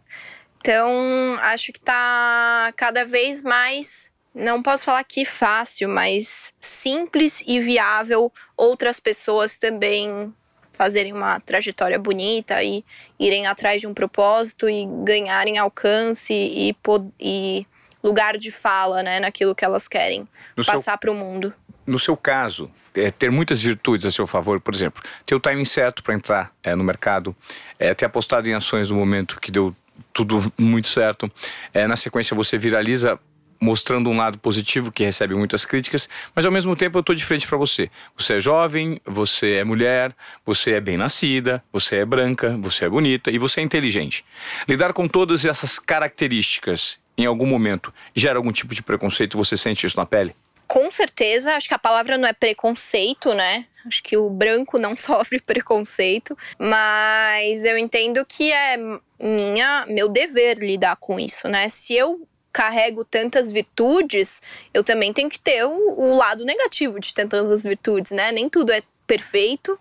Então, 0.61 0.93
acho 1.41 1.73
que 1.73 1.81
tá 1.81 2.71
cada 2.77 3.03
vez 3.03 3.41
mais, 3.41 4.11
não 4.35 4.63
posso 4.63 4.85
falar 4.85 5.03
que 5.05 5.25
fácil, 5.25 5.89
mas 5.89 6.53
simples 6.61 7.43
e 7.47 7.61
viável 7.61 8.31
outras 8.59 9.01
pessoas 9.01 9.57
também 9.57 10.35
fazerem 10.81 11.13
uma 11.13 11.39
trajetória 11.41 11.99
bonita 11.99 12.65
e 12.65 12.83
irem 13.19 13.47
atrás 13.47 13.83
de 13.83 13.87
um 13.87 13.93
propósito 13.93 14.67
e 14.67 14.87
ganharem 15.05 15.59
alcance 15.59 16.33
e, 16.33 16.75
e 17.21 17.67
lugar 18.03 18.39
de 18.39 18.51
fala, 18.51 19.03
né, 19.03 19.21
naquilo 19.21 19.55
que 19.55 19.63
elas 19.63 19.87
querem 19.87 20.27
no 20.57 20.65
passar 20.65 20.97
para 20.97 21.11
o 21.11 21.15
mundo. 21.15 21.53
No 21.87 21.99
seu 21.99 22.17
caso, 22.17 22.71
é, 22.95 23.11
ter 23.11 23.31
muitas 23.31 23.61
virtudes 23.61 24.07
a 24.07 24.11
seu 24.11 24.27
favor, 24.27 24.59
por 24.59 24.73
exemplo, 24.75 25.03
ter 25.27 25.35
o 25.35 25.41
timing 25.41 25.67
certo 25.67 26.03
para 26.03 26.15
entrar 26.15 26.51
é, 26.63 26.75
no 26.75 26.83
mercado, 26.83 27.37
é, 27.79 27.93
ter 27.93 28.07
apostado 28.07 28.49
em 28.49 28.55
ações 28.55 28.89
no 28.89 28.97
momento 28.97 29.39
que 29.39 29.53
deu 29.53 29.77
tudo 30.15 30.51
muito 30.57 30.89
certo. 30.89 31.31
É, 31.75 31.87
na 31.87 31.95
sequência, 31.95 32.35
você 32.35 32.57
viraliza 32.57 33.21
mostrando 33.61 34.09
um 34.09 34.17
lado 34.17 34.39
positivo 34.39 34.91
que 34.91 35.05
recebe 35.05 35.35
muitas 35.35 35.65
críticas, 35.65 36.09
mas 36.35 36.47
ao 36.47 36.53
mesmo 36.53 36.75
tempo 36.75 36.97
eu 36.97 37.01
estou 37.01 37.15
de 37.15 37.25
frente 37.25 37.47
para 37.47 37.59
você. 37.59 37.91
Você 38.17 38.35
é 38.37 38.41
jovem, 38.41 39.01
você 39.05 39.55
é 39.55 39.65
mulher, 39.65 40.15
você 40.45 40.73
é 40.73 40.81
bem 40.81 40.97
nascida, 40.97 41.63
você 41.73 41.97
é 41.97 42.05
branca, 42.05 42.57
você 42.59 42.87
é 42.87 42.89
bonita 42.89 43.31
e 43.31 43.39
você 43.39 43.61
é 43.61 43.63
inteligente. 43.63 44.25
Lidar 44.67 44.93
com 44.93 45.07
todas 45.07 45.45
essas 45.45 45.79
características 45.79 46.99
em 47.19 47.27
algum 47.27 47.47
momento 47.47 47.93
gera 48.15 48.39
algum 48.39 48.53
tipo 48.53 48.75
de 48.75 48.83
preconceito? 48.83 49.37
Você 49.37 49.57
sente 49.57 49.87
isso 49.87 49.97
na 49.97 50.07
pele? 50.07 50.35
Com 50.67 50.89
certeza, 50.89 51.57
acho 51.57 51.67
que 51.67 51.75
a 51.75 51.79
palavra 51.81 52.17
não 52.17 52.29
é 52.29 52.33
preconceito, 52.33 53.35
né? 53.35 53.67
Acho 53.85 54.01
que 54.05 54.17
o 54.17 54.31
branco 54.31 54.79
não 54.79 54.95
sofre 54.97 55.41
preconceito, 55.41 56.39
mas 56.59 57.65
eu 57.65 57.77
entendo 57.77 58.25
que 58.25 58.53
é 58.53 58.77
minha, 59.21 59.85
meu 59.89 60.09
dever 60.09 60.59
lidar 60.59 60.97
com 60.97 61.19
isso, 61.19 61.49
né? 61.49 61.69
Se 61.69 61.95
eu 61.95 62.27
carrego 62.53 63.05
tantas 63.05 63.53
virtudes, 63.53 64.41
eu 64.75 64.83
também 64.83 65.13
tenho 65.13 65.31
que 65.31 65.39
ter 65.39 65.65
o, 65.65 65.71
o 65.71 66.15
lado 66.15 66.45
negativo 66.45 66.99
de 66.99 67.15
tantas 67.15 67.65
virtudes, 67.65 68.13
né? 68.13 68.33
Nem 68.33 68.49
tudo 68.49 68.73
é 68.73 68.83
perfeito. 69.07 69.79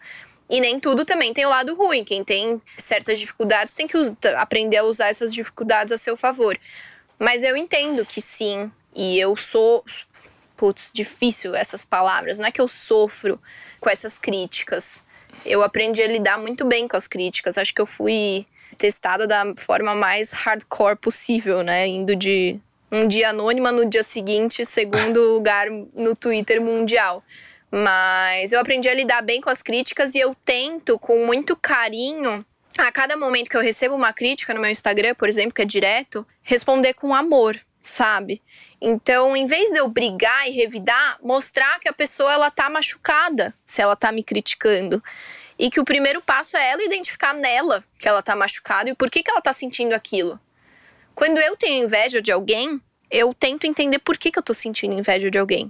E 0.50 0.60
nem 0.60 0.80
tudo 0.80 1.06
também 1.06 1.32
tem 1.32 1.46
o 1.46 1.50
lado 1.50 1.76
ruim. 1.76 2.04
Quem 2.04 2.24
tem 2.24 2.60
certas 2.76 3.20
dificuldades 3.20 3.72
tem 3.72 3.86
que 3.86 3.96
aprender 4.36 4.78
a 4.78 4.84
usar 4.84 5.08
essas 5.08 5.32
dificuldades 5.32 5.94
a 5.94 5.98
seu 5.98 6.18
favor. 6.18 6.58
Mas 7.20 7.44
eu 7.44 7.56
entendo 7.56 8.04
que 8.04 8.20
sim, 8.20 8.72
e 8.96 9.20
eu 9.20 9.36
sou. 9.36 9.84
Putz, 10.58 10.92
difícil 10.94 11.56
essas 11.56 11.86
palavras. 11.86 12.40
Não 12.40 12.48
é 12.48 12.52
que 12.52 12.60
eu 12.60 12.68
sofro 12.68 13.40
com 13.80 13.90
essas 13.90 14.18
críticas. 14.18 15.04
Eu 15.46 15.62
aprendi 15.62 16.02
a 16.02 16.08
lidar 16.08 16.38
muito 16.38 16.66
bem 16.66 16.88
com 16.88 16.98
as 16.98 17.08
críticas. 17.08 17.58
Acho 17.58 17.74
que 17.74 17.80
eu 17.80 17.86
fui 17.86 18.46
testada 18.80 19.28
da 19.28 19.54
forma 19.58 19.94
mais 19.94 20.32
hardcore 20.32 20.96
possível, 20.96 21.62
né? 21.62 21.86
Indo 21.86 22.16
de 22.16 22.60
um 22.90 23.08
dia 23.08 23.30
anônima 23.30 23.72
no 23.72 23.86
dia 23.86 24.02
seguinte, 24.02 24.66
segundo 24.66 25.22
lugar 25.36 25.68
no 25.94 26.16
Twitter 26.16 26.62
mundial. 26.62 27.24
Mas 27.70 28.52
eu 28.52 28.60
aprendi 28.60 28.90
a 28.90 28.94
lidar 28.94 29.22
bem 29.22 29.42
com 29.42 29.50
as 29.50 29.62
críticas 29.62 30.16
e 30.16 30.20
eu 30.20 30.36
tento, 30.44 30.98
com 30.98 31.26
muito 31.26 31.56
carinho, 31.56 32.44
a 32.78 32.92
cada 32.92 33.18
momento 33.18 33.50
que 33.50 33.58
eu 33.58 33.62
recebo 33.62 33.94
uma 33.94 34.14
crítica 34.14 34.54
no 34.54 34.62
meu 34.62 34.72
Instagram, 34.72 35.14
por 35.14 35.28
exemplo, 35.28 35.54
que 35.54 35.62
é 35.62 35.66
direto, 35.66 36.26
responder 36.42 36.94
com 36.94 37.14
amor, 37.14 37.60
sabe? 37.84 38.42
Então, 38.82 39.36
em 39.36 39.46
vez 39.46 39.70
de 39.70 39.78
eu 39.78 39.88
brigar 39.88 40.48
e 40.48 40.52
revidar, 40.52 41.20
mostrar 41.22 41.78
que 41.80 41.90
a 41.90 41.94
pessoa 41.94 42.32
ela 42.32 42.50
tá 42.50 42.70
machucada 42.70 43.54
se 43.66 43.82
ela 43.82 43.96
tá 43.96 44.12
me 44.12 44.24
criticando. 44.24 45.04
E 45.60 45.70
que 45.70 45.80
o 45.80 45.84
primeiro 45.86 46.22
passo 46.22 46.56
é 46.56 46.72
ela 46.72 46.82
identificar 46.82 47.34
nela 47.34 47.84
que 48.00 48.08
ela 48.08 48.24
tá 48.24 48.34
machucada 48.34 48.90
e 48.90 48.96
por 48.96 49.12
que, 49.12 49.22
que 49.22 49.30
ela 49.30 49.42
tá 49.42 49.52
sentindo 49.52 49.94
aquilo. 49.94 50.40
Quando 51.14 51.38
eu 51.38 51.58
tenho 51.58 51.84
inveja 51.84 52.22
de 52.22 52.32
alguém, 52.32 52.82
eu 53.12 53.34
tento 53.34 53.66
entender 53.66 54.00
por 54.00 54.18
que, 54.18 54.32
que 54.32 54.40
eu 54.40 54.44
tô 54.44 54.54
sentindo 54.54 54.94
inveja 54.94 55.30
de 55.30 55.38
alguém. 55.38 55.70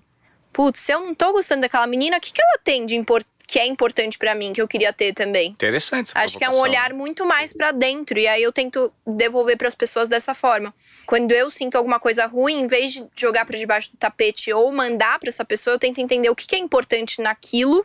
Putz, 0.54 0.80
se 0.80 0.92
eu 0.92 1.00
não 1.00 1.16
tô 1.16 1.32
gostando 1.32 1.62
daquela 1.62 1.88
menina, 1.88 2.18
o 2.18 2.22
que, 2.22 2.32
que 2.32 2.42
ela 2.42 2.60
tem 2.64 2.86
de 2.86 2.96
importante? 2.96 3.40
que 3.50 3.58
é 3.58 3.66
importante 3.66 4.16
para 4.16 4.36
mim, 4.36 4.54
que 4.54 4.62
eu 4.62 4.68
queria 4.68 4.94
ter 4.94 5.12
também. 5.12 5.50
Interessante. 5.54 6.12
Acho 6.14 6.38
que 6.38 6.46
é 6.46 6.50
um 6.52 6.60
olhar 6.60 6.94
muito 6.94 7.26
mais 7.26 7.52
para 7.52 7.72
dentro 7.72 8.20
e 8.20 8.28
aí 8.28 8.44
eu 8.44 8.54
tento 8.54 8.94
devolver 9.08 9.58
para 9.58 9.68
as 9.68 9.74
pessoas 9.74 10.08
dessa 10.08 10.36
forma. 10.36 10.72
Quando 11.08 11.32
eu 11.32 11.50
sinto 11.50 11.76
alguma 11.76 12.00
coisa 12.00 12.28
ruim, 12.28 12.62
em 12.62 12.68
vez 12.68 12.94
de 12.94 13.04
jogar 13.16 13.46
para 13.46 13.58
debaixo 13.58 13.90
do 13.90 13.98
tapete 13.98 14.54
ou 14.54 14.72
mandar 14.72 15.18
para 15.18 15.30
essa 15.30 15.44
pessoa, 15.44 15.74
eu 15.74 15.80
tento 15.80 15.98
entender 15.98 16.30
o 16.30 16.36
que 16.36 16.56
é 16.56 16.60
importante 16.60 17.24
naquilo 17.24 17.84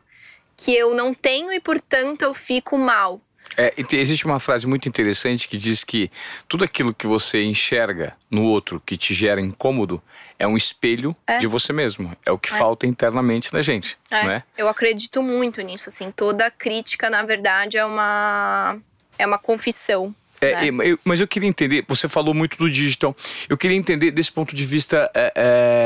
que 0.57 0.75
eu 0.75 0.95
não 0.95 1.13
tenho 1.13 1.53
e 1.53 1.61
portanto 1.61 2.23
eu 2.23 2.35
fico 2.35 2.79
mal. 2.79 3.21
É, 3.57 3.73
existe 3.93 4.25
uma 4.25 4.41
frase 4.41 4.67
muito 4.67 4.89
interessante 4.89 5.49
que 5.49 5.57
diz 5.57 5.85
que 5.85 6.11
tudo 6.49 6.65
aquilo 6.65 6.93
que 6.93 7.07
você 7.07 7.45
enxerga 7.45 8.17
no 8.31 8.43
outro 8.43 8.83
que 8.85 8.97
te 8.97 9.15
gera 9.15 9.41
incômodo 9.41 10.03
é 10.39 10.47
um 10.47 10.57
espelho 10.57 11.15
é. 11.27 11.39
de 11.39 11.47
você 11.47 11.73
mesmo. 11.73 12.17
É 12.27 12.33
o 12.33 12.39
que 12.39 12.53
é. 12.53 12.59
falta 12.59 12.87
internamente 12.87 13.53
na 13.53 13.63
gente, 13.63 13.97
é. 14.11 14.27
é. 14.27 14.43
Eu 14.59 14.69
acredito 14.69 15.23
muito 15.23 15.63
nisso, 15.63 15.89
assim. 15.89 16.11
Toda 16.11 16.51
crítica, 16.51 17.09
na 17.09 17.23
verdade, 17.23 17.77
é 17.77 17.85
uma 17.85 18.77
é 19.19 19.27
uma 19.27 19.39
confissão. 19.39 20.15
É, 20.41 20.71
né? 20.71 20.87
eu, 20.87 20.99
mas 21.05 21.21
eu 21.21 21.29
queria 21.29 21.49
entender, 21.49 21.85
você 21.87 22.09
falou 22.09 22.35
muito 22.35 22.59
do 22.59 22.69
digital, 22.69 23.17
eu 23.49 23.57
queria 23.57 23.77
entender 23.77 24.11
desse 24.11 24.33
ponto 24.33 24.55
de 24.55 24.65
vista 24.65 25.11
é, 25.15 25.33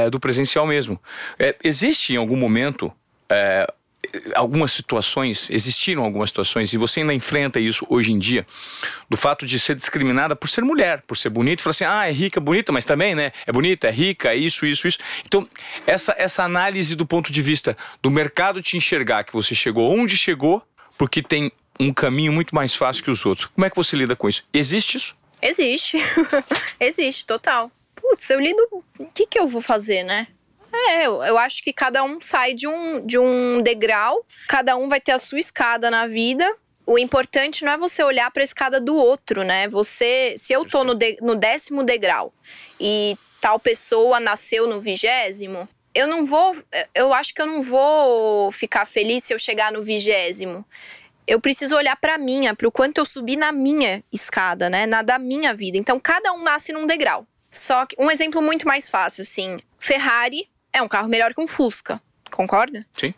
é, 0.07 0.11
do 0.11 0.19
presencial 0.19 0.67
mesmo. 0.67 1.01
É, 1.39 1.55
existe 1.63 2.15
em 2.15 2.17
algum 2.17 2.37
momento 2.37 2.91
algumas 4.35 4.73
situações, 4.73 5.49
existiram 5.51 6.03
algumas 6.05 6.31
situações, 6.31 6.73
e 6.73 6.77
você 6.77 7.01
ainda 7.01 7.15
enfrenta 7.15 7.61
isso 7.61 7.87
hoje 7.89 8.13
em 8.13 8.19
dia, 8.19 8.47
do 9.09 9.17
fato 9.17 9.47
de 9.47 9.59
ser 9.59 9.75
discriminada 9.75 10.35
por 10.35 10.49
ser 10.49 10.63
mulher, 10.63 11.03
por 11.07 11.17
ser 11.17 11.31
bonita, 11.31 11.61
e 11.61 11.65
falar 11.65 11.71
assim, 11.71 11.85
ah, 11.85 12.09
é 12.09 12.13
rica, 12.13 12.41
bonita, 12.41 12.73
mas 12.73 12.85
também, 12.85 13.15
né, 13.15 13.33
é 13.47 13.53
bonita, 13.53 13.89
é 13.89 13.91
rica, 13.91 14.33
é 14.33 14.37
isso, 14.37 14.67
isso, 14.67 14.87
isso. 14.87 14.99
Então, 15.27 15.47
essa, 15.87 16.15
essa 16.19 16.43
análise 16.43 16.95
do 16.95 17.07
ponto 17.07 17.31
de 17.33 17.43
vista 17.43 17.77
do 18.03 18.11
mercado 18.11 18.63
te 18.63 18.77
enxergar 18.77 19.25
que 19.25 19.33
você 19.33 19.55
chegou 19.55 19.93
onde 19.97 20.17
chegou, 20.17 20.63
porque 20.97 21.23
tem 21.23 21.53
um 21.79 21.93
caminho 21.93 22.33
muito 22.33 22.55
mais 22.55 22.75
fácil 22.75 23.05
que 23.05 23.11
os 23.11 23.25
outros. 23.25 23.47
Como 23.47 23.65
é 23.65 23.71
que 23.71 23.77
você 23.77 23.97
lida 23.97 24.17
com 24.17 24.29
isso? 24.29 24.45
Existe 24.53 24.97
isso? 24.97 25.17
Existe. 25.41 25.99
Existe, 26.81 27.25
total. 27.25 27.71
Putz, 27.95 28.29
eu 28.31 28.41
lido. 28.41 28.61
O 28.99 29.07
que, 29.07 29.27
que 29.27 29.39
eu 29.39 29.47
vou 29.47 29.61
fazer, 29.61 30.03
né? 30.03 30.27
É, 30.87 31.07
eu, 31.07 31.23
eu 31.25 31.39
acho 31.39 31.63
que 31.63 31.73
cada 31.73 32.05
um 32.05 32.21
sai 32.21 32.55
de 32.55 32.67
um, 32.67 33.05
de 33.05 33.19
um 33.19 33.61
degrau, 33.61 34.25
cada 34.47 34.77
um 34.77 34.89
vai 34.89 35.01
ter 35.01 35.13
a 35.13 35.19
sua 35.19 35.39
escada 35.39 35.91
na 35.91 36.07
vida. 36.07 36.47
O 36.87 36.99
importante 36.99 37.65
não 37.65 37.73
é 37.73 37.77
você 37.77 38.03
olhar 38.03 38.31
para 38.31 38.43
a 38.43 38.45
escada 38.45 38.81
do 38.81 38.97
outro, 38.97 39.43
né? 39.43 39.69
Você, 39.69 40.35
se 40.39 40.53
eu 40.53 40.65
tô 40.65 40.85
no, 40.85 40.95
de, 40.95 41.19
no 41.21 41.35
décimo 41.35 41.83
degrau 41.83 42.33
e 42.81 43.17
tal 43.41 43.59
pessoa 43.59 44.21
nasceu 44.21 44.67
no 44.67 44.81
vigésimo, 44.81 45.69
eu 45.95 46.07
não 46.07 46.25
vou, 46.25 46.57
eu 46.95 47.13
acho 47.13 47.35
que 47.35 47.43
eu 47.43 47.47
não 47.47 47.61
vou 47.61 48.51
ficar 48.53 48.87
feliz 48.87 49.25
se 49.25 49.35
eu 49.35 49.39
chegar 49.39 49.73
no 49.73 49.83
vigésimo. 49.83 50.65
Eu 51.27 51.41
preciso 51.41 51.77
olhar 51.77 51.97
para 51.97 52.17
minha, 52.17 52.55
para 52.55 52.67
o 52.67 52.73
quanto 52.73 52.99
eu 52.99 53.05
subi 53.05 53.37
na 53.37 53.53
minha 53.53 54.03
escada, 54.11 54.71
né? 54.71 54.87
Na 54.87 55.03
da 55.03 55.19
minha 55.19 55.53
vida. 55.53 55.77
Então 55.77 56.01
cada 56.01 56.33
um 56.33 56.43
nasce 56.43 56.73
num 56.73 56.87
degrau. 56.87 57.27
Só 57.51 57.85
que 57.85 57.97
um 57.99 58.11
exemplo 58.11 58.41
muito 58.41 58.67
mais 58.67 58.89
fácil, 58.89 59.23
assim, 59.23 59.59
Ferrari 59.79 60.49
é 60.79 60.83
um 60.83 60.89
carro 60.89 61.09
melhor 61.09 61.35
que 61.35 61.41
um 61.41 61.47
Fusca. 61.47 62.01
Concorda? 62.31 62.87
Sim. 62.99 63.15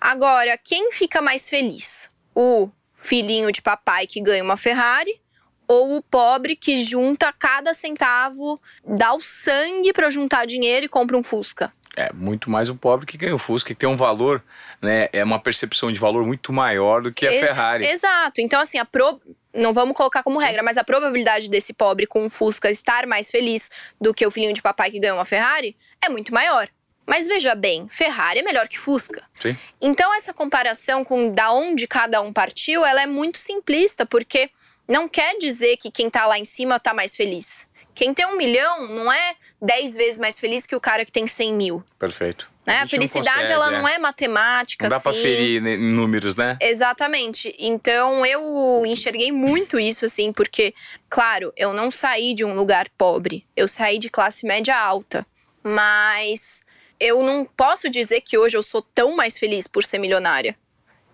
Agora, 0.00 0.58
quem 0.58 0.92
fica 0.92 1.22
mais 1.22 1.48
feliz? 1.48 2.10
O 2.34 2.68
filhinho 2.94 3.50
de 3.50 3.62
papai 3.62 4.06
que 4.06 4.20
ganha 4.20 4.42
uma 4.42 4.56
Ferrari 4.56 5.20
ou 5.66 5.96
o 5.96 6.02
pobre 6.02 6.54
que 6.54 6.82
junta 6.82 7.32
cada 7.32 7.74
centavo, 7.74 8.60
dá 8.84 9.12
o 9.14 9.20
sangue 9.20 9.92
para 9.92 10.10
juntar 10.10 10.46
dinheiro 10.46 10.86
e 10.86 10.88
compra 10.88 11.16
um 11.16 11.22
Fusca? 11.22 11.72
É 11.96 12.12
muito 12.12 12.50
mais 12.50 12.68
o 12.68 12.76
pobre 12.76 13.06
que 13.06 13.16
ganha 13.16 13.34
o 13.34 13.38
Fusca, 13.38 13.68
que 13.68 13.74
tem 13.74 13.88
um 13.88 13.96
valor, 13.96 14.44
né? 14.82 15.08
É 15.12 15.24
uma 15.24 15.40
percepção 15.40 15.90
de 15.90 15.98
valor 15.98 16.26
muito 16.26 16.52
maior 16.52 17.00
do 17.00 17.10
que 17.10 17.26
a 17.26 17.30
Ferrari. 17.30 17.86
Exato. 17.86 18.40
Então, 18.42 18.60
assim, 18.60 18.78
a 18.78 18.84
pro... 18.84 19.18
não 19.56 19.72
vamos 19.72 19.96
colocar 19.96 20.22
como 20.22 20.38
regra, 20.38 20.62
mas 20.62 20.76
a 20.76 20.84
probabilidade 20.84 21.48
desse 21.48 21.72
pobre 21.72 22.06
com 22.06 22.24
um 22.24 22.30
Fusca 22.30 22.70
estar 22.70 23.06
mais 23.06 23.30
feliz 23.30 23.70
do 24.00 24.14
que 24.14 24.26
o 24.26 24.30
filhinho 24.30 24.52
de 24.52 24.62
papai 24.62 24.90
que 24.90 24.98
ganhou 24.98 25.16
uma 25.16 25.24
Ferrari 25.24 25.76
é 26.04 26.08
muito 26.08 26.32
maior. 26.32 26.68
Mas 27.06 27.26
veja 27.26 27.54
bem, 27.54 27.88
Ferrari 27.88 28.40
é 28.40 28.42
melhor 28.42 28.66
que 28.66 28.78
Fusca. 28.78 29.22
Sim. 29.36 29.56
Então 29.80 30.12
essa 30.14 30.34
comparação 30.34 31.04
com 31.04 31.32
da 31.32 31.52
onde 31.52 31.86
cada 31.86 32.20
um 32.20 32.32
partiu, 32.32 32.84
ela 32.84 33.02
é 33.02 33.06
muito 33.06 33.38
simplista, 33.38 34.04
porque 34.04 34.50
não 34.88 35.08
quer 35.08 35.36
dizer 35.38 35.76
que 35.76 35.90
quem 35.90 36.10
tá 36.10 36.26
lá 36.26 36.38
em 36.38 36.44
cima 36.44 36.80
tá 36.80 36.92
mais 36.92 37.16
feliz. 37.16 37.65
Quem 37.96 38.12
tem 38.12 38.26
um 38.26 38.36
milhão 38.36 38.86
não 38.88 39.10
é 39.10 39.34
dez 39.60 39.96
vezes 39.96 40.18
mais 40.18 40.38
feliz 40.38 40.66
que 40.66 40.76
o 40.76 40.80
cara 40.80 41.02
que 41.02 41.10
tem 41.10 41.26
cem 41.26 41.54
mil. 41.54 41.82
Perfeito. 41.98 42.48
Né? 42.66 42.80
A, 42.80 42.82
a 42.82 42.86
felicidade, 42.86 43.40
consegue, 43.40 43.52
ela 43.52 43.68
é. 43.68 43.78
não 43.78 43.88
é 43.88 43.98
matemática, 43.98 44.84
Não 44.84 44.90
dá 44.90 44.96
assim. 44.96 45.04
pra 45.04 45.12
ferir 45.14 45.66
em 45.66 45.92
números, 45.94 46.36
né? 46.36 46.58
Exatamente. 46.60 47.56
Então, 47.58 48.26
eu 48.26 48.82
enxerguei 48.84 49.32
muito 49.32 49.80
isso, 49.80 50.04
assim, 50.04 50.30
porque, 50.30 50.74
claro, 51.08 51.54
eu 51.56 51.72
não 51.72 51.90
saí 51.90 52.34
de 52.34 52.44
um 52.44 52.54
lugar 52.54 52.86
pobre. 52.98 53.46
Eu 53.56 53.66
saí 53.66 53.98
de 53.98 54.10
classe 54.10 54.44
média 54.44 54.76
alta. 54.76 55.26
Mas 55.62 56.62
eu 57.00 57.22
não 57.22 57.46
posso 57.46 57.88
dizer 57.88 58.20
que 58.20 58.36
hoje 58.36 58.58
eu 58.58 58.62
sou 58.62 58.82
tão 58.82 59.16
mais 59.16 59.38
feliz 59.38 59.66
por 59.66 59.82
ser 59.82 59.98
milionária. 59.98 60.54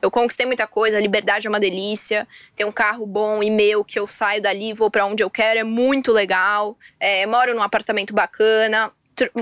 Eu 0.02 0.10
conquistei 0.10 0.44
muita 0.44 0.66
coisa, 0.66 0.96
a 0.96 1.00
liberdade 1.00 1.46
é 1.46 1.48
uma 1.48 1.60
delícia, 1.60 2.26
ter 2.56 2.64
um 2.64 2.72
carro 2.72 3.06
bom 3.06 3.40
e 3.40 3.48
meu 3.48 3.84
que 3.84 3.96
eu 3.96 4.06
saio 4.08 4.42
dali 4.42 4.74
vou 4.74 4.90
para 4.90 5.06
onde 5.06 5.22
eu 5.22 5.30
quero 5.30 5.60
é 5.60 5.62
muito 5.62 6.10
legal. 6.10 6.76
É, 6.98 7.24
moro 7.24 7.54
num 7.54 7.62
apartamento 7.62 8.12
bacana. 8.12 8.90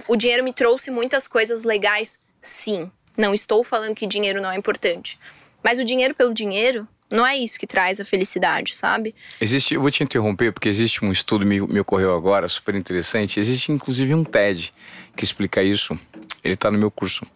O 0.07 0.17
dinheiro 0.17 0.45
me 0.45 0.53
trouxe 0.53 0.91
muitas 0.91 1.27
coisas 1.27 1.65
legais, 1.65 2.19
sim. 2.43 2.91
Não 3.17 3.33
estou 3.33 3.65
falando 3.65 3.95
que 3.95 4.07
dinheiro 4.07 4.43
não 4.43 4.51
é 4.51 4.57
importante. 4.57 5.19
Mas 5.63 5.79
o 5.79 5.85
dinheiro 5.85 6.15
pelo 6.15 6.35
dinheiro 6.35 6.87
não 7.11 7.27
é 7.27 7.37
isso 7.37 7.59
que 7.59 7.67
traz 7.67 7.99
a 7.99 8.05
felicidade, 8.05 8.75
sabe? 8.75 9.15
Existe, 9.41 9.75
eu 9.75 9.81
vou 9.81 9.91
te 9.91 10.03
interromper 10.03 10.53
porque 10.53 10.69
existe 10.69 11.03
um 11.03 11.11
estudo 11.11 11.47
me, 11.47 11.59
me 11.61 11.81
ocorreu 11.81 12.15
agora, 12.15 12.47
super 12.49 12.75
interessante. 12.75 13.41
Existe 13.41 13.73
inclusive 13.73 14.15
um 14.15 14.25
TED 14.25 14.75
que 15.17 15.25
explica 15.25 15.63
isso. 15.63 15.99
Ele 16.45 16.55
está 16.55 16.71
no 16.71 16.79
meu 16.79 16.91
curso. 16.91 17.27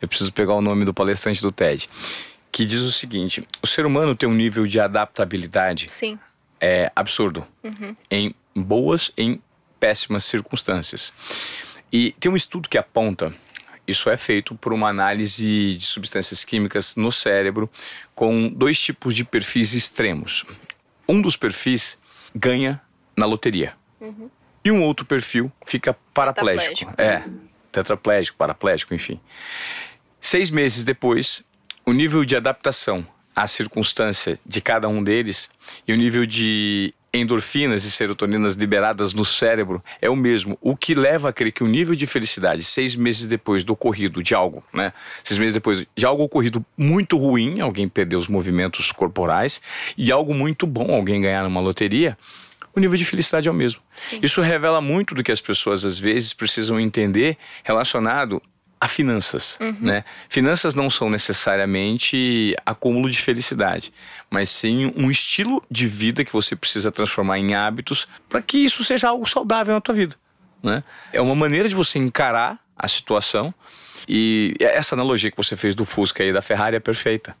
Eu 0.00 0.06
preciso 0.06 0.32
pegar 0.32 0.54
o 0.54 0.60
nome 0.60 0.84
do 0.84 0.94
palestrante 0.94 1.42
do 1.42 1.50
TED 1.50 1.88
que 2.50 2.64
diz 2.64 2.80
o 2.80 2.92
seguinte: 2.92 3.46
o 3.62 3.66
ser 3.66 3.86
humano 3.86 4.14
tem 4.14 4.28
um 4.28 4.34
nível 4.34 4.66
de 4.66 4.80
adaptabilidade 4.80 5.90
Sim. 5.90 6.18
é 6.60 6.90
absurdo 6.94 7.46
uhum. 7.62 7.96
em 8.10 8.34
boas 8.54 9.12
e 9.16 9.22
em 9.22 9.42
péssimas 9.78 10.24
circunstâncias. 10.24 11.12
E 11.92 12.14
tem 12.20 12.30
um 12.30 12.36
estudo 12.36 12.68
que 12.68 12.76
aponta 12.76 13.34
isso 13.88 14.10
é 14.10 14.18
feito 14.18 14.54
por 14.54 14.74
uma 14.74 14.90
análise 14.90 15.74
de 15.74 15.80
substâncias 15.80 16.44
químicas 16.44 16.94
no 16.94 17.10
cérebro 17.10 17.70
com 18.14 18.48
dois 18.48 18.78
tipos 18.78 19.14
de 19.14 19.24
perfis 19.24 19.72
extremos. 19.72 20.44
Um 21.08 21.22
dos 21.22 21.36
perfis 21.36 21.98
ganha 22.34 22.78
na 23.16 23.24
loteria. 23.24 23.72
Uhum. 23.98 24.28
E 24.62 24.70
um 24.70 24.82
outro 24.82 25.06
perfil 25.06 25.50
fica 25.64 25.96
paraplégico. 26.12 26.92
É, 26.98 27.22
tetraplégico, 27.72 28.36
paraplégico, 28.36 28.94
enfim. 28.94 29.18
Seis 30.20 30.50
meses 30.50 30.84
depois, 30.84 31.42
o 31.88 31.92
nível 31.94 32.22
de 32.22 32.36
adaptação 32.36 33.06
à 33.34 33.46
circunstância 33.46 34.38
de 34.44 34.60
cada 34.60 34.86
um 34.86 35.02
deles 35.02 35.48
e 35.86 35.92
o 35.94 35.96
nível 35.96 36.26
de 36.26 36.92
endorfinas 37.14 37.82
e 37.86 37.90
serotoninas 37.90 38.56
liberadas 38.56 39.14
no 39.14 39.24
cérebro 39.24 39.82
é 39.98 40.10
o 40.10 40.14
mesmo, 40.14 40.58
o 40.60 40.76
que 40.76 40.92
leva 40.92 41.30
a 41.30 41.32
crer 41.32 41.50
que 41.50 41.64
o 41.64 41.66
nível 41.66 41.94
de 41.94 42.06
felicidade 42.06 42.62
seis 42.62 42.94
meses 42.94 43.26
depois 43.26 43.64
do 43.64 43.72
ocorrido 43.72 44.22
de 44.22 44.34
algo, 44.34 44.62
né? 44.70 44.92
Seis 45.24 45.38
meses 45.38 45.54
depois 45.54 45.86
de 45.96 46.04
algo 46.04 46.22
ocorrido 46.22 46.62
muito 46.76 47.16
ruim, 47.16 47.60
alguém 47.60 47.88
perdeu 47.88 48.18
os 48.18 48.28
movimentos 48.28 48.92
corporais, 48.92 49.62
e 49.96 50.12
algo 50.12 50.34
muito 50.34 50.66
bom, 50.66 50.94
alguém 50.94 51.22
ganhar 51.22 51.46
uma 51.46 51.62
loteria, 51.62 52.18
o 52.76 52.80
nível 52.80 52.98
de 52.98 53.04
felicidade 53.06 53.48
é 53.48 53.50
o 53.50 53.54
mesmo. 53.54 53.80
Sim. 53.96 54.20
Isso 54.22 54.42
revela 54.42 54.82
muito 54.82 55.14
do 55.14 55.22
que 55.22 55.32
as 55.32 55.40
pessoas 55.40 55.86
às 55.86 55.98
vezes 55.98 56.34
precisam 56.34 56.78
entender 56.78 57.38
relacionado 57.64 58.42
a 58.80 58.86
finanças, 58.86 59.58
uhum. 59.60 59.76
né? 59.80 60.04
Finanças 60.28 60.74
não 60.74 60.88
são 60.88 61.10
necessariamente 61.10 62.54
acúmulo 62.64 63.10
de 63.10 63.20
felicidade, 63.20 63.92
mas 64.30 64.48
sim 64.48 64.92
um 64.96 65.10
estilo 65.10 65.62
de 65.70 65.86
vida 65.86 66.24
que 66.24 66.32
você 66.32 66.54
precisa 66.54 66.90
transformar 66.90 67.38
em 67.38 67.54
hábitos 67.54 68.06
para 68.28 68.40
que 68.40 68.58
isso 68.58 68.84
seja 68.84 69.08
algo 69.08 69.26
saudável 69.28 69.74
na 69.74 69.80
tua 69.80 69.94
vida, 69.94 70.16
né? 70.62 70.84
É 71.12 71.20
uma 71.20 71.34
maneira 71.34 71.68
de 71.68 71.74
você 71.74 71.98
encarar 71.98 72.58
a 72.76 72.86
situação 72.86 73.52
e 74.08 74.54
essa 74.60 74.94
analogia 74.94 75.30
que 75.30 75.36
você 75.36 75.56
fez 75.56 75.74
do 75.74 75.84
Fusca 75.84 76.24
e 76.24 76.32
da 76.32 76.40
Ferrari 76.40 76.76
é 76.76 76.80
perfeita. 76.80 77.36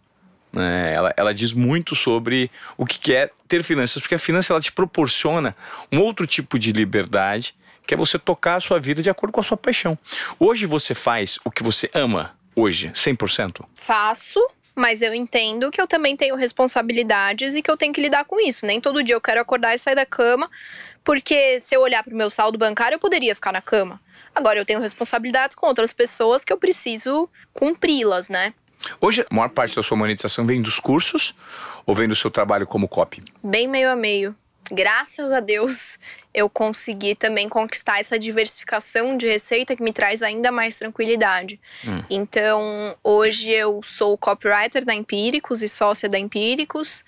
Né? 0.52 0.92
Ela, 0.94 1.14
ela 1.16 1.34
diz 1.34 1.52
muito 1.52 1.94
sobre 1.94 2.50
o 2.76 2.84
que 2.84 3.14
é 3.14 3.30
ter 3.46 3.62
finanças, 3.62 4.00
porque 4.02 4.14
a 4.14 4.18
finança 4.18 4.52
ela 4.52 4.60
te 4.60 4.72
proporciona 4.72 5.54
um 5.92 6.00
outro 6.00 6.26
tipo 6.26 6.58
de 6.58 6.72
liberdade, 6.72 7.54
que 7.88 7.94
é 7.94 7.96
você 7.96 8.18
tocar 8.18 8.56
a 8.56 8.60
sua 8.60 8.78
vida 8.78 9.02
de 9.02 9.08
acordo 9.08 9.32
com 9.32 9.40
a 9.40 9.42
sua 9.42 9.56
paixão. 9.56 9.98
Hoje 10.38 10.66
você 10.66 10.94
faz 10.94 11.38
o 11.42 11.50
que 11.50 11.62
você 11.62 11.90
ama, 11.94 12.36
hoje, 12.54 12.90
100%? 12.90 13.64
Faço, 13.74 14.46
mas 14.74 15.00
eu 15.00 15.14
entendo 15.14 15.70
que 15.70 15.80
eu 15.80 15.86
também 15.86 16.14
tenho 16.14 16.36
responsabilidades 16.36 17.54
e 17.54 17.62
que 17.62 17.70
eu 17.70 17.78
tenho 17.78 17.94
que 17.94 18.02
lidar 18.02 18.26
com 18.26 18.38
isso. 18.38 18.66
Nem 18.66 18.78
todo 18.78 19.02
dia 19.02 19.14
eu 19.14 19.20
quero 19.22 19.40
acordar 19.40 19.74
e 19.74 19.78
sair 19.78 19.94
da 19.94 20.04
cama, 20.04 20.50
porque 21.02 21.58
se 21.60 21.74
eu 21.74 21.80
olhar 21.80 22.04
para 22.04 22.12
o 22.12 22.16
meu 22.16 22.28
saldo 22.28 22.58
bancário, 22.58 22.96
eu 22.96 23.00
poderia 23.00 23.34
ficar 23.34 23.52
na 23.52 23.62
cama. 23.62 23.98
Agora 24.34 24.58
eu 24.58 24.66
tenho 24.66 24.80
responsabilidades 24.80 25.56
com 25.56 25.66
outras 25.66 25.90
pessoas 25.90 26.44
que 26.44 26.52
eu 26.52 26.58
preciso 26.58 27.26
cumpri-las, 27.54 28.28
né? 28.28 28.52
Hoje, 29.00 29.26
a 29.28 29.34
maior 29.34 29.48
parte 29.48 29.74
da 29.74 29.82
sua 29.82 29.96
monetização 29.96 30.44
vem 30.46 30.60
dos 30.60 30.78
cursos 30.78 31.34
ou 31.86 31.94
vem 31.94 32.06
do 32.06 32.14
seu 32.14 32.30
trabalho 32.30 32.66
como 32.66 32.86
copy? 32.86 33.22
Bem 33.42 33.66
meio 33.66 33.90
a 33.90 33.96
meio. 33.96 34.36
Graças 34.70 35.32
a 35.32 35.40
Deus, 35.40 35.98
eu 36.32 36.48
consegui 36.48 37.14
também 37.14 37.48
conquistar 37.48 38.00
essa 38.00 38.18
diversificação 38.18 39.16
de 39.16 39.26
receita 39.26 39.74
que 39.74 39.82
me 39.82 39.92
traz 39.92 40.22
ainda 40.22 40.52
mais 40.52 40.78
tranquilidade. 40.78 41.60
Hum. 41.86 42.02
Então, 42.10 42.96
hoje 43.02 43.50
eu 43.50 43.80
sou 43.82 44.16
copywriter 44.18 44.84
da 44.84 44.94
Empíricos 44.94 45.62
e 45.62 45.68
sócia 45.68 46.08
da 46.08 46.18
Empíricos. 46.18 47.04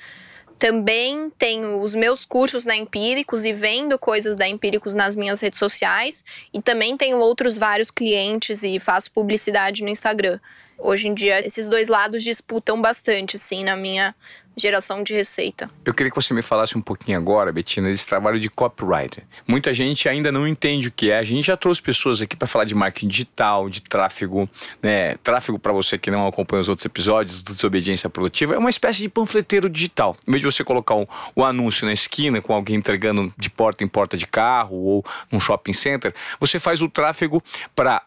Também 0.58 1.30
tenho 1.38 1.80
os 1.80 1.94
meus 1.94 2.24
cursos 2.24 2.66
na 2.66 2.76
Empíricos 2.76 3.44
e 3.44 3.52
vendo 3.52 3.98
coisas 3.98 4.36
da 4.36 4.46
Empíricos 4.46 4.94
nas 4.94 5.16
minhas 5.16 5.40
redes 5.40 5.58
sociais. 5.58 6.24
E 6.52 6.61
também 6.61 6.96
tenho 6.96 7.18
outros 7.18 7.56
vários 7.56 7.90
clientes 7.90 8.62
e 8.62 8.78
faço 8.78 9.11
publicidade 9.11 9.82
no 9.82 9.88
Instagram. 9.88 10.38
Hoje 10.81 11.09
em 11.09 11.14
dia, 11.14 11.45
esses 11.47 11.68
dois 11.68 11.89
lados 11.89 12.22
disputam 12.22 12.81
bastante, 12.81 13.37
assim, 13.37 13.62
na 13.64 13.76
minha 13.76 14.14
geração 14.57 15.03
de 15.03 15.14
receita. 15.14 15.70
Eu 15.85 15.95
queria 15.95 16.11
que 16.11 16.16
você 16.16 16.35
me 16.35 16.43
falasse 16.43 16.76
um 16.76 16.81
pouquinho 16.81 17.16
agora, 17.16 17.53
Betina, 17.53 17.89
desse 17.89 18.07
trabalho 18.07 18.39
de 18.39 18.49
copywriter. 18.49 19.24
Muita 19.47 19.72
gente 19.72 20.09
ainda 20.09 20.31
não 20.31 20.47
entende 20.47 20.89
o 20.89 20.93
que 20.93 21.11
é. 21.11 21.18
A 21.18 21.22
gente 21.22 21.47
já 21.47 21.57
trouxe 21.57 21.81
pessoas 21.81 22.20
aqui 22.20 22.37
para 22.37 22.47
falar 22.47 22.64
de 22.64 22.74
marketing 22.74 23.09
digital, 23.09 23.68
de 23.68 23.81
tráfego, 23.81 24.49
né? 24.83 25.16
Tráfego 25.18 25.59
para 25.59 25.72
você 25.72 25.97
que 25.97 26.11
não 26.11 26.26
acompanha 26.26 26.61
os 26.61 26.68
outros 26.68 26.85
episódios 26.85 27.43
do 27.43 27.53
Desobediência 27.53 28.11
Produtiva 28.11 28.55
é 28.55 28.59
uma 28.59 28.70
espécie 28.70 29.01
de 29.01 29.09
panfleteiro 29.09 29.68
digital. 29.68 30.16
Em 30.26 30.33
vez 30.33 30.41
de 30.41 30.47
você 30.47 30.64
colocar 30.64 30.95
o 30.95 31.03
um, 31.03 31.07
um 31.39 31.45
anúncio 31.45 31.87
na 31.87 31.93
esquina 31.93 32.43
com 32.43 32.53
alguém 32.53 32.76
entregando 32.76 33.33
de 33.39 33.49
porta 33.49 33.85
em 33.85 33.89
porta 33.89 34.16
de 34.16 34.26
carro 34.26 34.76
ou 34.76 35.05
num 35.31 35.41
shopping 35.41 35.72
center, 35.72 36.14
você 36.39 36.59
faz 36.59 36.83
o 36.83 36.89
tráfego 36.89 37.43
para 37.74 38.03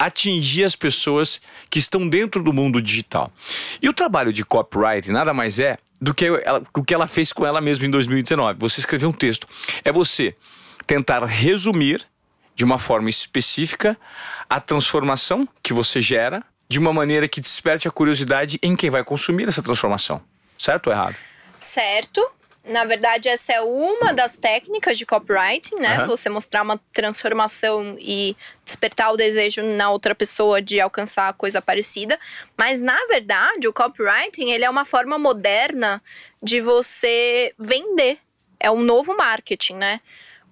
atingir 0.00 0.64
as 0.64 0.74
pessoas 0.74 1.42
que 1.68 1.78
estão 1.78 2.08
dentro 2.08 2.42
do 2.42 2.54
mundo 2.54 2.80
digital. 2.80 3.30
E 3.82 3.88
o 3.88 3.92
trabalho 3.92 4.32
de 4.32 4.42
copyright 4.42 5.12
nada 5.12 5.34
mais 5.34 5.60
é 5.60 5.76
do 6.00 6.14
que 6.14 6.24
ela, 6.24 6.62
o 6.74 6.82
que 6.82 6.94
ela 6.94 7.06
fez 7.06 7.34
com 7.34 7.44
ela 7.44 7.60
mesma 7.60 7.84
em 7.84 7.90
2019. 7.90 8.58
Você 8.58 8.80
escreveu 8.80 9.10
um 9.10 9.12
texto. 9.12 9.46
É 9.84 9.92
você 9.92 10.34
tentar 10.86 11.22
resumir 11.26 12.06
de 12.56 12.64
uma 12.64 12.78
forma 12.78 13.10
específica 13.10 13.96
a 14.48 14.58
transformação 14.58 15.46
que 15.62 15.74
você 15.74 16.00
gera 16.00 16.42
de 16.66 16.78
uma 16.78 16.92
maneira 16.94 17.28
que 17.28 17.40
desperte 17.40 17.86
a 17.86 17.90
curiosidade 17.90 18.58
em 18.62 18.74
quem 18.74 18.88
vai 18.88 19.04
consumir 19.04 19.48
essa 19.48 19.62
transformação. 19.62 20.22
Certo 20.56 20.86
ou 20.86 20.92
errado? 20.94 21.16
Certo. 21.58 22.26
Na 22.62 22.84
verdade, 22.84 23.28
essa 23.28 23.54
é 23.54 23.60
uma 23.60 24.12
das 24.12 24.36
técnicas 24.36 24.98
de 24.98 25.06
copywriting, 25.06 25.76
né? 25.76 26.00
Uhum. 26.00 26.08
Você 26.08 26.28
mostrar 26.28 26.62
uma 26.62 26.78
transformação 26.92 27.96
e 27.98 28.36
despertar 28.64 29.10
o 29.12 29.16
desejo 29.16 29.62
na 29.62 29.90
outra 29.90 30.14
pessoa 30.14 30.60
de 30.60 30.78
alcançar 30.78 31.32
coisa 31.34 31.62
parecida. 31.62 32.18
Mas, 32.58 32.82
na 32.82 32.98
verdade, 33.06 33.66
o 33.66 33.72
copywriting 33.72 34.50
ele 34.50 34.64
é 34.64 34.70
uma 34.70 34.84
forma 34.84 35.18
moderna 35.18 36.02
de 36.42 36.60
você 36.60 37.54
vender. 37.58 38.18
É 38.58 38.70
um 38.70 38.82
novo 38.82 39.16
marketing, 39.16 39.74
né? 39.74 40.00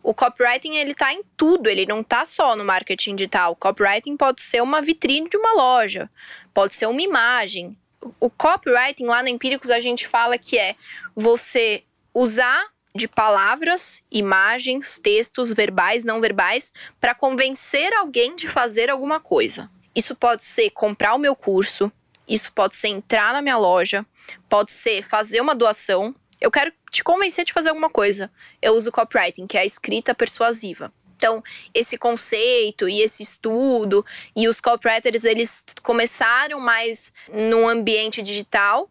O 0.02 0.14
copywriting 0.14 0.76
ele 0.76 0.94
tá 0.94 1.12
em 1.12 1.22
tudo, 1.36 1.68
ele 1.68 1.84
não 1.84 2.02
tá 2.02 2.24
só 2.24 2.56
no 2.56 2.64
marketing 2.64 3.16
digital. 3.16 3.52
O 3.52 3.56
copywriting 3.56 4.16
pode 4.16 4.40
ser 4.40 4.62
uma 4.62 4.80
vitrine 4.80 5.28
de 5.28 5.36
uma 5.36 5.52
loja, 5.52 6.08
pode 6.54 6.72
ser 6.74 6.86
uma 6.86 7.02
imagem. 7.02 7.76
O 8.18 8.30
copywriting 8.30 9.04
lá 9.04 9.22
na 9.22 9.28
Empíricos 9.28 9.70
a 9.70 9.80
gente 9.80 10.08
fala 10.08 10.38
que 10.38 10.56
é 10.56 10.76
você 11.14 11.84
usar 12.14 12.66
de 12.94 13.06
palavras, 13.06 14.02
imagens, 14.10 14.98
textos 14.98 15.52
verbais, 15.52 16.04
não 16.04 16.20
verbais, 16.20 16.72
para 17.00 17.14
convencer 17.14 17.92
alguém 17.94 18.34
de 18.34 18.48
fazer 18.48 18.90
alguma 18.90 19.20
coisa. 19.20 19.70
Isso 19.94 20.14
pode 20.14 20.44
ser 20.44 20.70
comprar 20.70 21.14
o 21.14 21.18
meu 21.18 21.34
curso, 21.34 21.92
isso 22.26 22.52
pode 22.52 22.74
ser 22.74 22.88
entrar 22.88 23.32
na 23.32 23.42
minha 23.42 23.56
loja, 23.56 24.04
pode 24.48 24.72
ser 24.72 25.02
fazer 25.02 25.40
uma 25.40 25.54
doação. 25.54 26.14
Eu 26.40 26.50
quero 26.50 26.72
te 26.90 27.02
convencer 27.02 27.44
de 27.44 27.52
fazer 27.52 27.70
alguma 27.70 27.90
coisa. 27.90 28.30
Eu 28.60 28.74
uso 28.74 28.92
copywriting, 28.92 29.46
que 29.46 29.56
é 29.56 29.62
a 29.62 29.66
escrita 29.66 30.14
persuasiva. 30.14 30.92
Então, 31.16 31.42
esse 31.74 31.98
conceito 31.98 32.88
e 32.88 33.00
esse 33.00 33.24
estudo 33.24 34.06
e 34.36 34.46
os 34.46 34.60
copywriters, 34.60 35.24
eles 35.24 35.64
começaram 35.82 36.60
mais 36.60 37.12
no 37.28 37.66
ambiente 37.66 38.22
digital, 38.22 38.88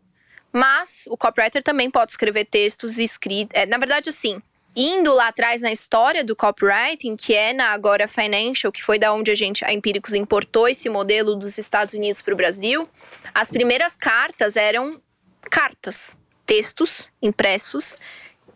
mas 0.51 1.05
o 1.09 1.17
copywriter 1.17 1.61
também 1.61 1.89
pode 1.89 2.11
escrever 2.11 2.45
textos 2.45 2.97
escritos. 2.97 3.51
É, 3.53 3.65
na 3.65 3.77
verdade, 3.77 4.09
assim, 4.09 4.41
indo 4.75 5.13
lá 5.13 5.29
atrás 5.29 5.61
na 5.61 5.71
história 5.71 6.23
do 6.23 6.35
copywriting, 6.35 7.15
que 7.15 7.33
é 7.33 7.51
na 7.51 7.71
Agora 7.71 8.07
Financial, 8.07 8.71
que 8.71 8.83
foi 8.83 8.99
da 8.99 9.11
onde 9.11 9.31
a 9.31 9.35
gente, 9.35 9.65
a 9.65 9.73
Empíricos, 9.73 10.13
importou 10.13 10.67
esse 10.67 10.87
modelo 10.87 11.35
dos 11.35 11.57
Estados 11.57 11.93
Unidos 11.93 12.21
para 12.21 12.33
o 12.33 12.37
Brasil, 12.37 12.87
as 13.33 13.49
primeiras 13.49 13.95
cartas 13.95 14.55
eram 14.55 15.01
cartas, 15.49 16.15
textos 16.45 17.09
impressos 17.21 17.97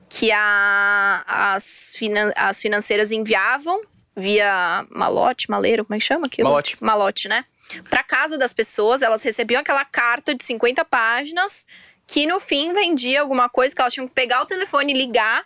que 0.10 0.32
a, 0.32 1.24
as, 1.26 1.96
finan, 1.96 2.32
as 2.36 2.62
financeiras 2.62 3.12
enviavam 3.12 3.82
via 4.16 4.86
malote, 4.90 5.50
maleiro, 5.50 5.86
como 5.86 5.96
é 5.96 6.00
que 6.00 6.06
chama 6.06 6.28
aquilo? 6.28 6.50
Malote. 6.50 6.78
Malote, 6.82 7.28
né? 7.30 7.46
Para 7.90 8.04
casa 8.04 8.38
das 8.38 8.54
pessoas, 8.54 9.02
elas 9.02 9.24
recebiam 9.24 9.62
aquela 9.62 9.86
carta 9.86 10.34
de 10.36 10.44
50 10.44 10.84
páginas 10.86 11.66
que 12.08 12.26
no 12.26 12.40
fim 12.40 12.74
vendia 12.74 13.22
alguma 13.22 13.48
coisa 13.48 13.74
que 13.74 13.82
elas 13.82 13.94
tinham 13.94 14.08
que 14.08 14.14
pegar 14.14 14.42
o 14.42 14.46
telefone, 14.46 14.94
ligar 14.94 15.46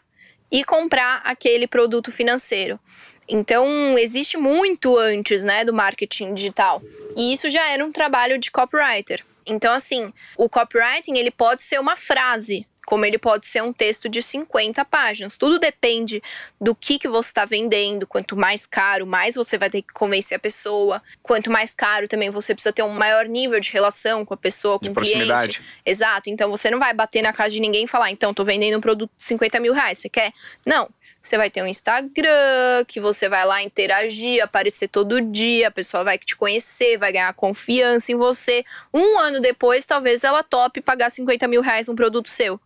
e 0.51 0.63
comprar 0.63 1.21
aquele 1.23 1.67
produto 1.67 2.11
financeiro. 2.11 2.79
Então, 3.27 3.97
existe 3.97 4.37
muito 4.37 4.97
antes, 4.97 5.43
né, 5.43 5.65
do 5.65 5.73
marketing 5.73 6.33
digital. 6.33 6.81
E 7.17 7.33
isso 7.33 7.49
já 7.49 7.67
era 7.67 7.83
um 7.83 7.91
trabalho 7.91 8.37
de 8.37 8.51
copywriter. 8.51 9.23
Então, 9.45 9.73
assim, 9.73 10.11
o 10.37 10.49
copywriting 10.49 11.17
ele 11.17 11.31
pode 11.31 11.61
ser 11.61 11.79
uma 11.79 11.95
frase, 11.95 12.67
como 12.85 13.05
ele 13.05 13.17
pode 13.17 13.47
ser 13.47 13.63
um 13.63 13.73
texto 13.73 14.07
de 14.07 14.21
50 14.21 14.83
páginas. 14.85 15.37
Tudo 15.37 15.57
depende 15.57 16.21
do 16.59 16.75
que, 16.75 16.99
que 16.99 17.07
você 17.07 17.29
está 17.29 17.45
vendendo. 17.45 18.05
Quanto 18.05 18.37
mais 18.37 18.65
caro, 18.65 19.05
mais 19.05 19.35
você 19.35 19.57
vai 19.57 19.69
ter 19.69 19.81
que 19.81 19.93
convencer 19.93 20.35
a 20.35 20.39
pessoa. 20.39 21.01
Quanto 21.21 21.51
mais 21.51 21.73
caro, 21.73 22.07
também 22.07 22.29
você 22.29 22.53
precisa 22.53 22.71
ter 22.71 22.83
um 22.83 22.89
maior 22.89 23.25
nível 23.25 23.59
de 23.59 23.71
relação 23.71 24.23
com 24.23 24.33
a 24.33 24.37
pessoa, 24.37 24.77
com 24.79 24.85
de 24.85 24.91
o 24.91 24.95
cliente. 24.95 25.61
Exato. 25.85 26.29
Então 26.29 26.49
você 26.49 26.69
não 26.69 26.79
vai 26.79 26.93
bater 26.93 27.21
na 27.21 27.33
casa 27.33 27.49
de 27.49 27.59
ninguém 27.59 27.85
e 27.85 27.87
falar, 27.87 28.11
então, 28.11 28.33
tô 28.33 28.43
vendendo 28.43 28.77
um 28.77 28.81
produto 28.81 29.11
de 29.17 29.23
50 29.23 29.59
mil 29.59 29.73
reais. 29.73 29.97
Você 29.97 30.09
quer? 30.09 30.31
Não. 30.65 30.89
Você 31.25 31.37
vai 31.37 31.49
ter 31.49 31.63
um 31.63 31.67
Instagram, 31.67 32.85
que 32.87 32.99
você 32.99 33.27
vai 33.27 33.43
lá 33.47 33.63
interagir, 33.63 34.43
aparecer 34.43 34.87
todo 34.87 35.19
dia, 35.19 35.69
a 35.69 35.71
pessoa 35.71 36.03
vai 36.03 36.19
te 36.19 36.35
conhecer, 36.35 36.99
vai 36.99 37.11
ganhar 37.11 37.33
confiança 37.33 38.11
em 38.11 38.15
você. 38.15 38.63
Um 38.93 39.17
ano 39.17 39.39
depois, 39.39 39.87
talvez 39.87 40.23
ela 40.23 40.43
tope 40.43 40.81
pagar 40.81 41.09
50 41.09 41.47
mil 41.47 41.61
reais 41.63 41.89
um 41.89 41.95
produto 41.95 42.29
seu. 42.29 42.61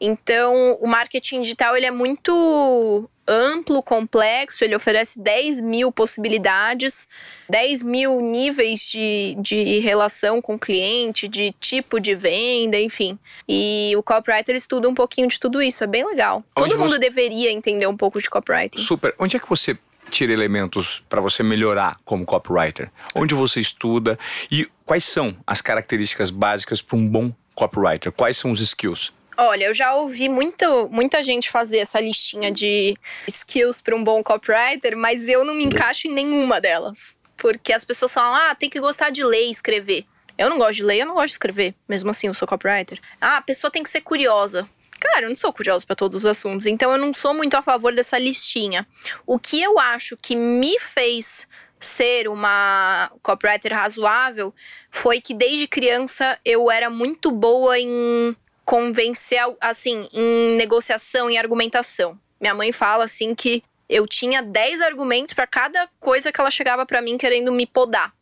Então, 0.00 0.76
o 0.80 0.88
marketing 0.88 1.42
digital 1.42 1.76
ele 1.76 1.86
é 1.86 1.92
muito 1.92 3.08
amplo, 3.30 3.80
complexo, 3.80 4.64
ele 4.64 4.74
oferece 4.74 5.20
10 5.20 5.60
mil 5.60 5.92
possibilidades, 5.92 7.06
10 7.48 7.84
mil 7.84 8.20
níveis 8.20 8.80
de, 8.80 9.36
de 9.38 9.78
relação 9.78 10.42
com 10.42 10.56
o 10.56 10.58
cliente, 10.58 11.28
de 11.28 11.54
tipo 11.60 12.00
de 12.00 12.14
venda, 12.14 12.78
enfim. 12.78 13.16
E 13.48 13.92
o 13.96 14.02
copywriter 14.02 14.56
estuda 14.56 14.88
um 14.88 14.94
pouquinho 14.94 15.28
de 15.28 15.38
tudo 15.38 15.62
isso, 15.62 15.84
é 15.84 15.86
bem 15.86 16.04
legal. 16.04 16.44
Onde 16.56 16.70
Todo 16.70 16.80
mundo 16.80 16.92
você... 16.92 16.98
deveria 16.98 17.52
entender 17.52 17.86
um 17.86 17.96
pouco 17.96 18.20
de 18.20 18.28
copywriting. 18.28 18.80
Super. 18.80 19.14
Onde 19.16 19.36
é 19.36 19.40
que 19.40 19.48
você 19.48 19.78
tira 20.10 20.32
elementos 20.32 21.04
para 21.08 21.20
você 21.20 21.42
melhorar 21.42 21.96
como 22.04 22.26
copywriter? 22.26 22.90
Onde 23.14 23.34
você 23.34 23.60
estuda 23.60 24.18
e 24.50 24.68
quais 24.84 25.04
são 25.04 25.36
as 25.46 25.60
características 25.60 26.30
básicas 26.30 26.82
para 26.82 26.96
um 26.96 27.06
bom 27.06 27.32
copywriter? 27.54 28.10
Quais 28.10 28.36
são 28.36 28.50
os 28.50 28.60
skills? 28.60 29.12
Olha, 29.42 29.64
eu 29.64 29.72
já 29.72 29.94
ouvi 29.94 30.28
muito, 30.28 30.86
muita 30.90 31.22
gente 31.22 31.48
fazer 31.48 31.78
essa 31.78 31.98
listinha 31.98 32.52
de 32.52 32.94
skills 33.26 33.80
para 33.80 33.96
um 33.96 34.04
bom 34.04 34.22
copywriter, 34.22 34.94
mas 34.94 35.26
eu 35.28 35.46
não 35.46 35.54
me 35.54 35.64
encaixo 35.64 36.06
em 36.06 36.12
nenhuma 36.12 36.60
delas. 36.60 37.16
Porque 37.38 37.72
as 37.72 37.82
pessoas 37.82 38.12
falam, 38.12 38.34
ah, 38.34 38.54
tem 38.54 38.68
que 38.68 38.78
gostar 38.78 39.08
de 39.08 39.24
ler 39.24 39.46
e 39.46 39.50
escrever. 39.50 40.04
Eu 40.36 40.50
não 40.50 40.58
gosto 40.58 40.74
de 40.74 40.82
ler, 40.82 40.98
eu 40.98 41.06
não 41.06 41.14
gosto 41.14 41.28
de 41.28 41.32
escrever. 41.32 41.74
Mesmo 41.88 42.10
assim, 42.10 42.26
eu 42.26 42.34
sou 42.34 42.46
copywriter. 42.46 43.00
Ah, 43.18 43.38
a 43.38 43.40
pessoa 43.40 43.70
tem 43.70 43.82
que 43.82 43.88
ser 43.88 44.02
curiosa. 44.02 44.68
Cara, 45.00 45.22
eu 45.24 45.30
não 45.30 45.36
sou 45.36 45.50
curiosa 45.54 45.86
para 45.86 45.96
todos 45.96 46.16
os 46.16 46.26
assuntos, 46.26 46.66
então 46.66 46.92
eu 46.92 46.98
não 46.98 47.14
sou 47.14 47.32
muito 47.32 47.54
a 47.54 47.62
favor 47.62 47.94
dessa 47.94 48.18
listinha. 48.18 48.86
O 49.26 49.38
que 49.38 49.62
eu 49.62 49.78
acho 49.78 50.18
que 50.18 50.36
me 50.36 50.78
fez 50.78 51.48
ser 51.80 52.28
uma 52.28 53.10
copywriter 53.22 53.72
razoável 53.72 54.54
foi 54.90 55.18
que 55.18 55.32
desde 55.32 55.66
criança 55.66 56.38
eu 56.44 56.70
era 56.70 56.90
muito 56.90 57.30
boa 57.30 57.78
em 57.78 58.36
convencer, 58.70 59.40
assim, 59.60 60.08
em 60.12 60.56
negociação, 60.56 61.28
em 61.28 61.36
argumentação. 61.36 62.16
Minha 62.40 62.54
mãe 62.54 62.70
fala 62.70 63.02
assim 63.02 63.34
que 63.34 63.64
eu 63.88 64.06
tinha 64.06 64.40
10 64.40 64.80
argumentos 64.82 65.34
para 65.34 65.44
cada 65.44 65.88
coisa 65.98 66.30
que 66.30 66.40
ela 66.40 66.52
chegava 66.52 66.86
para 66.86 67.02
mim 67.02 67.18
querendo 67.18 67.50
me 67.50 67.66
podar. 67.66 68.12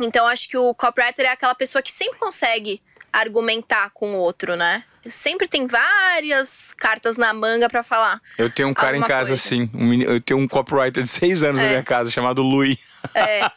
Então 0.00 0.26
acho 0.26 0.48
que 0.48 0.56
o 0.56 0.74
copywriter 0.74 1.24
é 1.24 1.28
aquela 1.28 1.54
pessoa 1.54 1.80
que 1.80 1.92
sempre 1.92 2.18
consegue 2.18 2.82
argumentar 3.12 3.90
com 3.90 4.14
o 4.14 4.16
outro, 4.16 4.56
né? 4.56 4.82
Sempre 5.06 5.46
tem 5.46 5.68
várias 5.68 6.74
cartas 6.76 7.16
na 7.16 7.32
manga 7.32 7.68
para 7.68 7.84
falar. 7.84 8.20
Eu 8.36 8.50
tenho 8.50 8.68
um 8.70 8.74
cara 8.74 8.96
em 8.96 9.02
casa 9.02 9.28
coisa. 9.28 9.34
assim, 9.34 9.70
um 9.72 9.94
eu 10.02 10.20
tenho 10.20 10.40
um 10.40 10.48
copywriter 10.48 11.04
de 11.04 11.08
seis 11.08 11.44
anos 11.44 11.60
É. 11.60 11.64
na 11.64 11.70
minha 11.70 11.84
casa 11.84 12.10
chamado 12.10 12.42
Lui. 12.42 12.76
É. 13.14 13.48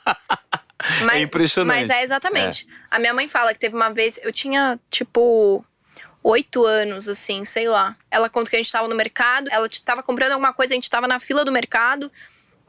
Mas, 1.06 1.16
É 1.16 1.22
impressionante. 1.22 1.88
Mas 1.88 1.90
é 1.90 2.04
exatamente. 2.04 2.68
A 2.92 3.00
minha 3.00 3.16
mãe 3.16 3.28
fala 3.28 3.52
que 3.52 3.60
teve 3.60 3.76
uma 3.76 3.90
vez, 3.90 4.20
eu 4.22 4.32
tinha 4.32 4.80
tipo 4.92 5.66
oito 6.24 6.66
anos, 6.66 7.08
assim, 7.08 7.44
sei 7.44 7.68
lá. 7.68 7.96
Ela 8.10 8.30
conta 8.30 8.50
que 8.50 8.56
a 8.56 8.60
gente 8.60 8.72
tava 8.72 8.88
no 8.88 8.96
mercado, 8.96 9.50
ela 9.52 9.68
tava 9.84 10.02
comprando 10.02 10.32
alguma 10.32 10.54
coisa, 10.54 10.74
a 10.74 10.76
gente 10.76 10.90
tava 10.90 11.08
na 11.08 11.20
fila 11.20 11.44
do 11.44 11.52
mercado 11.52 12.12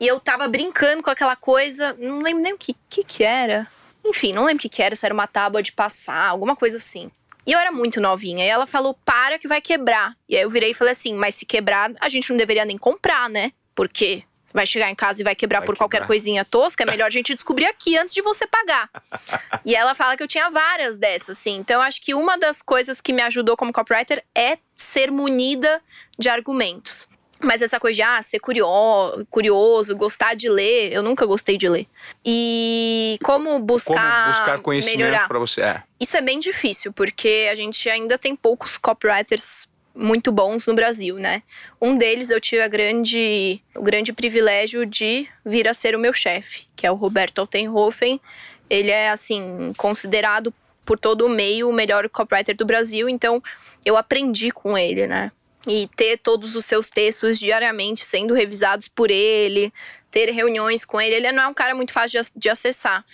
e 0.01 0.07
eu 0.07 0.19
tava 0.19 0.49
brincando 0.49 1.03
com 1.03 1.11
aquela 1.11 1.37
coisa, 1.37 1.95
não 1.99 2.21
lembro 2.21 2.43
nem 2.43 2.53
o 2.53 2.59
que 2.59 2.75
que, 2.89 3.05
que 3.05 3.23
era. 3.23 3.67
Enfim, 4.05 4.33
não 4.33 4.45
lembro 4.45 4.59
o 4.59 4.63
que, 4.63 4.69
que 4.69 4.83
era, 4.83 4.95
se 4.95 5.07
era 5.07 5.15
uma 5.15 5.27
tábua 5.27 5.63
de 5.63 5.73
passar, 5.73 6.29
alguma 6.29 6.55
coisa 6.55 6.77
assim. 6.77 7.11
E 7.47 7.53
eu 7.53 7.59
era 7.59 7.71
muito 7.71 8.01
novinha. 8.01 8.45
E 8.45 8.49
ela 8.49 8.67
falou: 8.67 8.95
para 9.05 9.39
que 9.39 9.49
vai 9.49 9.61
quebrar. 9.61 10.15
E 10.29 10.37
aí 10.37 10.43
eu 10.43 10.51
virei 10.51 10.71
e 10.71 10.75
falei 10.75 10.93
assim: 10.93 11.15
mas 11.15 11.35
se 11.35 11.47
quebrar, 11.47 11.93
a 12.01 12.09
gente 12.09 12.31
não 12.31 12.37
deveria 12.37 12.65
nem 12.65 12.77
comprar, 12.77 13.29
né? 13.31 13.53
Porque 13.75 14.25
vai 14.55 14.65
chegar 14.65 14.89
em 14.89 14.95
casa 14.95 15.21
e 15.21 15.25
vai 15.25 15.35
quebrar 15.35 15.59
Vai 15.59 15.67
por 15.67 15.77
qualquer 15.77 15.97
quebrar. 15.99 16.07
coisinha 16.07 16.45
tosca, 16.45 16.85
é 16.85 16.87
melhor 16.87 17.07
a 17.07 17.11
gente 17.11 17.35
descobrir 17.35 17.67
aqui 17.67 17.99
antes 17.99 18.15
de 18.15 18.23
você 18.23 18.47
pagar. 18.47 18.89
e 19.67 19.75
ela 19.75 19.95
fala 19.97 20.17
que 20.17 20.23
eu 20.23 20.29
tinha 20.29 20.49
várias 20.49 20.97
dessas, 20.97 21.37
assim. 21.37 21.57
Então, 21.57 21.83
acho 21.83 22.01
que 22.01 22.15
uma 22.15 22.39
das 22.39 22.63
coisas 22.63 23.01
que 23.01 23.13
me 23.13 23.21
ajudou 23.23 23.57
como 23.57 23.73
copywriter 23.73 24.25
é 24.33 24.57
ser 24.77 25.11
munida 25.11 25.83
de 26.17 26.29
argumentos. 26.29 27.09
Mas 27.43 27.61
essa 27.61 27.79
coisa 27.81 27.97
de 27.97 28.03
ah, 28.03 28.23
ser 28.23 28.39
curio- 28.39 28.65
curioso, 29.29 29.95
gostar 29.97 30.35
de 30.35 30.49
ler, 30.49 30.93
eu 30.93 31.03
nunca 31.03 31.27
gostei 31.27 31.59
de 31.59 31.69
ler. 31.69 31.87
E 32.25 33.19
como 33.23 33.59
buscar, 33.59 34.25
Como 34.27 34.37
buscar 34.39 34.59
conhecimento 34.61 35.29
para 35.29 35.39
você. 35.39 35.61
É. 35.63 35.83
Isso 36.01 36.17
é 36.17 36.23
bem 36.23 36.39
difícil, 36.39 36.93
porque 36.93 37.49
a 37.51 37.55
gente 37.55 37.91
ainda 37.91 38.17
tem 38.17 38.35
poucos 38.37 38.79
copywriters 38.79 39.67
muito 39.95 40.33
bons 40.33 40.67
no 40.67 40.75
Brasil, 40.75 41.17
né? 41.17 41.43
Um 41.81 41.97
deles 41.97 42.31
eu 42.31 42.41
tive 42.41 42.63
a 42.63 42.69
grande, 42.69 43.63
o 43.75 43.83
grande 43.83 44.13
privilégio 44.13 44.85
de 44.85 45.29
vir 45.45 45.69
a 45.69 45.75
ser 45.75 45.95
o 45.95 45.99
meu 45.99 46.13
chefe, 46.13 46.67
que 46.75 46.87
é 46.87 46.91
o 46.91 46.97
Roberto 46.97 47.39
Altenhofen. 47.39 48.21
Ele 48.69 48.91
é, 48.91 49.11
assim, 49.11 49.73
considerado 49.77 50.53
por 50.85 50.99
todo 50.99 51.27
o 51.27 51.29
meio 51.29 51.69
o 51.69 51.73
melhor 51.73 52.09
copywriter 52.09 52.57
do 52.57 52.67
Brasil, 52.67 53.09
então 53.09 53.43
eu 53.85 53.97
aprendi 53.97 54.51
com 54.51 54.77
ele, 54.77 55.07
né? 55.07 55.31
E 55.67 55.89
ter 55.97 56.19
todos 56.19 56.55
os 56.57 56.65
seus 56.65 56.91
textos 56.91 57.39
diariamente 57.39 58.05
sendo 58.05 58.35
revisados 58.35 58.87
por 58.87 59.11
ele, 59.11 59.73
ter 60.11 60.31
reuniões 60.31 60.85
com 60.85 61.01
ele. 61.01 61.15
Ele 61.15 61.33
não 61.33 61.45
é 61.45 61.49
um 61.49 61.55
cara 61.55 61.75
muito 61.75 61.93
fácil 61.93 62.21
de, 62.37 62.49
acessar, 62.51 63.05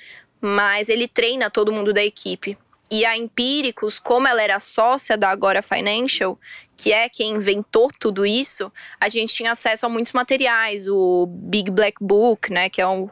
mas 0.41 0.89
ele 0.89 1.07
treina 1.07 1.49
todo 1.49 1.73
mundo 1.73 1.93
da 1.93 2.03
equipe. 2.03 2.59
E 2.91 3.05
a 3.05 3.17
Empíricos, 3.17 4.01
como 4.01 4.27
ela 4.27 4.43
era 4.43 4.59
sócia 4.59 5.17
da 5.17 5.31
Agora 5.31 5.63
Financial, 5.63 6.39
que 6.77 6.93
é 6.93 7.09
quem 7.09 7.35
inventou 7.35 7.89
tudo 7.99 8.27
isso, 8.27 8.73
a 9.01 9.09
gente 9.09 9.33
tinha 9.33 9.53
acesso 9.53 9.87
a 9.87 9.89
muitos 9.89 10.13
materiais, 10.13 10.89
o 10.89 11.27
Big 11.27 11.71
Black 11.71 11.99
Book, 12.01 12.53
né, 12.53 12.69
que 12.69 12.81
é 12.81 12.87
um, 12.87 13.09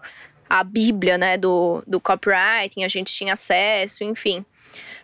a 0.51 0.65
bíblia, 0.65 1.17
né, 1.17 1.37
do, 1.37 1.83
do 1.87 2.01
copywriting, 2.01 2.83
a 2.83 2.89
gente 2.89 3.13
tinha 3.13 3.35
acesso, 3.35 4.03
enfim. 4.03 4.45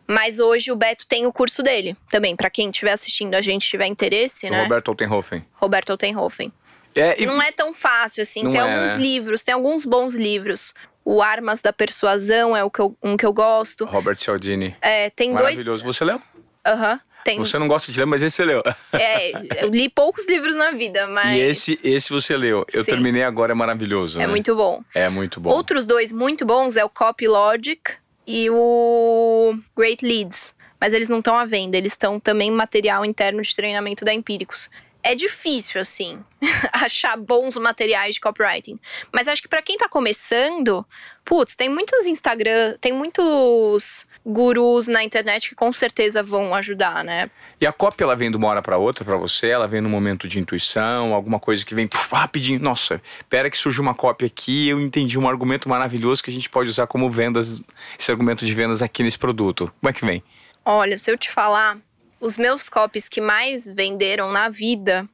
Mas 0.06 0.38
hoje 0.38 0.72
o 0.72 0.76
Beto 0.76 1.06
tem 1.06 1.24
o 1.24 1.32
curso 1.32 1.62
dele 1.62 1.96
também, 2.10 2.34
para 2.34 2.50
quem 2.50 2.68
estiver 2.68 2.92
assistindo 2.92 3.34
a 3.34 3.40
gente 3.40 3.68
tiver 3.68 3.86
interesse, 3.86 4.50
né? 4.50 4.62
Roberto 4.62 4.88
Altenhofen. 4.88 5.44
Roberto 5.52 5.90
Altenhofen. 5.90 6.52
É, 6.94 7.20
e 7.20 7.26
Não 7.26 7.42
é 7.42 7.50
tão 7.50 7.74
fácil 7.74 8.22
assim. 8.22 8.44
Não 8.44 8.52
tem 8.52 8.60
é, 8.60 8.62
alguns 8.62 8.96
né? 8.96 9.02
livros, 9.02 9.42
tem 9.42 9.54
alguns 9.54 9.84
bons 9.84 10.14
livros. 10.14 10.74
O 11.04 11.20
Armas 11.20 11.60
da 11.60 11.72
Persuasão 11.72 12.56
é 12.56 12.64
o 12.64 12.70
que 12.70 12.80
eu, 12.80 12.96
um 13.02 13.16
que 13.16 13.26
eu 13.26 13.32
gosto. 13.32 13.84
Robert 13.84 14.16
Cialdini. 14.16 14.74
É, 14.80 15.10
tem 15.10 15.30
dois. 15.30 15.42
Maravilhoso. 15.58 15.84
Você 15.84 16.04
leu? 16.04 16.20
Aham. 16.66 16.98
tem. 17.24 17.38
Você 17.38 17.58
não 17.58 17.68
gosta 17.68 17.92
de 17.92 17.98
ler, 17.98 18.06
mas 18.06 18.22
esse 18.22 18.36
você 18.36 18.44
leu. 18.44 18.62
É, 18.92 19.64
eu 19.64 19.68
li 19.68 19.88
poucos 19.88 20.26
livros 20.26 20.54
na 20.54 20.70
vida, 20.70 21.06
mas 21.08 21.36
E 21.36 21.40
esse, 21.40 21.78
esse 21.82 22.10
você 22.10 22.36
leu. 22.36 22.64
Eu 22.72 22.84
Sim. 22.84 22.90
terminei 22.90 23.22
agora, 23.22 23.52
é 23.52 23.54
maravilhoso. 23.54 24.18
é 24.18 24.26
né? 24.26 24.28
muito 24.28 24.54
bom. 24.54 24.82
É 24.94 25.08
muito 25.08 25.40
bom. 25.40 25.50
Outros 25.50 25.84
dois 25.84 26.12
muito 26.12 26.46
bons 26.46 26.76
é 26.76 26.84
o 26.84 26.88
Copy 26.88 27.26
Logic 27.26 27.80
e 28.26 28.48
o 28.50 29.54
Great 29.76 30.04
Leads. 30.04 30.54
Mas 30.80 30.92
eles 30.92 31.08
não 31.08 31.18
estão 31.18 31.38
à 31.38 31.44
venda, 31.46 31.76
eles 31.76 31.92
estão 31.92 32.20
também 32.20 32.48
em 32.48 32.52
material 32.52 33.04
interno 33.04 33.40
de 33.40 33.54
treinamento 33.56 34.04
da 34.04 34.12
Empíricos. 34.12 34.68
É 35.06 35.14
difícil, 35.14 35.78
assim, 35.82 36.18
achar 36.72 37.14
bons 37.18 37.58
materiais 37.58 38.14
de 38.14 38.20
copywriting. 38.22 38.80
Mas 39.12 39.28
acho 39.28 39.42
que 39.42 39.48
pra 39.48 39.60
quem 39.60 39.76
tá 39.76 39.86
começando, 39.86 40.84
putz, 41.22 41.54
tem 41.54 41.68
muitos 41.68 42.06
Instagram, 42.06 42.78
tem 42.80 42.90
muitos 42.90 44.06
gurus 44.24 44.88
na 44.88 45.04
internet 45.04 45.50
que 45.50 45.54
com 45.54 45.70
certeza 45.74 46.22
vão 46.22 46.54
ajudar, 46.54 47.04
né? 47.04 47.30
E 47.60 47.66
a 47.66 47.72
cópia, 47.72 48.04
ela 48.04 48.16
vem 48.16 48.30
de 48.30 48.38
uma 48.38 48.48
hora 48.48 48.62
para 48.62 48.78
outra 48.78 49.04
para 49.04 49.18
você? 49.18 49.48
Ela 49.48 49.68
vem 49.68 49.82
num 49.82 49.90
momento 49.90 50.26
de 50.26 50.40
intuição, 50.40 51.12
alguma 51.12 51.38
coisa 51.38 51.62
que 51.66 51.74
vem 51.74 51.86
puf, 51.86 52.14
rapidinho. 52.14 52.58
Nossa, 52.60 52.98
espera 53.18 53.50
que 53.50 53.58
surge 53.58 53.82
uma 53.82 53.94
cópia 53.94 54.24
aqui 54.24 54.70
eu 54.70 54.80
entendi 54.80 55.18
um 55.18 55.28
argumento 55.28 55.68
maravilhoso 55.68 56.22
que 56.22 56.30
a 56.30 56.32
gente 56.32 56.48
pode 56.48 56.70
usar 56.70 56.86
como 56.86 57.10
vendas, 57.10 57.62
esse 57.98 58.10
argumento 58.10 58.46
de 58.46 58.54
vendas 58.54 58.80
aqui 58.80 59.02
nesse 59.02 59.18
produto. 59.18 59.70
Como 59.78 59.90
é 59.90 59.92
que 59.92 60.06
vem? 60.06 60.24
Olha, 60.64 60.96
se 60.96 61.10
eu 61.10 61.18
te 61.18 61.30
falar, 61.30 61.76
os 62.24 62.38
meus 62.38 62.70
copies 62.70 63.06
que 63.06 63.20
mais 63.20 63.70
venderam 63.70 64.32
na 64.32 64.48
vida, 64.48 65.06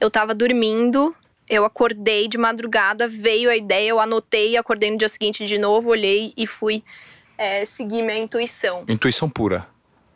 eu 0.00 0.10
tava 0.10 0.34
dormindo, 0.34 1.14
eu 1.46 1.62
acordei 1.62 2.26
de 2.26 2.38
madrugada, 2.38 3.06
veio 3.06 3.50
a 3.50 3.56
ideia, 3.56 3.90
eu 3.90 4.00
anotei, 4.00 4.56
acordei 4.56 4.90
no 4.90 4.96
dia 4.96 5.10
seguinte 5.10 5.44
de 5.44 5.58
novo, 5.58 5.90
olhei 5.90 6.32
e 6.34 6.46
fui 6.46 6.82
é, 7.36 7.66
seguir 7.66 8.00
minha 8.00 8.16
intuição. 8.16 8.82
Intuição 8.88 9.28
pura. 9.28 9.68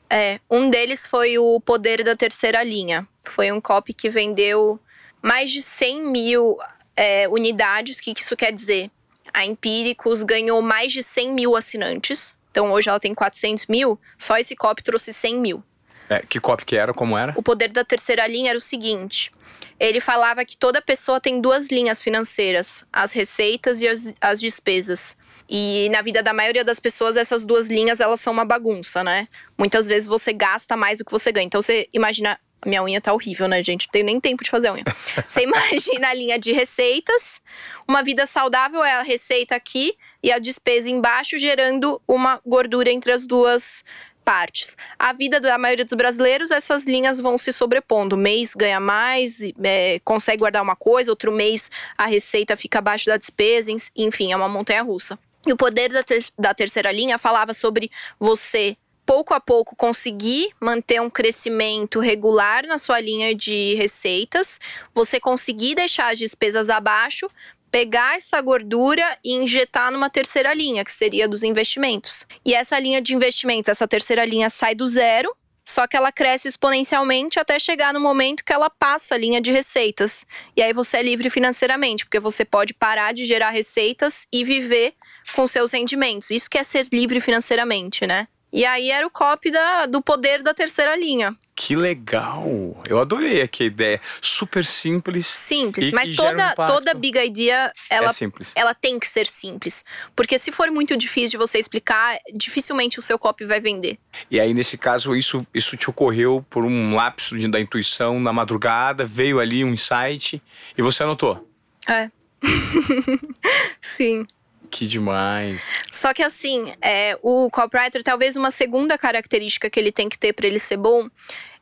É, 0.08 0.40
um 0.50 0.70
deles 0.70 1.06
foi 1.06 1.36
o 1.36 1.60
Poder 1.60 2.02
da 2.02 2.16
Terceira 2.16 2.62
Linha. 2.64 3.06
Foi 3.24 3.52
um 3.52 3.60
copy 3.60 3.92
que 3.92 4.08
vendeu 4.08 4.80
mais 5.20 5.50
de 5.50 5.60
100 5.60 6.10
mil 6.10 6.56
é, 6.96 7.28
unidades. 7.28 7.98
O 7.98 8.02
que 8.02 8.14
isso 8.16 8.34
quer 8.34 8.52
dizer? 8.52 8.90
A 9.34 9.44
Empíricos 9.44 10.22
ganhou 10.22 10.62
mais 10.62 10.94
de 10.94 11.02
100 11.02 11.34
mil 11.34 11.54
assinantes. 11.54 12.34
Então 12.50 12.72
hoje 12.72 12.88
ela 12.88 12.98
tem 12.98 13.14
400 13.14 13.66
mil. 13.66 14.00
Só 14.16 14.38
esse 14.38 14.56
copy 14.56 14.82
trouxe 14.82 15.12
100 15.12 15.38
mil. 15.38 15.62
É, 16.08 16.20
que 16.20 16.40
cópia 16.40 16.66
que 16.66 16.76
era? 16.76 16.94
Como 16.94 17.16
era? 17.16 17.34
O 17.36 17.42
poder 17.42 17.70
da 17.70 17.84
terceira 17.84 18.26
linha 18.26 18.50
era 18.50 18.58
o 18.58 18.60
seguinte: 18.60 19.30
ele 19.78 20.00
falava 20.00 20.44
que 20.44 20.56
toda 20.56 20.80
pessoa 20.80 21.20
tem 21.20 21.40
duas 21.40 21.68
linhas 21.68 22.02
financeiras, 22.02 22.84
as 22.92 23.12
receitas 23.12 23.80
e 23.80 23.88
as, 23.88 24.14
as 24.20 24.40
despesas. 24.40 25.16
E 25.48 25.88
na 25.90 26.02
vida 26.02 26.22
da 26.22 26.32
maioria 26.32 26.62
das 26.62 26.78
pessoas, 26.78 27.16
essas 27.16 27.42
duas 27.42 27.68
linhas 27.68 28.00
elas 28.00 28.20
são 28.20 28.32
uma 28.32 28.44
bagunça, 28.44 29.02
né? 29.02 29.26
Muitas 29.56 29.86
vezes 29.86 30.06
você 30.06 30.32
gasta 30.32 30.76
mais 30.76 30.98
do 30.98 31.04
que 31.04 31.12
você 31.12 31.32
ganha. 31.32 31.46
Então 31.46 31.62
você 31.62 31.88
imagina. 31.92 32.38
Minha 32.66 32.82
unha 32.82 33.00
tá 33.00 33.12
horrível, 33.12 33.46
né, 33.46 33.62
gente? 33.62 33.86
Não 33.86 33.92
tenho 33.92 34.06
nem 34.06 34.18
tempo 34.18 34.42
de 34.42 34.50
fazer 34.50 34.66
a 34.66 34.72
unha. 34.72 34.82
Você 35.28 35.42
imagina 35.42 36.08
a 36.08 36.12
linha 36.12 36.36
de 36.40 36.50
receitas. 36.50 37.40
Uma 37.86 38.02
vida 38.02 38.26
saudável 38.26 38.82
é 38.82 38.94
a 38.94 39.02
receita 39.02 39.54
aqui 39.54 39.96
e 40.20 40.32
a 40.32 40.40
despesa 40.40 40.90
embaixo, 40.90 41.38
gerando 41.38 42.02
uma 42.04 42.40
gordura 42.44 42.90
entre 42.90 43.12
as 43.12 43.24
duas 43.24 43.84
partes. 44.28 44.76
A 44.98 45.14
vida 45.14 45.40
da 45.40 45.56
maioria 45.56 45.86
dos 45.86 45.94
brasileiros, 45.94 46.50
essas 46.50 46.84
linhas 46.84 47.18
vão 47.18 47.38
se 47.38 47.50
sobrepondo. 47.50 48.14
Mês 48.14 48.54
ganha 48.54 48.78
mais, 48.78 49.40
é, 49.64 49.98
consegue 50.04 50.40
guardar 50.40 50.62
uma 50.62 50.76
coisa, 50.76 51.10
outro 51.10 51.32
mês 51.32 51.70
a 51.96 52.04
receita 52.04 52.54
fica 52.54 52.78
abaixo 52.78 53.06
da 53.06 53.16
despesa, 53.16 53.72
enfim, 53.96 54.30
é 54.30 54.36
uma 54.36 54.46
montanha 54.46 54.82
russa. 54.82 55.18
E 55.46 55.52
o 55.52 55.56
poder 55.56 55.88
da, 55.88 56.02
ter 56.02 56.22
da 56.38 56.52
terceira 56.52 56.92
linha 56.92 57.16
falava 57.16 57.54
sobre 57.54 57.90
você 58.20 58.76
pouco 59.06 59.32
a 59.32 59.40
pouco 59.40 59.74
conseguir 59.74 60.50
manter 60.60 61.00
um 61.00 61.08
crescimento 61.08 61.98
regular 61.98 62.66
na 62.66 62.76
sua 62.76 63.00
linha 63.00 63.34
de 63.34 63.74
receitas, 63.76 64.60
você 64.92 65.18
conseguir 65.18 65.74
deixar 65.74 66.12
as 66.12 66.18
despesas 66.18 66.68
abaixo, 66.68 67.26
pegar 67.70 68.16
essa 68.16 68.40
gordura 68.40 69.04
e 69.24 69.34
injetar 69.34 69.90
numa 69.90 70.10
terceira 70.10 70.52
linha, 70.54 70.84
que 70.84 70.92
seria 70.92 71.28
dos 71.28 71.42
investimentos. 71.42 72.26
E 72.44 72.54
essa 72.54 72.78
linha 72.78 73.00
de 73.00 73.14
investimentos, 73.14 73.68
essa 73.68 73.86
terceira 73.86 74.24
linha 74.24 74.50
sai 74.50 74.74
do 74.74 74.86
zero, 74.86 75.34
só 75.68 75.86
que 75.86 75.94
ela 75.96 76.10
cresce 76.10 76.48
exponencialmente 76.48 77.38
até 77.38 77.58
chegar 77.58 77.92
no 77.92 78.00
momento 78.00 78.42
que 78.42 78.54
ela 78.54 78.70
passa 78.70 79.14
a 79.14 79.18
linha 79.18 79.38
de 79.38 79.52
receitas. 79.52 80.24
E 80.56 80.62
aí 80.62 80.72
você 80.72 80.96
é 80.96 81.02
livre 81.02 81.28
financeiramente, 81.28 82.06
porque 82.06 82.18
você 82.18 82.42
pode 82.42 82.72
parar 82.72 83.12
de 83.12 83.26
gerar 83.26 83.50
receitas 83.50 84.26
e 84.32 84.44
viver 84.44 84.94
com 85.34 85.46
seus 85.46 85.72
rendimentos. 85.72 86.30
Isso 86.30 86.48
que 86.48 86.56
é 86.56 86.62
ser 86.62 86.86
livre 86.90 87.20
financeiramente, 87.20 88.06
né? 88.06 88.26
E 88.50 88.64
aí 88.64 88.90
era 88.90 89.06
o 89.06 89.10
copy 89.10 89.50
da, 89.50 89.84
do 89.84 90.00
poder 90.00 90.42
da 90.42 90.54
terceira 90.54 90.96
linha, 90.96 91.36
Que 91.60 91.74
legal! 91.74 92.80
Eu 92.88 93.00
adorei 93.00 93.42
aqui 93.42 93.64
a 93.64 93.66
ideia. 93.66 94.00
Super 94.22 94.64
simples. 94.64 95.26
Simples, 95.26 95.90
mas 95.90 96.10
gera 96.10 96.28
um 96.52 96.54
toda, 96.54 96.66
toda 96.68 96.94
big 96.94 97.18
idea, 97.18 97.72
ela 97.90 98.10
é 98.10 98.12
simples. 98.12 98.52
ela 98.54 98.72
tem 98.74 98.96
que 98.96 99.06
ser 99.08 99.26
simples. 99.26 99.84
Porque 100.14 100.38
se 100.38 100.52
for 100.52 100.70
muito 100.70 100.96
difícil 100.96 101.30
de 101.32 101.36
você 101.36 101.58
explicar, 101.58 102.16
dificilmente 102.32 103.00
o 103.00 103.02
seu 103.02 103.18
copy 103.18 103.44
vai 103.44 103.58
vender. 103.58 103.98
E 104.30 104.38
aí, 104.38 104.54
nesse 104.54 104.78
caso, 104.78 105.16
isso, 105.16 105.44
isso 105.52 105.76
te 105.76 105.90
ocorreu 105.90 106.46
por 106.48 106.64
um 106.64 106.94
lapso 106.94 107.36
de- 107.36 107.48
da 107.48 107.58
intuição 107.60 108.20
na 108.20 108.32
madrugada, 108.32 109.04
veio 109.04 109.40
ali 109.40 109.64
um 109.64 109.72
insight 109.72 110.40
e 110.76 110.80
você 110.80 111.02
anotou. 111.02 111.44
É. 111.88 112.08
Sim. 113.82 114.24
Que 114.70 114.86
demais. 114.86 115.72
Só 115.90 116.12
que 116.12 116.22
assim, 116.22 116.72
é, 116.82 117.18
o 117.22 117.48
copywriter, 117.50 118.02
talvez 118.02 118.36
uma 118.36 118.50
segunda 118.50 118.98
característica 118.98 119.70
que 119.70 119.80
ele 119.80 119.90
tem 119.90 120.10
que 120.10 120.18
ter 120.18 120.34
para 120.34 120.46
ele 120.46 120.58
ser 120.58 120.76
bom, 120.76 121.08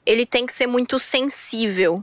ele 0.06 0.24
tem 0.24 0.46
que 0.46 0.52
ser 0.52 0.66
muito 0.66 0.98
sensível. 0.98 2.02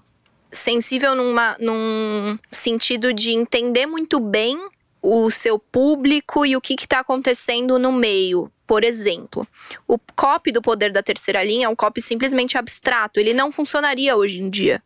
Sensível 0.52 1.16
numa, 1.16 1.56
num 1.60 2.38
sentido 2.52 3.12
de 3.14 3.32
entender 3.32 3.88
muito 3.88 4.20
bem 4.20 4.70
o 5.02 5.32
seu 5.32 5.58
público 5.58 6.46
e 6.46 6.56
o 6.56 6.62
que 6.62 6.76
está 6.76 7.00
acontecendo 7.00 7.80
no 7.80 7.92
meio. 7.92 8.52
Por 8.68 8.84
exemplo, 8.84 9.48
o 9.88 9.98
copy 10.16 10.52
do 10.52 10.62
poder 10.62 10.92
da 10.92 11.04
terceira 11.04 11.44
linha 11.44 11.66
é 11.66 11.70
um 11.70 11.76
copy 11.76 12.02
simplesmente 12.02 12.58
abstrato. 12.58 13.20
Ele 13.20 13.34
não 13.34 13.52
funcionaria 13.52 14.16
hoje 14.16 14.40
em 14.40 14.50
dia. 14.50 14.82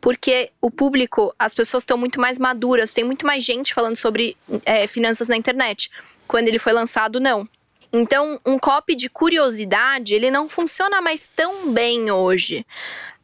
Porque 0.00 0.50
o 0.60 0.70
público, 0.70 1.32
as 1.38 1.54
pessoas 1.54 1.84
estão 1.84 1.96
muito 1.96 2.20
mais 2.20 2.38
maduras, 2.38 2.90
tem 2.90 3.04
muito 3.04 3.24
mais 3.24 3.44
gente 3.44 3.72
falando 3.72 3.96
sobre 3.96 4.36
é, 4.64 4.86
finanças 4.86 5.28
na 5.28 5.36
internet. 5.36 5.90
Quando 6.26 6.48
ele 6.48 6.58
foi 6.58 6.72
lançado, 6.72 7.20
não. 7.20 7.48
Então, 7.92 8.40
um 8.46 8.58
copy 8.58 8.94
de 8.94 9.08
curiosidade, 9.08 10.14
ele 10.14 10.30
não 10.30 10.48
funciona 10.48 11.00
mais 11.02 11.28
tão 11.28 11.72
bem 11.72 12.10
hoje. 12.10 12.64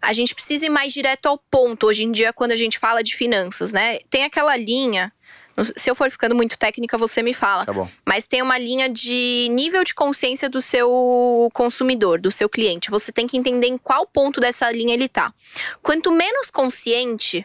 A 0.00 0.12
gente 0.12 0.34
precisa 0.34 0.66
ir 0.66 0.68
mais 0.68 0.92
direto 0.92 1.26
ao 1.26 1.38
ponto 1.38 1.86
hoje 1.86 2.04
em 2.04 2.12
dia 2.12 2.32
quando 2.32 2.52
a 2.52 2.56
gente 2.56 2.78
fala 2.78 3.02
de 3.02 3.16
finanças, 3.16 3.72
né? 3.72 3.98
Tem 4.10 4.24
aquela 4.24 4.56
linha. 4.56 5.12
Se 5.74 5.90
eu 5.90 5.94
for 5.94 6.08
ficando 6.08 6.36
muito 6.36 6.56
técnica, 6.56 6.96
você 6.96 7.20
me 7.20 7.34
fala. 7.34 7.64
Tá 7.64 7.72
bom. 7.72 7.88
Mas 8.06 8.26
tem 8.26 8.42
uma 8.42 8.56
linha 8.58 8.88
de 8.88 9.48
nível 9.50 9.82
de 9.82 9.92
consciência 9.92 10.48
do 10.48 10.60
seu 10.60 11.48
consumidor, 11.52 12.20
do 12.20 12.30
seu 12.30 12.48
cliente. 12.48 12.90
Você 12.90 13.10
tem 13.10 13.26
que 13.26 13.36
entender 13.36 13.66
em 13.66 13.78
qual 13.78 14.06
ponto 14.06 14.38
dessa 14.38 14.70
linha 14.70 14.94
ele 14.94 15.08
tá. 15.08 15.32
Quanto 15.82 16.12
menos 16.12 16.50
consciente 16.50 17.44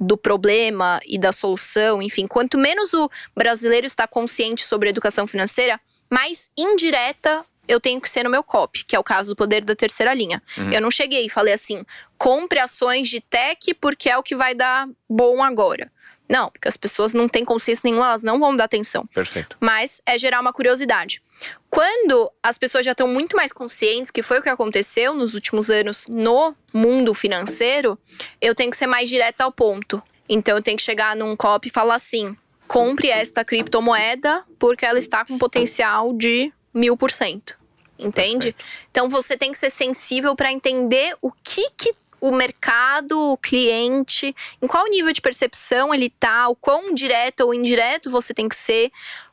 do 0.00 0.16
problema 0.16 1.00
e 1.06 1.18
da 1.18 1.32
solução, 1.32 2.00
enfim, 2.02 2.26
quanto 2.26 2.56
menos 2.58 2.92
o 2.94 3.10
brasileiro 3.36 3.86
está 3.86 4.06
consciente 4.06 4.64
sobre 4.64 4.88
educação 4.88 5.26
financeira, 5.26 5.80
mais 6.10 6.50
indireta 6.56 7.44
eu 7.66 7.78
tenho 7.78 8.00
que 8.00 8.08
ser 8.08 8.22
no 8.22 8.30
meu 8.30 8.42
copy, 8.42 8.82
que 8.84 8.96
é 8.96 8.98
o 8.98 9.04
caso 9.04 9.30
do 9.30 9.36
poder 9.36 9.62
da 9.62 9.76
terceira 9.76 10.14
linha. 10.14 10.42
Eu 10.72 10.80
não 10.80 10.90
cheguei 10.90 11.26
e 11.26 11.28
falei 11.28 11.52
assim: 11.52 11.84
compre 12.16 12.58
ações 12.58 13.08
de 13.08 13.20
tech 13.20 13.74
porque 13.74 14.08
é 14.08 14.16
o 14.16 14.22
que 14.22 14.34
vai 14.34 14.54
dar 14.54 14.88
bom 15.08 15.42
agora. 15.42 15.92
Não, 16.28 16.50
porque 16.50 16.68
as 16.68 16.76
pessoas 16.76 17.14
não 17.14 17.28
têm 17.28 17.44
consciência 17.44 17.82
nenhuma, 17.84 18.06
elas 18.06 18.22
não 18.22 18.38
vão 18.38 18.54
dar 18.54 18.64
atenção 18.64 19.06
Perfeito. 19.14 19.56
mas 19.60 20.00
é 20.04 20.18
gerar 20.18 20.40
uma 20.40 20.52
curiosidade. 20.52 21.22
Quando 21.70 22.30
as 22.42 22.58
pessoas 22.58 22.84
já 22.84 22.92
estão 22.92 23.06
muito 23.06 23.36
mais 23.36 23.52
conscientes, 23.52 24.10
que 24.10 24.22
foi 24.22 24.40
o 24.40 24.42
que 24.42 24.48
aconteceu 24.48 25.14
nos 25.14 25.34
últimos 25.34 25.70
anos 25.70 26.06
no 26.08 26.54
mundo 26.72 27.14
financeiro, 27.14 27.98
eu 28.40 28.54
tenho 28.54 28.70
que 28.70 28.76
ser 28.76 28.86
mais 28.86 29.08
direta 29.08 29.44
ao 29.44 29.52
ponto. 29.52 30.02
Então 30.28 30.56
eu 30.56 30.62
tenho 30.62 30.76
que 30.76 30.82
chegar 30.82 31.16
num 31.16 31.36
copy 31.36 31.68
e 31.68 31.70
falar 31.70 31.94
assim: 31.94 32.36
compre 32.66 33.08
esta 33.08 33.44
criptomoeda 33.44 34.44
porque 34.58 34.84
ela 34.84 34.98
está 34.98 35.24
com 35.24 35.38
potencial 35.38 36.12
de 36.12 36.52
mil 36.74 36.96
por 36.96 37.10
cento. 37.10 37.58
Entende? 37.98 38.54
Então 38.90 39.08
você 39.08 39.36
tem 39.36 39.50
que 39.50 39.58
ser 39.58 39.70
sensível 39.70 40.36
para 40.36 40.52
entender 40.52 41.16
o 41.20 41.32
que, 41.32 41.68
que 41.76 41.94
o 42.20 42.32
mercado, 42.32 43.32
o 43.32 43.36
cliente, 43.36 44.34
em 44.60 44.66
qual 44.66 44.86
nível 44.86 45.12
de 45.12 45.20
percepção 45.20 45.94
ele 45.94 46.10
tá, 46.10 46.48
o 46.48 46.56
quão 46.56 46.92
direto 46.94 47.40
ou 47.40 47.54
indireto 47.54 48.10
você 48.10 48.34
tem 48.34 48.48
que 48.48 48.56
ser, 48.56 48.90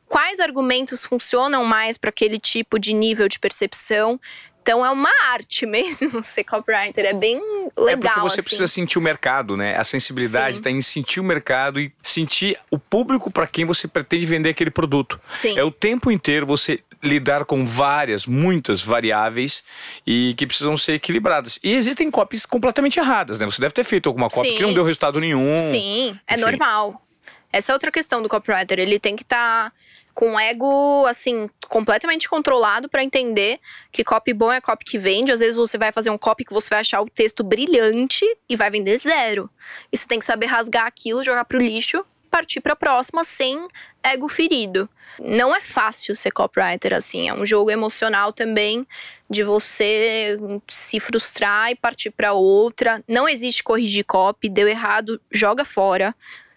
quais 0.08 0.40
argumentos 0.40 1.04
funcionam 1.04 1.66
mais 1.66 1.98
para 1.98 2.10
aquele 2.10 2.40
tipo 2.40 2.80
de 2.80 2.94
nível 2.94 3.28
de 3.28 3.40
percepção. 3.40 4.20
Então 4.66 4.84
é 4.84 4.90
uma 4.90 5.12
arte 5.30 5.64
mesmo 5.68 6.24
ser 6.24 6.44
copywriter, 6.44 7.06
é 7.06 7.14
bem 7.14 7.40
legal. 7.78 7.88
é 7.88 7.96
porque 7.96 8.20
você 8.20 8.26
assim. 8.26 8.42
precisa 8.42 8.68
sentir 8.68 8.98
o 8.98 9.02
mercado, 9.02 9.56
né? 9.56 9.78
A 9.78 9.84
sensibilidade 9.84 10.58
está 10.58 10.72
em 10.72 10.82
sentir 10.82 11.20
o 11.20 11.24
mercado 11.24 11.80
e 11.80 11.94
sentir 12.02 12.58
o 12.72 12.80
público 12.80 13.30
para 13.30 13.46
quem 13.46 13.64
você 13.64 13.88
pretende 13.88 14.26
vender 14.26 14.50
aquele 14.50 14.72
produto. 14.72 15.22
Sim. 15.30 15.56
É 15.56 15.64
o 15.64 15.70
tempo 15.70 16.10
inteiro 16.10 16.48
você 16.48 16.80
lidar 17.04 17.46
com 17.46 17.64
várias, 17.64 18.26
muitas 18.26 18.82
variáveis 18.82 19.64
e 20.08 20.34
que 20.36 20.48
precisam 20.48 20.76
ser 20.76 20.94
equilibradas. 20.94 21.60
E 21.64 21.76
existem 21.76 22.10
copies 22.10 22.44
completamente 22.44 23.00
erradas, 23.00 23.40
né? 23.40 23.46
Você 23.46 23.62
deve 23.62 23.74
ter 23.76 23.84
feito 23.84 24.10
alguma 24.10 24.30
copy 24.30 24.50
Sim. 24.50 24.56
que 24.56 24.64
não 24.64 24.74
deu 24.74 24.84
resultado 24.84 25.20
nenhum. 25.20 25.60
Sim, 25.60 26.20
é 26.28 26.34
Enfim. 26.34 26.42
normal. 26.42 27.06
Essa 27.54 27.72
é 27.72 27.74
outra 27.74 27.92
questão 27.92 28.20
do 28.20 28.28
copywriter. 28.28 28.80
Ele 28.80 29.00
tem 29.00 29.16
que 29.16 29.22
estar 29.22 29.72
com 30.16 30.40
ego, 30.40 31.06
assim, 31.06 31.50
completamente 31.68 32.30
controlado 32.30 32.88
para 32.88 33.04
entender 33.04 33.60
que 33.92 34.02
copy 34.02 34.34
bom 34.34 34.52
é 34.52 34.62
copy 34.62 34.86
que 34.86 34.98
vende. 34.98 35.32
Às 35.32 35.42
vezes 35.42 35.58
você 35.58 35.78
vai 35.78 35.92
fazer 35.92 36.10
um 36.10 36.18
copy 36.18 36.46
que 36.46 36.54
você 36.54 36.70
vai 36.70 36.80
achar 36.80 37.02
o 37.02 37.10
texto 37.10 37.44
brilhante 37.44 38.26
e 38.50 38.56
vai 38.56 38.72
vender 38.72 38.98
zero. 38.98 39.50
E 39.92 39.98
você 39.98 40.08
tem 40.08 40.18
que 40.18 40.26
saber 40.26 40.46
rasgar 40.46 40.86
aquilo, 40.86 41.22
jogar 41.22 41.44
pro 41.44 41.60
lixo, 41.60 42.04
partir 42.32 42.62
pra 42.62 42.78
próxima 42.78 43.26
sem 43.26 43.68
ego 44.02 44.30
ferido. 44.30 44.90
Não 45.20 45.54
é 45.54 45.60
fácil 45.60 46.16
ser 46.16 46.32
copywriter 46.32 46.94
assim, 46.94 47.28
é 47.28 47.34
um 47.34 47.46
jogo 47.46 47.70
emocional 47.70 48.32
também 48.32 48.88
de 49.30 49.44
você 49.44 50.38
se 50.68 51.00
frustrar 51.00 51.72
e 51.72 51.76
partir 51.76 52.12
pra 52.12 52.32
outra. 52.32 53.04
Não 53.06 53.28
existe 53.28 53.64
corrigir 53.64 54.06
copy, 54.06 54.50
deu 54.50 54.68
errado, 54.68 55.22
joga 55.30 55.66
fora, 55.66 56.16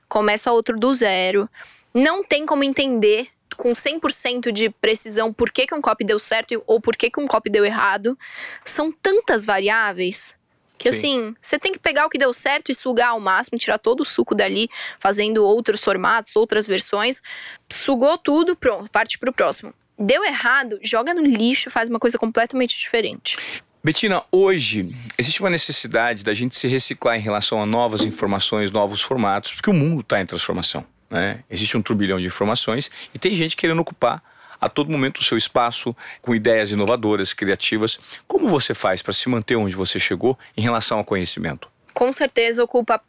começa 0.08 0.52
outro 0.52 0.78
do 0.78 0.94
zero. 0.94 1.48
Não 1.92 2.22
tem 2.22 2.46
como 2.46 2.62
entender 2.62 3.28
com 3.58 3.72
100% 3.72 4.52
de 4.52 4.70
precisão 4.70 5.32
por 5.32 5.50
que, 5.50 5.66
que 5.66 5.74
um 5.74 5.82
copy 5.82 6.04
deu 6.04 6.18
certo 6.18 6.62
ou 6.66 6.80
por 6.80 6.96
que, 6.96 7.10
que 7.10 7.20
um 7.20 7.26
copy 7.26 7.50
deu 7.50 7.64
errado. 7.64 8.16
São 8.64 8.90
tantas 8.90 9.44
variáveis 9.44 10.34
que 10.78 10.92
Sim. 10.92 10.98
assim, 10.98 11.34
você 11.42 11.58
tem 11.58 11.72
que 11.72 11.78
pegar 11.80 12.06
o 12.06 12.08
que 12.08 12.16
deu 12.16 12.32
certo 12.32 12.70
e 12.70 12.74
sugar 12.74 13.08
ao 13.08 13.18
máximo, 13.18 13.58
tirar 13.58 13.78
todo 13.78 14.00
o 14.00 14.04
suco 14.04 14.32
dali, 14.32 14.70
fazendo 15.00 15.44
outros 15.44 15.82
formatos, 15.82 16.36
outras 16.36 16.68
versões. 16.68 17.20
Sugou 17.68 18.16
tudo, 18.16 18.54
pronto, 18.54 18.88
parte 18.88 19.18
pro 19.18 19.32
próximo. 19.32 19.74
Deu 19.98 20.24
errado, 20.24 20.78
joga 20.80 21.12
no 21.12 21.26
lixo, 21.26 21.68
faz 21.68 21.88
uma 21.88 21.98
coisa 21.98 22.16
completamente 22.16 22.78
diferente. 22.78 23.36
Betina, 23.82 24.22
hoje 24.30 24.94
existe 25.18 25.40
uma 25.40 25.50
necessidade 25.50 26.22
da 26.22 26.32
gente 26.32 26.54
se 26.54 26.68
reciclar 26.68 27.16
em 27.16 27.20
relação 27.20 27.60
a 27.60 27.66
novas 27.66 28.02
informações, 28.02 28.70
novos 28.70 29.00
formatos, 29.00 29.52
porque 29.52 29.70
o 29.70 29.74
mundo 29.74 30.02
está 30.02 30.20
em 30.20 30.26
transformação. 30.26 30.86
Né? 31.10 31.42
Existe 31.50 31.76
um 31.76 31.82
turbilhão 31.82 32.20
de 32.20 32.26
informações 32.26 32.90
e 33.14 33.18
tem 33.18 33.34
gente 33.34 33.56
querendo 33.56 33.80
ocupar 33.80 34.22
a 34.60 34.68
todo 34.68 34.90
momento 34.90 35.18
o 35.18 35.24
seu 35.24 35.38
espaço 35.38 35.94
com 36.20 36.34
ideias 36.34 36.70
inovadoras, 36.70 37.32
criativas. 37.32 37.98
Como 38.26 38.48
você 38.48 38.74
faz 38.74 39.02
para 39.02 39.12
se 39.12 39.28
manter 39.28 39.56
onde 39.56 39.76
você 39.76 39.98
chegou 39.98 40.38
em 40.56 40.60
relação 40.60 40.98
ao 40.98 41.04
conhecimento? 41.04 41.68
Com 41.94 42.12
certeza 42.12 42.62
ocupa 42.62 43.00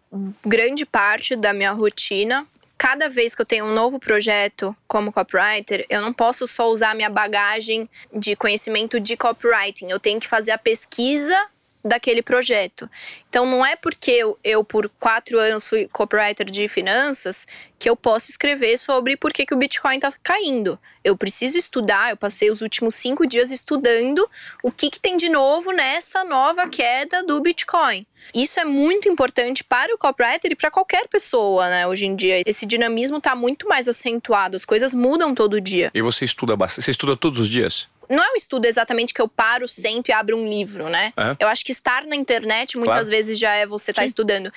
grande 0.46 0.86
parte 0.86 1.36
da 1.36 1.54
minha 1.54 1.72
rotina. 1.72 2.46
Cada 2.78 3.10
vez 3.10 3.36
que 3.36 3.42
eu 3.42 3.46
tenho 3.46 3.66
um 3.66 3.74
novo 3.74 4.00
projeto 4.00 4.76
como 4.88 5.12
copywriter, 5.12 5.86
eu 5.90 6.02
não 6.02 6.14
posso 6.14 6.48
só 6.48 6.72
usar 6.72 6.96
minha 6.96 7.10
bagagem 7.10 7.90
de 8.16 8.36
conhecimento 8.36 9.00
de 9.00 9.18
copywriting. 9.18 9.88
Eu 9.90 10.00
tenho 10.00 10.20
que 10.20 10.28
fazer 10.28 10.52
a 10.52 10.58
pesquisa 10.58 11.36
daquele 11.84 12.22
projeto. 12.22 12.90
Então 13.30 13.46
não 13.46 13.66
é 13.66 13.76
porque 13.76 14.12
eu, 14.12 14.38
eu, 14.44 14.64
por 14.64 14.90
quatro 15.00 15.40
anos 15.40 15.68
fui 15.68 15.88
copywriter 15.88 16.50
de 16.50 16.68
finanças 16.68 17.48
que 17.78 17.90
eu 17.90 17.96
posso 17.96 18.30
escrever 18.30 18.78
sobre 18.78 19.16
por 19.16 19.32
que, 19.32 19.46
que 19.46 19.54
o 19.54 19.58
Bitcoin 19.58 19.96
está 19.96 20.12
caindo. 20.22 20.78
Eu 21.04 21.16
preciso 21.16 21.58
estudar, 21.58 22.10
eu 22.10 22.18
passei 22.18 22.52
os 22.52 22.62
últimos 22.62 22.96
cinco 22.96 23.26
dias 23.26 23.52
estudando 23.52 24.30
o 24.62 24.70
que, 24.70 24.90
que 24.90 25.00
tem 25.00 25.16
de 25.16 25.30
novo 25.30 25.72
nessa 25.72 26.26
nova 26.26 26.68
queda 26.68 27.24
do 27.24 27.40
Bitcoin. 27.40 28.06
Isso 28.34 28.60
é 28.60 28.66
muito 28.66 29.08
importante 29.08 29.64
para 29.64 29.96
o 29.96 29.98
copywriter 29.98 30.52
e 30.52 30.56
para 30.56 30.70
qualquer 30.70 31.08
pessoa, 31.08 31.70
né? 31.70 31.88
Hoje 31.88 32.06
em 32.06 32.16
dia, 32.16 32.44
esse 32.46 32.66
dinamismo 32.66 33.18
está 33.18 33.34
muito 33.34 33.68
mais 33.68 33.88
acentuado, 33.88 34.58
as 34.58 34.66
coisas 34.66 34.94
mudam 34.94 35.34
todo 35.34 35.62
dia. 35.62 35.90
E 35.94 36.02
você 36.02 36.26
estuda 36.26 36.58
bastante? 36.58 36.84
Você 36.84 36.92
estuda 36.92 37.16
todos 37.16 37.40
os 37.40 37.48
dias? 37.48 37.88
Não 38.10 38.24
é 38.24 38.32
um 38.32 38.36
estudo 38.36 38.66
exatamente 38.66 39.14
que 39.14 39.22
eu 39.22 39.28
paro, 39.28 39.68
sento 39.68 40.10
e 40.10 40.12
abro 40.12 40.36
um 40.38 40.48
livro, 40.50 40.90
né? 40.90 41.14
É. 41.16 41.36
Eu 41.44 41.48
acho 41.48 41.64
que 41.64 41.72
estar 41.72 42.06
na 42.06 42.16
internet 42.16 42.78
muitas 42.78 42.96
Claro. 42.96 43.10
vezes 43.10 43.38
já 43.38 43.54
é 43.54 43.66
você 43.66 43.92
estar 43.92 44.02
Sim. 44.02 44.08
estudando, 44.08 44.52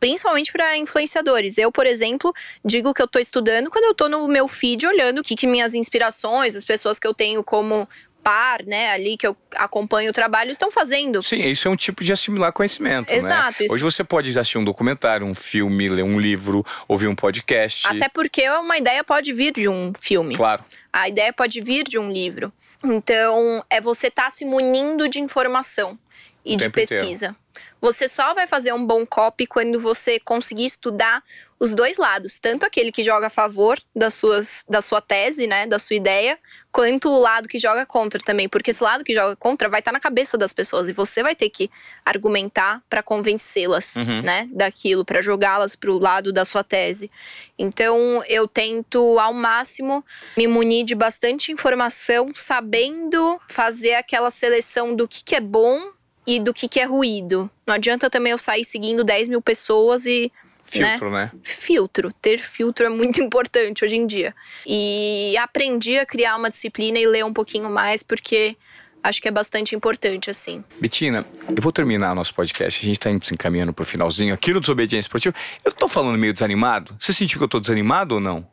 principalmente 0.00 0.52
para 0.52 0.76
influenciadores. 0.76 1.56
Eu, 1.58 1.70
por 1.70 1.86
exemplo, 1.86 2.32
digo 2.64 2.92
que 2.92 3.00
eu 3.02 3.08
tô 3.08 3.18
estudando 3.18 3.70
quando 3.70 3.84
eu 3.84 3.94
tô 3.94 4.08
no 4.08 4.26
meu 4.28 4.48
feed 4.48 4.86
olhando 4.86 5.20
o 5.20 5.22
que, 5.22 5.34
que 5.36 5.46
minhas 5.46 5.74
inspirações, 5.74 6.54
as 6.56 6.64
pessoas 6.64 6.98
que 6.98 7.06
eu 7.06 7.14
tenho 7.14 7.42
como 7.44 7.88
par, 8.22 8.64
né, 8.64 8.90
ali 8.90 9.16
que 9.16 9.24
eu 9.24 9.36
acompanho 9.54 10.10
o 10.10 10.12
trabalho 10.12 10.50
estão 10.50 10.68
fazendo. 10.68 11.22
Sim, 11.22 11.42
isso 11.48 11.68
é 11.68 11.70
um 11.70 11.76
tipo 11.76 12.02
de 12.02 12.12
assimilar 12.12 12.52
conhecimento. 12.52 13.12
Exato, 13.12 13.60
Né? 13.62 13.66
isso- 13.66 13.74
Hoje 13.74 13.84
você 13.84 14.02
pode 14.02 14.36
assistir 14.36 14.58
um 14.58 14.64
documentário, 14.64 15.24
um 15.24 15.32
filme, 15.34 15.88
ler 15.88 16.02
um 16.02 16.18
livro, 16.18 16.66
ouvir 16.88 17.06
um 17.06 17.14
podcast. 17.14 17.86
Até 17.86 18.08
porque 18.08 18.48
uma 18.50 18.76
ideia 18.76 19.04
pode 19.04 19.32
vir 19.32 19.52
de 19.52 19.68
um 19.68 19.92
filme. 20.00 20.34
Claro. 20.34 20.64
A 20.92 21.08
ideia 21.08 21.32
pode 21.32 21.60
vir 21.60 21.84
de 21.84 22.00
um 22.00 22.10
livro. 22.10 22.52
Então, 22.84 23.64
é 23.70 23.80
você 23.80 24.08
estar 24.08 24.30
se 24.30 24.44
munindo 24.44 25.08
de 25.08 25.20
informação. 25.20 25.98
e 26.46 26.56
de 26.56 26.70
pesquisa. 26.70 27.26
Inteiro. 27.26 27.36
Você 27.80 28.08
só 28.08 28.34
vai 28.34 28.46
fazer 28.46 28.72
um 28.72 28.84
bom 28.84 29.04
copy 29.04 29.46
quando 29.46 29.78
você 29.78 30.18
conseguir 30.18 30.64
estudar 30.64 31.22
os 31.58 31.74
dois 31.74 31.96
lados, 31.96 32.38
tanto 32.38 32.66
aquele 32.66 32.92
que 32.92 33.02
joga 33.02 33.28
a 33.28 33.30
favor 33.30 33.78
das 33.94 34.14
suas, 34.14 34.62
da 34.68 34.82
sua 34.82 35.00
tese, 35.00 35.46
né, 35.46 35.66
da 35.66 35.78
sua 35.78 35.96
ideia, 35.96 36.38
quanto 36.70 37.08
o 37.08 37.18
lado 37.18 37.48
que 37.48 37.58
joga 37.58 37.86
contra 37.86 38.20
também, 38.20 38.46
porque 38.46 38.70
esse 38.70 38.82
lado 38.82 39.02
que 39.02 39.14
joga 39.14 39.34
contra 39.36 39.66
vai 39.68 39.80
estar 39.80 39.90
tá 39.90 39.94
na 39.94 40.00
cabeça 40.00 40.36
das 40.36 40.52
pessoas 40.52 40.86
e 40.86 40.92
você 40.92 41.22
vai 41.22 41.34
ter 41.34 41.48
que 41.48 41.70
argumentar 42.04 42.82
para 42.90 43.02
convencê-las, 43.02 43.96
uhum. 43.96 44.20
né, 44.22 44.46
daquilo, 44.52 45.02
para 45.02 45.22
jogá-las 45.22 45.74
para 45.74 45.90
o 45.90 45.98
lado 45.98 46.30
da 46.30 46.44
sua 46.44 46.62
tese. 46.62 47.10
Então, 47.58 48.22
eu 48.28 48.46
tento 48.46 49.18
ao 49.18 49.32
máximo 49.32 50.04
me 50.36 50.46
munir 50.46 50.84
de 50.84 50.94
bastante 50.94 51.50
informação, 51.50 52.32
sabendo 52.34 53.40
fazer 53.48 53.94
aquela 53.94 54.30
seleção 54.30 54.94
do 54.94 55.08
que, 55.08 55.24
que 55.24 55.34
é 55.34 55.40
bom 55.40 55.95
e 56.26 56.40
do 56.40 56.52
que, 56.52 56.68
que 56.68 56.80
é 56.80 56.84
ruído. 56.84 57.50
Não 57.66 57.74
adianta 57.74 58.10
também 58.10 58.32
eu 58.32 58.38
sair 58.38 58.64
seguindo 58.64 59.04
10 59.04 59.28
mil 59.28 59.40
pessoas 59.40 60.06
e 60.06 60.32
Filtro, 60.66 61.10
né? 61.10 61.30
né? 61.32 61.40
Filtro. 61.42 62.12
Ter 62.12 62.38
filtro 62.38 62.86
é 62.86 62.88
muito 62.88 63.20
importante 63.22 63.84
hoje 63.84 63.96
em 63.96 64.06
dia. 64.06 64.34
E 64.66 65.36
aprendi 65.38 65.98
a 65.98 66.04
criar 66.04 66.36
uma 66.36 66.50
disciplina 66.50 66.98
e 66.98 67.06
ler 67.06 67.24
um 67.24 67.32
pouquinho 67.32 67.70
mais, 67.70 68.02
porque 68.02 68.56
acho 69.02 69.22
que 69.22 69.28
é 69.28 69.30
bastante 69.30 69.74
importante, 69.74 70.28
assim. 70.28 70.64
Betina, 70.80 71.24
eu 71.48 71.62
vou 71.62 71.70
terminar 71.70 72.14
nosso 72.14 72.34
podcast. 72.34 72.80
A 72.82 72.84
gente 72.84 72.98
tá 72.98 73.10
se 73.22 73.32
encaminhando 73.32 73.72
pro 73.72 73.84
finalzinho 73.84 74.34
aqui 74.34 74.52
no 74.52 74.60
Desobediência 74.60 75.06
Esportiva. 75.06 75.34
Eu 75.64 75.72
tô 75.72 75.86
falando 75.88 76.18
meio 76.18 76.32
desanimado? 76.32 76.96
Você 76.98 77.12
sentiu 77.12 77.38
que 77.38 77.44
eu 77.44 77.48
tô 77.48 77.60
desanimado 77.60 78.16
ou 78.16 78.20
não? 78.20 78.46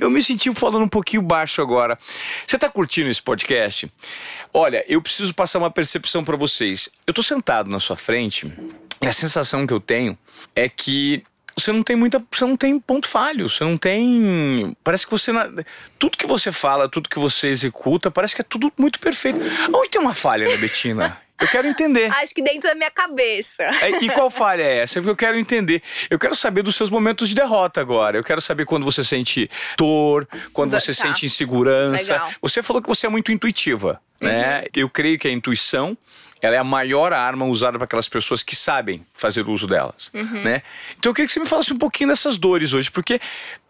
Eu 0.00 0.10
me 0.10 0.22
senti 0.22 0.52
falando 0.54 0.84
um 0.84 0.88
pouquinho 0.88 1.22
baixo 1.22 1.60
agora. 1.60 1.98
Você 2.46 2.58
tá 2.58 2.68
curtindo 2.68 3.10
esse 3.10 3.22
podcast? 3.22 3.90
Olha, 4.52 4.84
eu 4.88 5.02
preciso 5.02 5.34
passar 5.34 5.58
uma 5.58 5.70
percepção 5.70 6.24
para 6.24 6.36
vocês. 6.36 6.88
Eu 7.06 7.12
tô 7.12 7.22
sentado 7.22 7.68
na 7.68 7.80
sua 7.80 7.96
frente 7.96 8.52
e 9.02 9.06
a 9.06 9.12
sensação 9.12 9.66
que 9.66 9.72
eu 9.72 9.80
tenho 9.80 10.16
é 10.54 10.68
que 10.68 11.24
você 11.56 11.72
não 11.72 11.82
tem 11.82 11.96
muita. 11.96 12.22
Você 12.30 12.44
não 12.44 12.56
tem 12.56 12.78
ponto 12.78 13.08
falho. 13.08 13.48
Você 13.48 13.64
não 13.64 13.76
tem. 13.76 14.76
Parece 14.82 15.04
que 15.04 15.10
você. 15.10 15.32
Tudo 15.98 16.16
que 16.16 16.26
você 16.26 16.50
fala, 16.52 16.88
tudo 16.88 17.08
que 17.08 17.18
você 17.18 17.48
executa, 17.48 18.10
parece 18.10 18.34
que 18.34 18.40
é 18.40 18.44
tudo 18.44 18.72
muito 18.78 18.98
perfeito. 18.98 19.40
Onde 19.72 19.90
tem 19.90 20.00
uma 20.00 20.14
falha, 20.14 20.48
né, 20.48 20.56
Betina? 20.56 21.18
Eu 21.40 21.48
quero 21.48 21.66
entender. 21.66 22.12
Acho 22.12 22.34
que 22.34 22.42
dentro 22.42 22.68
da 22.68 22.74
minha 22.74 22.90
cabeça. 22.90 23.62
É, 23.62 23.90
e 24.02 24.10
qual 24.10 24.30
falha 24.30 24.62
é 24.62 24.78
essa? 24.78 24.98
É 24.98 25.02
porque 25.02 25.10
eu 25.10 25.16
quero 25.16 25.38
entender. 25.38 25.82
Eu 26.08 26.18
quero 26.18 26.34
saber 26.34 26.62
dos 26.62 26.76
seus 26.76 26.90
momentos 26.90 27.28
de 27.28 27.34
derrota 27.34 27.80
agora. 27.80 28.16
Eu 28.16 28.24
quero 28.24 28.40
saber 28.40 28.64
quando 28.66 28.84
você 28.84 29.02
sente 29.02 29.50
dor, 29.76 30.28
quando 30.52 30.72
você 30.72 30.94
tá. 30.94 31.02
sente 31.02 31.26
insegurança. 31.26 32.12
Legal. 32.12 32.30
Você 32.42 32.62
falou 32.62 32.82
que 32.82 32.88
você 32.88 33.06
é 33.06 33.10
muito 33.10 33.32
intuitiva, 33.32 34.00
né? 34.20 34.60
Uhum. 34.60 34.64
Eu 34.74 34.90
creio 34.90 35.18
que 35.18 35.26
a 35.26 35.30
intuição 35.30 35.96
ela 36.42 36.56
é 36.56 36.58
a 36.58 36.64
maior 36.64 37.12
arma 37.12 37.44
usada 37.44 37.78
para 37.78 37.84
aquelas 37.84 38.08
pessoas 38.08 38.42
que 38.42 38.56
sabem 38.56 39.04
fazer 39.12 39.46
uso 39.48 39.66
delas, 39.66 40.10
uhum. 40.14 40.42
né? 40.42 40.62
Então 40.98 41.10
eu 41.10 41.14
queria 41.14 41.26
que 41.26 41.32
você 41.32 41.40
me 41.40 41.46
falasse 41.46 41.72
um 41.72 41.78
pouquinho 41.78 42.08
dessas 42.08 42.38
dores 42.38 42.72
hoje, 42.72 42.90
porque 42.90 43.20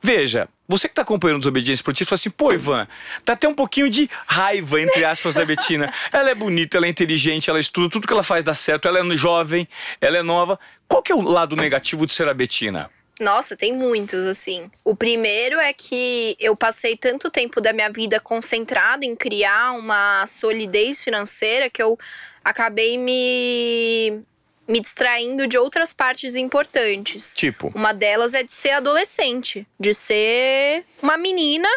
veja, 0.01 0.49
você 0.71 0.87
que 0.87 0.93
está 0.93 1.03
acompanhando 1.03 1.41
os 1.41 1.47
Obediência 1.47 1.81
Esportiva, 1.81 2.09
fala 2.09 2.16
assim, 2.16 2.31
pô, 2.31 2.53
Ivan, 2.53 2.87
tá 3.25 3.33
até 3.33 3.49
um 3.49 3.55
pouquinho 3.55 3.91
de 3.91 4.09
raiva, 4.27 4.81
entre 4.81 5.05
aspas, 5.05 5.35
da 5.35 5.45
Betina. 5.45 5.93
Ela 6.12 6.31
é 6.31 6.35
bonita, 6.35 6.77
ela 6.77 6.87
é 6.87 6.89
inteligente, 6.89 7.51
ela 7.51 7.59
estuda, 7.59 7.91
tudo 7.91 8.07
que 8.07 8.12
ela 8.12 8.23
faz 8.23 8.45
dá 8.45 8.55
certo, 8.55 8.87
ela 8.87 9.01
é 9.01 9.16
jovem, 9.16 9.68
ela 10.01 10.16
é 10.16 10.23
nova. 10.23 10.59
Qual 10.87 11.03
que 11.03 11.11
é 11.11 11.14
o 11.14 11.21
lado 11.21 11.57
negativo 11.57 12.07
de 12.07 12.14
ser 12.14 12.29
a 12.29 12.35
Betina? 12.35 12.89
Nossa, 13.18 13.57
tem 13.57 13.73
muitos, 13.75 14.27
assim. 14.27 14.71
O 14.85 14.95
primeiro 14.95 15.59
é 15.59 15.73
que 15.73 16.37
eu 16.39 16.57
passei 16.57 16.97
tanto 16.97 17.31
tempo 17.31 17.61
da 17.61 17.73
minha 17.73 17.91
vida 17.91 18.21
concentrada 18.21 19.05
em 19.05 19.16
criar 19.16 19.73
uma 19.73 20.25
solidez 20.27 21.03
financeira 21.03 21.68
que 21.68 21.83
eu 21.83 21.99
acabei 22.45 22.97
me 22.97 24.23
me 24.69 24.81
distraindo 24.81 25.47
de 25.47 25.59
outras 25.59 25.93
partes 25.93 26.35
importantes. 26.35 27.33
Tipo? 27.37 27.73
Uma 27.75 27.93
delas 27.93 28.35
é 28.35 28.43
de 28.43 28.53
ser 28.53 28.71
adolescente, 28.71 29.67
de 29.79 29.93
ser 29.93 30.85
uma 31.03 31.17
menina 31.17 31.69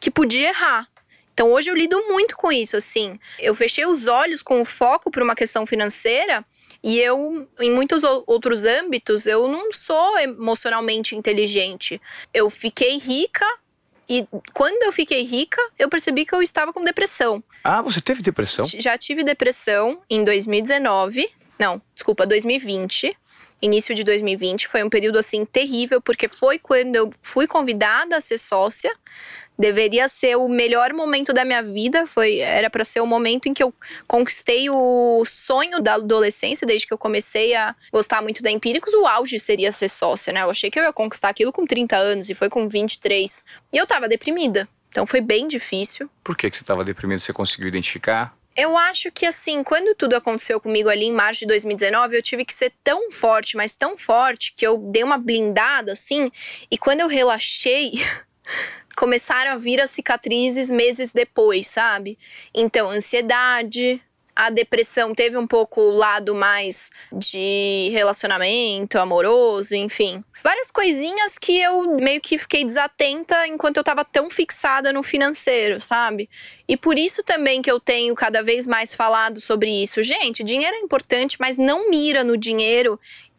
que 0.00 0.10
podia 0.10 0.48
errar. 0.48 0.88
Então 1.32 1.50
hoje 1.50 1.70
eu 1.70 1.74
lido 1.74 1.96
muito 2.08 2.36
com 2.36 2.52
isso, 2.52 2.76
assim. 2.76 3.18
Eu 3.38 3.54
fechei 3.54 3.86
os 3.86 4.06
olhos 4.06 4.42
com 4.42 4.60
o 4.60 4.64
foco 4.64 5.10
para 5.10 5.24
uma 5.24 5.34
questão 5.34 5.66
financeira 5.66 6.44
e 6.82 6.98
eu, 6.98 7.48
em 7.60 7.70
muitos 7.70 8.02
outros 8.02 8.64
âmbitos, 8.64 9.26
eu 9.26 9.46
não 9.48 9.72
sou 9.72 10.18
emocionalmente 10.18 11.14
inteligente. 11.14 12.00
Eu 12.34 12.50
fiquei 12.50 12.98
rica 12.98 13.46
e 14.08 14.26
quando 14.52 14.82
eu 14.82 14.92
fiquei 14.92 15.22
rica, 15.22 15.60
eu 15.78 15.88
percebi 15.88 16.26
que 16.26 16.34
eu 16.34 16.42
estava 16.42 16.72
com 16.72 16.84
depressão. 16.84 17.42
Ah, 17.62 17.80
você 17.80 18.00
teve 18.00 18.20
depressão? 18.20 18.64
Já 18.64 18.98
tive 18.98 19.22
depressão 19.22 20.02
em 20.10 20.24
2019. 20.24 21.30
Não, 21.62 21.80
desculpa, 21.94 22.26
2020. 22.26 23.16
Início 23.62 23.94
de 23.94 24.02
2020 24.02 24.66
foi 24.66 24.82
um 24.82 24.90
período 24.90 25.16
assim 25.16 25.44
terrível, 25.44 26.00
porque 26.00 26.26
foi 26.26 26.58
quando 26.58 26.96
eu 26.96 27.08
fui 27.22 27.46
convidada 27.46 28.16
a 28.16 28.20
ser 28.20 28.36
sócia 28.36 28.90
deveria 29.56 30.08
ser 30.08 30.34
o 30.34 30.48
melhor 30.48 30.92
momento 30.92 31.32
da 31.32 31.44
minha 31.44 31.62
vida. 31.62 32.04
Foi, 32.04 32.38
era 32.38 32.68
para 32.68 32.82
ser 32.82 33.00
o 33.00 33.06
momento 33.06 33.46
em 33.46 33.54
que 33.54 33.62
eu 33.62 33.72
conquistei 34.08 34.68
o 34.68 35.22
sonho 35.24 35.80
da 35.80 35.94
adolescência, 35.94 36.66
desde 36.66 36.84
que 36.84 36.92
eu 36.92 36.98
comecei 36.98 37.54
a 37.54 37.76
gostar 37.92 38.22
muito 38.22 38.42
da 38.42 38.50
Empíricos. 38.50 38.92
O 38.94 39.06
auge 39.06 39.38
seria 39.38 39.70
ser 39.70 39.88
sócia, 39.88 40.32
né? 40.32 40.42
Eu 40.42 40.50
achei 40.50 40.68
que 40.68 40.80
eu 40.80 40.82
ia 40.82 40.92
conquistar 40.92 41.28
aquilo 41.28 41.52
com 41.52 41.64
30 41.64 41.96
anos 41.96 42.28
e 42.28 42.34
foi 42.34 42.48
com 42.48 42.68
23. 42.68 43.44
E 43.72 43.76
eu 43.76 43.86
tava 43.86 44.08
deprimida. 44.08 44.68
Então 44.88 45.06
foi 45.06 45.20
bem 45.20 45.46
difícil. 45.46 46.10
Por 46.24 46.36
que, 46.36 46.50
que 46.50 46.56
você 46.56 46.64
estava 46.64 46.84
deprimida? 46.84 47.20
Você 47.20 47.32
conseguiu 47.32 47.68
identificar? 47.68 48.36
Eu 48.54 48.76
acho 48.76 49.10
que 49.10 49.24
assim, 49.24 49.62
quando 49.62 49.94
tudo 49.94 50.14
aconteceu 50.14 50.60
comigo 50.60 50.88
ali 50.88 51.06
em 51.06 51.12
março 51.12 51.40
de 51.40 51.46
2019, 51.46 52.16
eu 52.16 52.22
tive 52.22 52.44
que 52.44 52.52
ser 52.52 52.72
tão 52.84 53.10
forte, 53.10 53.56
mas 53.56 53.74
tão 53.74 53.96
forte, 53.96 54.52
que 54.54 54.66
eu 54.66 54.76
dei 54.76 55.02
uma 55.02 55.16
blindada 55.16 55.92
assim. 55.92 56.30
E 56.70 56.76
quando 56.76 57.00
eu 57.00 57.08
relaxei, 57.08 57.92
começaram 58.96 59.52
a 59.52 59.56
vir 59.56 59.80
as 59.80 59.90
cicatrizes 59.90 60.70
meses 60.70 61.12
depois, 61.12 61.66
sabe? 61.66 62.18
Então, 62.54 62.90
ansiedade, 62.90 64.02
a 64.34 64.50
depressão 64.50 65.14
teve 65.14 65.36
um 65.36 65.46
pouco 65.46 65.80
o 65.80 65.90
lado 65.90 66.34
mais 66.34 66.90
de 67.12 67.90
relacionamento 67.92 68.98
amoroso, 68.98 69.74
enfim. 69.74 70.24
Várias 70.42 70.70
coisinhas 70.70 71.38
que 71.38 71.60
eu 71.60 71.96
meio 72.00 72.20
que 72.20 72.38
fiquei 72.38 72.64
desatenta 72.64 73.46
enquanto 73.46 73.76
eu 73.76 73.84
tava 73.84 74.04
tão 74.04 74.30
fixada 74.30 74.92
no 74.92 75.02
financeiro, 75.02 75.78
sabe? 75.80 76.28
E 76.66 76.76
por 76.76 76.98
isso 76.98 77.22
também 77.22 77.60
que 77.60 77.70
eu 77.70 77.78
tenho 77.78 78.14
cada 78.14 78.42
vez 78.42 78.66
mais 78.66 78.94
falado 78.94 79.40
sobre 79.40 79.70
isso. 79.70 80.02
Gente, 80.02 80.42
dinheiro 80.42 80.76
é 80.76 80.80
importante, 80.80 81.36
mas 81.38 81.58
não 81.58 81.90
mira 81.90 82.24
no 82.24 82.36
dinheiro 82.36 82.98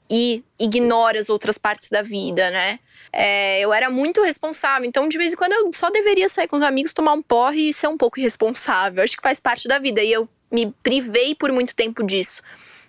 e 0.09 0.43
ignora 0.59 1.17
as 1.17 1.29
outras 1.29 1.57
partes 1.57 1.89
da 1.89 2.01
vida, 2.01 2.51
né? 2.51 2.79
É, 3.11 3.59
eu 3.59 3.73
era 3.73 3.89
muito 3.89 4.23
responsável, 4.23 4.87
então 4.87 5.07
de 5.07 5.17
vez 5.17 5.33
em 5.33 5.35
quando 5.35 5.53
eu 5.53 5.71
só 5.71 5.89
deveria 5.89 6.27
sair 6.27 6.47
com 6.47 6.55
os 6.55 6.63
amigos, 6.63 6.93
tomar 6.93 7.13
um 7.13 7.21
porre 7.21 7.69
e 7.69 7.73
ser 7.73 7.87
um 7.87 7.97
pouco 7.97 8.19
irresponsável. 8.19 9.03
Acho 9.03 9.15
que 9.15 9.21
faz 9.21 9.39
parte 9.39 9.67
da 9.67 9.79
vida 9.79 10.01
e 10.01 10.11
eu 10.11 10.27
me 10.53 10.73
privei 10.83 11.33
por 11.33 11.51
muito 11.51 11.75
tempo 11.75 12.03
disso. 12.03 12.41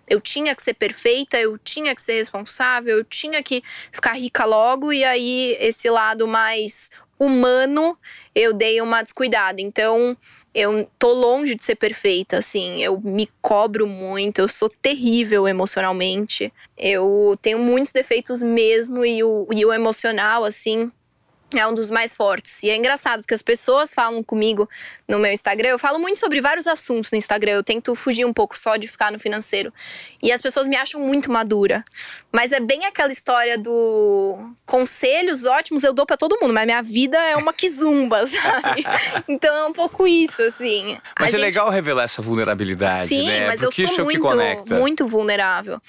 Eu 0.07 0.21
tinha 0.21 0.55
que 0.55 0.63
ser 0.63 0.75
perfeita, 0.75 1.39
eu 1.39 1.57
tinha 1.57 1.95
que 1.95 2.03
ser 2.03 2.13
responsável, 2.15 2.99
eu 2.99 3.05
tinha 3.05 3.43
que 3.43 3.63
ficar 3.91 4.13
rica 4.13 4.45
logo, 4.45 4.93
e 4.93 5.03
aí 5.03 5.57
esse 5.59 5.89
lado 5.89 6.29
mais 6.29 6.91
humano 7.19 7.97
eu 8.35 8.53
dei 8.53 8.83
uma 8.83 9.03
descuidada. 9.03 9.63
Então, 9.63 10.15
eu 10.55 10.89
tô 10.99 11.13
longe 11.13 11.55
de 11.55 11.65
ser 11.65 11.75
perfeita, 11.77 12.39
assim. 12.39 12.83
Eu 12.83 13.01
me 13.01 13.29
cobro 13.41 13.87
muito, 13.87 14.41
eu 14.41 14.49
sou 14.49 14.69
terrível 14.69 15.49
emocionalmente. 15.49 16.53
Eu 16.77 17.35
tenho 17.41 17.59
muitos 17.59 17.91
defeitos 17.91 18.43
mesmo, 18.43 19.05
e 19.07 19.25
o, 19.25 19.49
e 19.51 19.65
o 19.65 19.73
emocional, 19.73 20.45
assim, 20.45 20.93
é 21.61 21.67
um 21.67 21.75
dos 21.75 21.91
mais 21.91 22.15
fortes. 22.15 22.63
E 22.63 22.71
é 22.71 22.77
engraçado, 22.77 23.21
porque 23.21 23.35
as 23.35 23.43
pessoas 23.43 23.95
falam 23.95 24.23
comigo 24.23 24.69
no 25.09 25.19
meu 25.19 25.33
Instagram. 25.33 25.69
Eu 25.71 25.79
falo 25.79 25.99
muito 25.99 26.19
sobre 26.19 26.41
vários 26.41 26.67
assuntos 26.67 27.11
no 27.11 27.19
Instagram. 27.19 27.53
Eu 27.53 27.65
tento 27.65 27.95
fugir 27.95 28.25
um 28.25 28.33
pouco 28.33 28.59
só 28.59 28.77
de 28.77 28.89
ficar 28.89 29.13
no 29.13 29.19
financeiro. 29.19 29.73
E 30.23 30.33
as 30.33 30.41
pessoas 30.41 30.67
me 30.67 30.77
acham 30.77 31.01
muito 31.01 31.31
madura. 31.31 31.85
Mas 32.33 32.53
é 32.53 32.61
bem 32.61 32.85
aquela 32.85 33.13
história 33.13 33.57
do 33.59 34.55
conselhos 34.67 35.45
ótimos 35.45 35.85
eu 35.85 35.93
dou 35.93 36.07
para 36.07 36.17
todo 36.17 36.39
mundo, 36.41 36.53
mas 36.53 36.65
minha 36.65 36.83
vida 36.83 37.19
é 37.19 37.37
uma 37.37 37.53
quizumba, 37.53 38.27
sabe? 38.27 38.85
então 39.29 39.55
é 39.55 39.67
um 39.67 39.73
pouco 39.73 40.07
isso, 40.07 40.43
assim. 40.43 40.97
Mas 41.19 41.27
A 41.27 41.29
é 41.29 41.31
gente... 41.33 41.41
legal 41.41 41.71
revelar 41.71 42.05
essa 42.05 42.23
vulnerabilidade, 42.23 43.09
Sim, 43.09 43.27
né? 43.27 43.47
mas 43.47 43.61
porque 43.61 43.83
eu 43.83 43.89
sou 43.89 44.11
é 44.11 44.15
muito, 44.15 44.75
muito 44.75 45.07
vulnerável. 45.07 45.81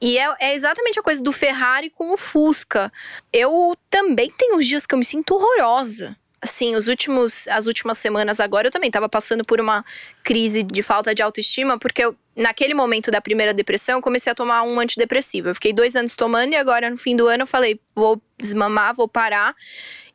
E 0.00 0.18
é, 0.18 0.34
é 0.40 0.54
exatamente 0.54 0.98
a 0.98 1.02
coisa 1.02 1.22
do 1.22 1.32
Ferrari 1.32 1.90
com 1.90 2.12
o 2.12 2.16
Fusca. 2.16 2.90
Eu 3.32 3.76
também 3.90 4.32
tenho 4.36 4.56
os 4.56 4.66
dias 4.66 4.86
que 4.86 4.94
eu 4.94 4.98
me 4.98 5.04
sinto 5.10 5.34
horrorosa. 5.34 6.16
Assim, 6.42 6.74
os 6.74 6.88
últimos, 6.88 7.46
as 7.48 7.66
últimas 7.66 7.98
semanas 7.98 8.40
agora 8.40 8.68
eu 8.68 8.70
também 8.70 8.88
estava 8.88 9.08
passando 9.10 9.44
por 9.44 9.60
uma 9.60 9.84
crise 10.22 10.62
de 10.62 10.82
falta 10.82 11.14
de 11.14 11.22
autoestima, 11.22 11.78
porque 11.78 12.02
eu, 12.02 12.16
naquele 12.34 12.72
momento 12.72 13.10
da 13.10 13.20
primeira 13.20 13.52
depressão 13.52 13.96
eu 13.96 14.00
comecei 14.00 14.32
a 14.32 14.34
tomar 14.34 14.62
um 14.62 14.80
antidepressivo. 14.80 15.48
Eu 15.48 15.54
fiquei 15.54 15.72
dois 15.72 15.94
anos 15.94 16.16
tomando 16.16 16.54
e 16.54 16.56
agora 16.56 16.88
no 16.88 16.96
fim 16.96 17.14
do 17.14 17.26
ano 17.26 17.42
eu 17.42 17.46
falei, 17.46 17.78
vou 17.94 18.22
desmamar, 18.38 18.94
vou 18.94 19.06
parar. 19.06 19.54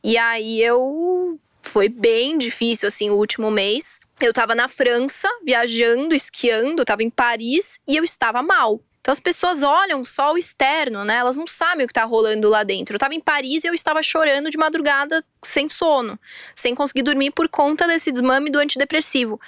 E 0.04 0.18
aí 0.18 0.64
eu 0.64 1.40
foi 1.62 1.90
bem 1.90 2.38
difícil, 2.38 2.88
assim, 2.88 3.10
o 3.10 3.16
último 3.16 3.52
mês. 3.52 4.00
eu 4.22 4.34
tava 4.34 4.56
na 4.56 4.68
França, 4.68 5.28
viajando, 5.44 6.16
esquiando, 6.16 6.86
tava 6.86 7.04
em 7.04 7.10
Paris 7.10 7.80
e 7.88 7.96
eu 7.98 8.04
estava 8.04 8.42
mal. 8.42 8.82
Então 9.06 9.12
as 9.12 9.20
pessoas 9.20 9.62
olham 9.62 10.04
só 10.04 10.34
o 10.34 10.38
externo, 10.38 11.06
né? 11.06 11.18
Elas 11.18 11.38
não 11.38 11.46
sabem 11.46 11.86
o 11.86 11.88
que 11.88 11.94
tá 11.94 12.04
rolando 12.06 12.50
lá 12.50 12.64
dentro. 12.64 12.96
Eu 12.96 13.00
tava 13.00 13.14
em 13.14 13.20
Paris 13.20 13.64
e 13.64 13.68
eu 13.68 13.74
estava 13.76 14.02
chorando 14.02 14.50
de 14.50 14.58
madrugada 14.58 15.24
sem 15.44 15.70
sono, 15.70 16.20
sem 16.56 16.74
conseguir 16.74 17.04
dormir 17.04 17.30
por 17.30 17.48
conta 17.48 17.88
desse 17.88 18.12
desmame 18.12 18.50
do 18.50 18.58
antidepressivo. 18.58 19.40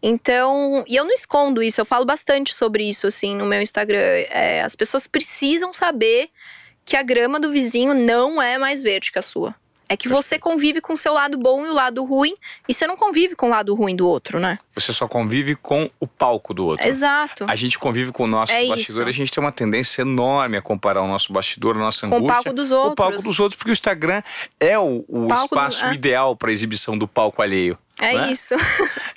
Então, 0.00 0.84
e 0.86 0.94
eu 0.94 1.02
não 1.04 1.10
escondo 1.10 1.64
isso, 1.64 1.80
eu 1.80 1.84
falo 1.84 2.04
bastante 2.04 2.54
sobre 2.54 2.88
isso, 2.88 3.08
assim, 3.08 3.34
no 3.34 3.44
meu 3.44 3.60
Instagram. 3.60 3.98
É, 3.98 4.62
as 4.62 4.76
pessoas 4.76 5.08
precisam 5.08 5.74
saber 5.74 6.28
que 6.84 6.96
a 6.96 7.02
grama 7.02 7.40
do 7.40 7.50
vizinho 7.50 7.94
não 7.94 8.40
é 8.40 8.56
mais 8.56 8.84
verde 8.84 9.10
que 9.10 9.18
a 9.18 9.22
sua. 9.22 9.52
É 9.92 9.96
que 9.96 10.08
você 10.08 10.38
convive 10.38 10.80
com 10.80 10.94
o 10.94 10.96
seu 10.96 11.12
lado 11.12 11.36
bom 11.36 11.66
e 11.66 11.68
o 11.68 11.74
lado 11.74 12.02
ruim, 12.02 12.34
e 12.66 12.72
você 12.72 12.86
não 12.86 12.96
convive 12.96 13.36
com 13.36 13.48
o 13.48 13.50
lado 13.50 13.74
ruim 13.74 13.94
do 13.94 14.08
outro, 14.08 14.40
né? 14.40 14.58
Você 14.74 14.90
só 14.90 15.06
convive 15.06 15.54
com 15.54 15.90
o 16.00 16.06
palco 16.06 16.54
do 16.54 16.64
outro. 16.64 16.88
Exato. 16.88 17.44
A 17.46 17.54
gente 17.54 17.78
convive 17.78 18.10
com 18.10 18.24
o 18.24 18.26
nosso 18.26 18.50
É 18.52 18.66
bastidor, 18.68 19.02
isso. 19.02 19.08
a 19.10 19.12
gente 19.12 19.30
tem 19.30 19.44
uma 19.44 19.52
tendência 19.52 20.00
enorme 20.00 20.56
a 20.56 20.62
comparar 20.62 21.02
o 21.02 21.06
nosso 21.06 21.30
bastidor, 21.30 21.76
a 21.76 21.78
nossa 21.80 22.08
Com 22.08 22.14
o 22.14 22.16
angústia. 22.20 22.34
palco 22.42 22.52
dos 22.54 22.68
Com 22.70 22.74
o 22.74 22.78
outros. 22.78 22.94
palco 22.96 23.22
dos 23.22 23.38
outros, 23.38 23.58
porque 23.58 23.70
o 23.70 23.74
Instagram 23.74 24.22
é 24.58 24.78
o, 24.78 25.04
o 25.06 25.26
Palco 25.28 25.54
do- 25.54 25.60
espaço 25.60 25.84
é. 25.84 25.92
ideal 25.92 26.34
para 26.34 26.50
exibição 26.50 26.96
do 26.96 27.06
palco 27.06 27.42
alheio. 27.42 27.76
É 28.00 28.14
né? 28.16 28.32
isso. 28.32 28.54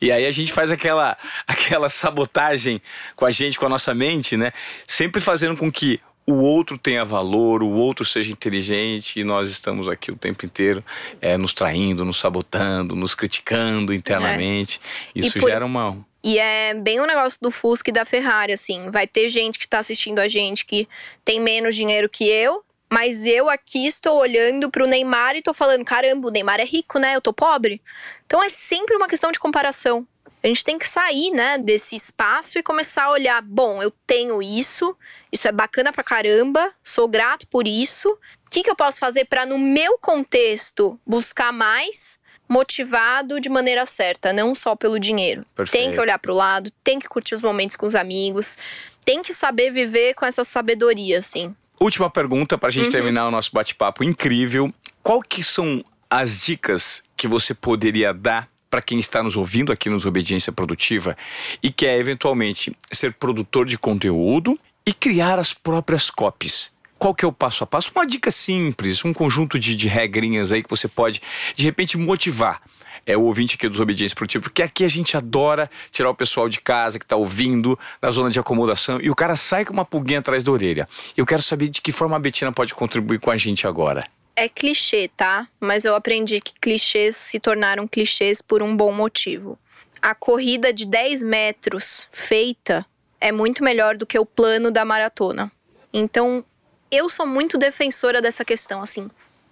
E 0.01 0.11
aí 0.11 0.25
a 0.25 0.31
gente 0.31 0.51
faz 0.51 0.71
aquela, 0.73 1.17
aquela 1.47 1.87
sabotagem 1.89 2.81
com 3.15 3.25
a 3.25 3.31
gente, 3.31 3.57
com 3.57 3.65
a 3.65 3.69
nossa 3.69 3.93
mente, 3.93 4.35
né? 4.35 4.51
Sempre 4.85 5.21
fazendo 5.21 5.55
com 5.55 5.71
que 5.71 6.01
o 6.27 6.33
outro 6.35 6.77
tenha 6.77 7.05
valor, 7.05 7.61
o 7.61 7.69
outro 7.69 8.03
seja 8.05 8.31
inteligente 8.31 9.19
e 9.19 9.23
nós 9.23 9.49
estamos 9.49 9.87
aqui 9.87 10.11
o 10.11 10.15
tempo 10.15 10.45
inteiro 10.45 10.83
é, 11.21 11.37
nos 11.37 11.53
traindo, 11.53 12.03
nos 12.03 12.19
sabotando, 12.19 12.95
nos 12.95 13.13
criticando 13.13 13.93
internamente. 13.93 14.79
Isso 15.13 15.37
É. 15.37 15.41
por- 15.41 15.49
gera 15.49 15.65
uma. 15.65 15.97
E 16.23 16.39
é 16.39 16.73
bem 16.73 16.99
o 16.99 17.05
negócio 17.05 17.37
do 17.39 17.51
Fusca 17.51 17.91
e 17.91 17.93
da 17.93 18.03
Ferrari, 18.03 18.51
assim. 18.53 18.89
Vai 18.89 19.05
ter 19.05 19.29
gente 19.29 19.59
que 19.59 19.67
tá 19.67 19.77
assistindo 19.77 20.17
a 20.17 20.27
gente 20.27 20.65
que 20.65 20.87
tem 21.23 21.39
menos 21.39 21.75
dinheiro 21.75 22.09
que 22.09 22.27
eu. 22.27 22.63
Mas 22.91 23.25
eu 23.25 23.49
aqui 23.49 23.85
estou 23.87 24.17
olhando 24.19 24.69
pro 24.71 24.87
Neymar 24.87 25.35
e 25.35 25.41
tô 25.41 25.53
falando: 25.53 25.83
caramba, 25.85 26.27
o 26.27 26.31
Neymar 26.31 26.59
é 26.59 26.65
rico, 26.65 26.97
né? 26.99 27.15
Eu 27.15 27.21
tô 27.21 27.31
pobre. 27.33 27.81
Então 28.25 28.41
é 28.41 28.49
sempre 28.49 28.95
uma 28.95 29.07
questão 29.07 29.31
de 29.31 29.37
comparação. 29.39 30.07
A 30.45 30.47
gente 30.47 30.63
tem 30.63 30.77
que 30.77 30.87
sair, 30.87 31.31
né, 31.31 31.57
desse 31.57 31.95
espaço 31.95 32.59
e 32.59 32.61
começar 32.61 33.05
a 33.05 33.09
olhar: 33.11 33.41
bom, 33.41 33.81
eu 33.81 33.91
tenho 34.05 34.43
isso, 34.43 34.95
isso 35.31 35.47
é 35.47 35.51
bacana 35.51 35.91
pra 35.91 36.03
caramba, 36.03 36.71
sou 36.83 37.07
grato 37.07 37.47
por 37.47 37.67
isso. 37.67 38.09
O 38.09 38.49
que, 38.51 38.61
que 38.61 38.69
eu 38.69 38.75
posso 38.75 38.99
fazer 38.99 39.25
para, 39.25 39.43
no 39.43 39.57
meu 39.57 39.97
contexto, 39.97 40.99
buscar 41.03 41.51
mais, 41.51 42.19
motivado 42.47 43.39
de 43.41 43.49
maneira 43.49 43.87
certa, 43.87 44.31
não 44.31 44.53
só 44.53 44.75
pelo 44.75 44.99
dinheiro? 44.99 45.41
Tem 45.41 45.65
Perfeito. 45.65 45.91
que 45.93 45.99
olhar 45.99 46.19
pro 46.19 46.35
lado, 46.35 46.69
tem 46.83 46.99
que 46.99 47.09
curtir 47.09 47.33
os 47.33 47.41
momentos 47.41 47.75
com 47.75 47.87
os 47.87 47.95
amigos, 47.95 48.55
tem 49.03 49.23
que 49.23 49.33
saber 49.33 49.71
viver 49.71 50.13
com 50.13 50.27
essa 50.27 50.43
sabedoria, 50.43 51.17
assim. 51.17 51.55
Última 51.79 52.07
pergunta 52.07 52.55
para 52.55 52.67
a 52.67 52.69
Uhum. 52.69 52.83
gente 52.83 52.91
terminar 52.91 53.27
o 53.27 53.31
nosso 53.31 53.49
bate-papo 53.51 54.03
incrível. 54.03 54.71
Qual 55.01 55.21
que 55.21 55.43
são 55.43 55.83
as 56.07 56.39
dicas 56.41 57.01
que 57.17 57.27
você 57.27 57.55
poderia 57.55 58.13
dar 58.13 58.47
para 58.75 58.81
quem 58.81 58.99
está 58.99 59.23
nos 59.23 59.37
ouvindo 59.37 59.71
aqui 59.71 59.89
nos 59.89 60.05
Obediência 60.05 60.51
Produtiva 60.51 61.15
e 61.63 61.71
quer 61.71 61.97
eventualmente 61.97 62.75
ser 62.91 63.13
produtor 63.13 63.65
de 63.65 63.77
conteúdo 63.77 64.59
e 64.85 64.91
criar 64.91 65.39
as 65.39 65.53
próprias 65.53 66.09
copies? 66.09 66.73
Qual 66.99 67.15
que 67.15 67.23
é 67.23 67.27
o 67.27 67.31
passo 67.31 67.63
a 67.63 67.67
passo? 67.67 67.89
Uma 67.95 68.05
dica 68.05 68.29
simples, 68.29 69.05
um 69.05 69.13
conjunto 69.13 69.57
de, 69.57 69.77
de 69.77 69.87
regrinhas 69.87 70.51
aí 70.51 70.61
que 70.61 70.69
você 70.69 70.89
pode, 70.89 71.21
de 71.55 71.63
repente, 71.63 71.97
motivar 71.97 72.61
é 73.05 73.15
o 73.15 73.21
ouvinte 73.21 73.55
aqui 73.55 73.69
dos 73.69 73.79
Obediência 73.79 74.13
Produtiva, 74.13 74.43
porque 74.43 74.61
aqui 74.61 74.83
a 74.83 74.89
gente 74.89 75.15
adora 75.15 75.69
tirar 75.89 76.09
o 76.09 76.15
pessoal 76.15 76.49
de 76.49 76.59
casa 76.59 76.99
que 76.99 77.05
tá 77.05 77.15
ouvindo, 77.15 77.79
na 78.01 78.11
zona 78.11 78.29
de 78.29 78.39
acomodação, 78.39 78.99
e 79.01 79.09
o 79.09 79.15
cara 79.15 79.37
sai 79.37 79.63
com 79.63 79.71
uma 79.71 79.85
pulguinha 79.85 80.19
atrás 80.19 80.43
da 80.43 80.51
orelha. 80.51 80.89
Eu 81.15 81.25
quero 81.25 81.41
saber 81.41 81.69
de 81.69 81.79
que 81.79 81.93
forma 81.93 82.17
a 82.17 82.19
Betina 82.19 82.51
pode 82.51 82.73
contribuir 82.73 83.19
com 83.19 83.31
a 83.31 83.37
gente 83.37 83.65
agora. 83.65 84.05
É 84.35 84.49
clichê, 84.49 85.09
tá? 85.15 85.47
Mas 85.59 85.85
eu 85.85 85.95
aprendi 85.95 86.41
que 86.41 86.53
clichês 86.59 87.15
se 87.15 87.39
tornaram 87.39 87.87
clichês 87.87 88.41
por 88.41 88.61
um 88.61 88.75
bom 88.75 88.91
motivo. 88.91 89.57
A 90.01 90.13
corrida 90.13 90.73
de 90.73 90.85
10 90.85 91.21
metros 91.23 92.07
feita 92.11 92.85
é 93.19 93.31
muito 93.31 93.63
melhor 93.63 93.95
do 93.97 94.05
que 94.05 94.19
o 94.19 94.25
plano 94.25 94.69
da 94.69 94.83
maratona. 94.83 95.51
Então, 95.93 96.43
eu 96.91 97.09
sou 97.09 97.25
muito 97.25 97.57
defensora 97.57 98.21
dessa 98.21 98.43
questão, 98.43 98.81
assim. 98.81 99.09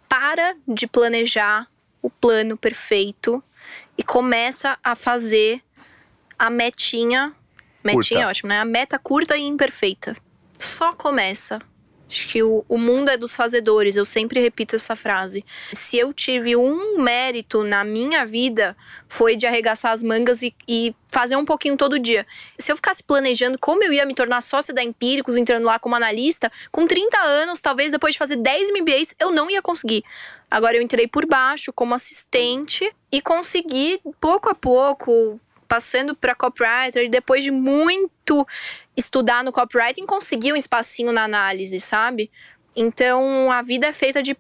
Para 0.10 0.56
de 0.68 0.86
planejar 0.86 1.68
o 2.02 2.10
plano 2.10 2.58
perfeito 2.58 3.42
e 3.98 4.04
começa 4.04 4.78
a 4.84 4.96
fazer 4.96 5.64
a 6.38 6.50
metinha. 6.50 7.34
Metinha 7.84 8.20
é 8.20 8.24
Curta. 8.24 8.30
ótimo, 8.30 8.50
né? 8.50 8.60
A 8.60 8.66
meta 8.66 9.00
curta 9.00 9.38
e 9.38 9.44
imperfeita. 9.44 10.16
Só 10.60 10.94
começa. 10.94 11.60
Acho 12.14 12.28
que 12.28 12.44
o, 12.44 12.64
o 12.70 12.78
mundo 12.78 13.10
é 13.10 13.18
dos 13.18 13.36
fazedores, 13.36 13.96
eu 13.96 14.06
sempre 14.06 14.40
repito 14.40 14.76
essa 14.76 14.96
frase. 14.96 15.44
Se 15.74 15.98
eu 15.98 16.14
tive 16.14 16.56
um 16.56 17.00
mérito 17.02 17.64
na 17.64 17.84
minha 17.84 18.24
vida, 18.24 18.78
foi 19.10 19.36
de 19.36 19.48
arregaçar 19.48 19.92
as 19.92 20.04
mangas 20.04 20.44
e, 20.44 20.56
e 20.68 20.96
fazer 21.12 21.36
um 21.36 21.44
pouquinho 21.44 21.76
todo 21.76 21.98
dia. 21.98 22.24
Se 22.60 22.72
eu 22.72 22.76
ficasse 22.76 23.02
planejando 23.04 23.58
como 23.58 23.84
eu 23.84 23.92
ia 23.92 24.06
me 24.06 24.14
tornar 24.14 24.42
sócia 24.42 24.72
da 24.72 24.84
Empíricos, 24.84 25.36
entrando 25.36 25.64
lá 25.66 25.80
como 25.80 25.96
analista, 25.96 26.52
com 26.72 26.86
30 26.86 27.18
anos, 27.18 27.60
talvez 27.62 27.92
depois 27.92 28.14
de 28.14 28.20
fazer 28.20 28.36
10 28.36 28.70
MBAs, 28.70 29.16
eu 29.20 29.32
não 29.32 29.50
ia 29.50 29.62
conseguir. 29.62 30.04
Agora 30.52 30.78
eu 30.78 30.84
entrei 30.84 31.08
por 31.08 31.26
baixo 31.26 31.74
como 31.74 31.96
assistente 31.96 32.88
e 33.12 33.22
consegui, 33.22 34.00
pouco 34.22 34.50
a 34.50 34.54
pouco, 34.54 35.40
passando 35.68 36.16
para 36.16 36.36
copywriter, 36.36 37.10
depois 37.10 37.44
de 37.44 37.50
muito 37.50 38.46
estudar 38.96 39.44
no 39.44 39.52
copywriting, 39.52 40.06
conseguir 40.06 40.54
um 40.54 40.56
espacinho 40.56 41.12
na 41.12 41.24
análise, 41.24 41.80
sabe? 41.80 42.30
Então 42.76 43.52
a 43.52 43.62
vida 43.62 43.88
é 43.88 43.94
feita 43.94 44.22
de 44.24 44.36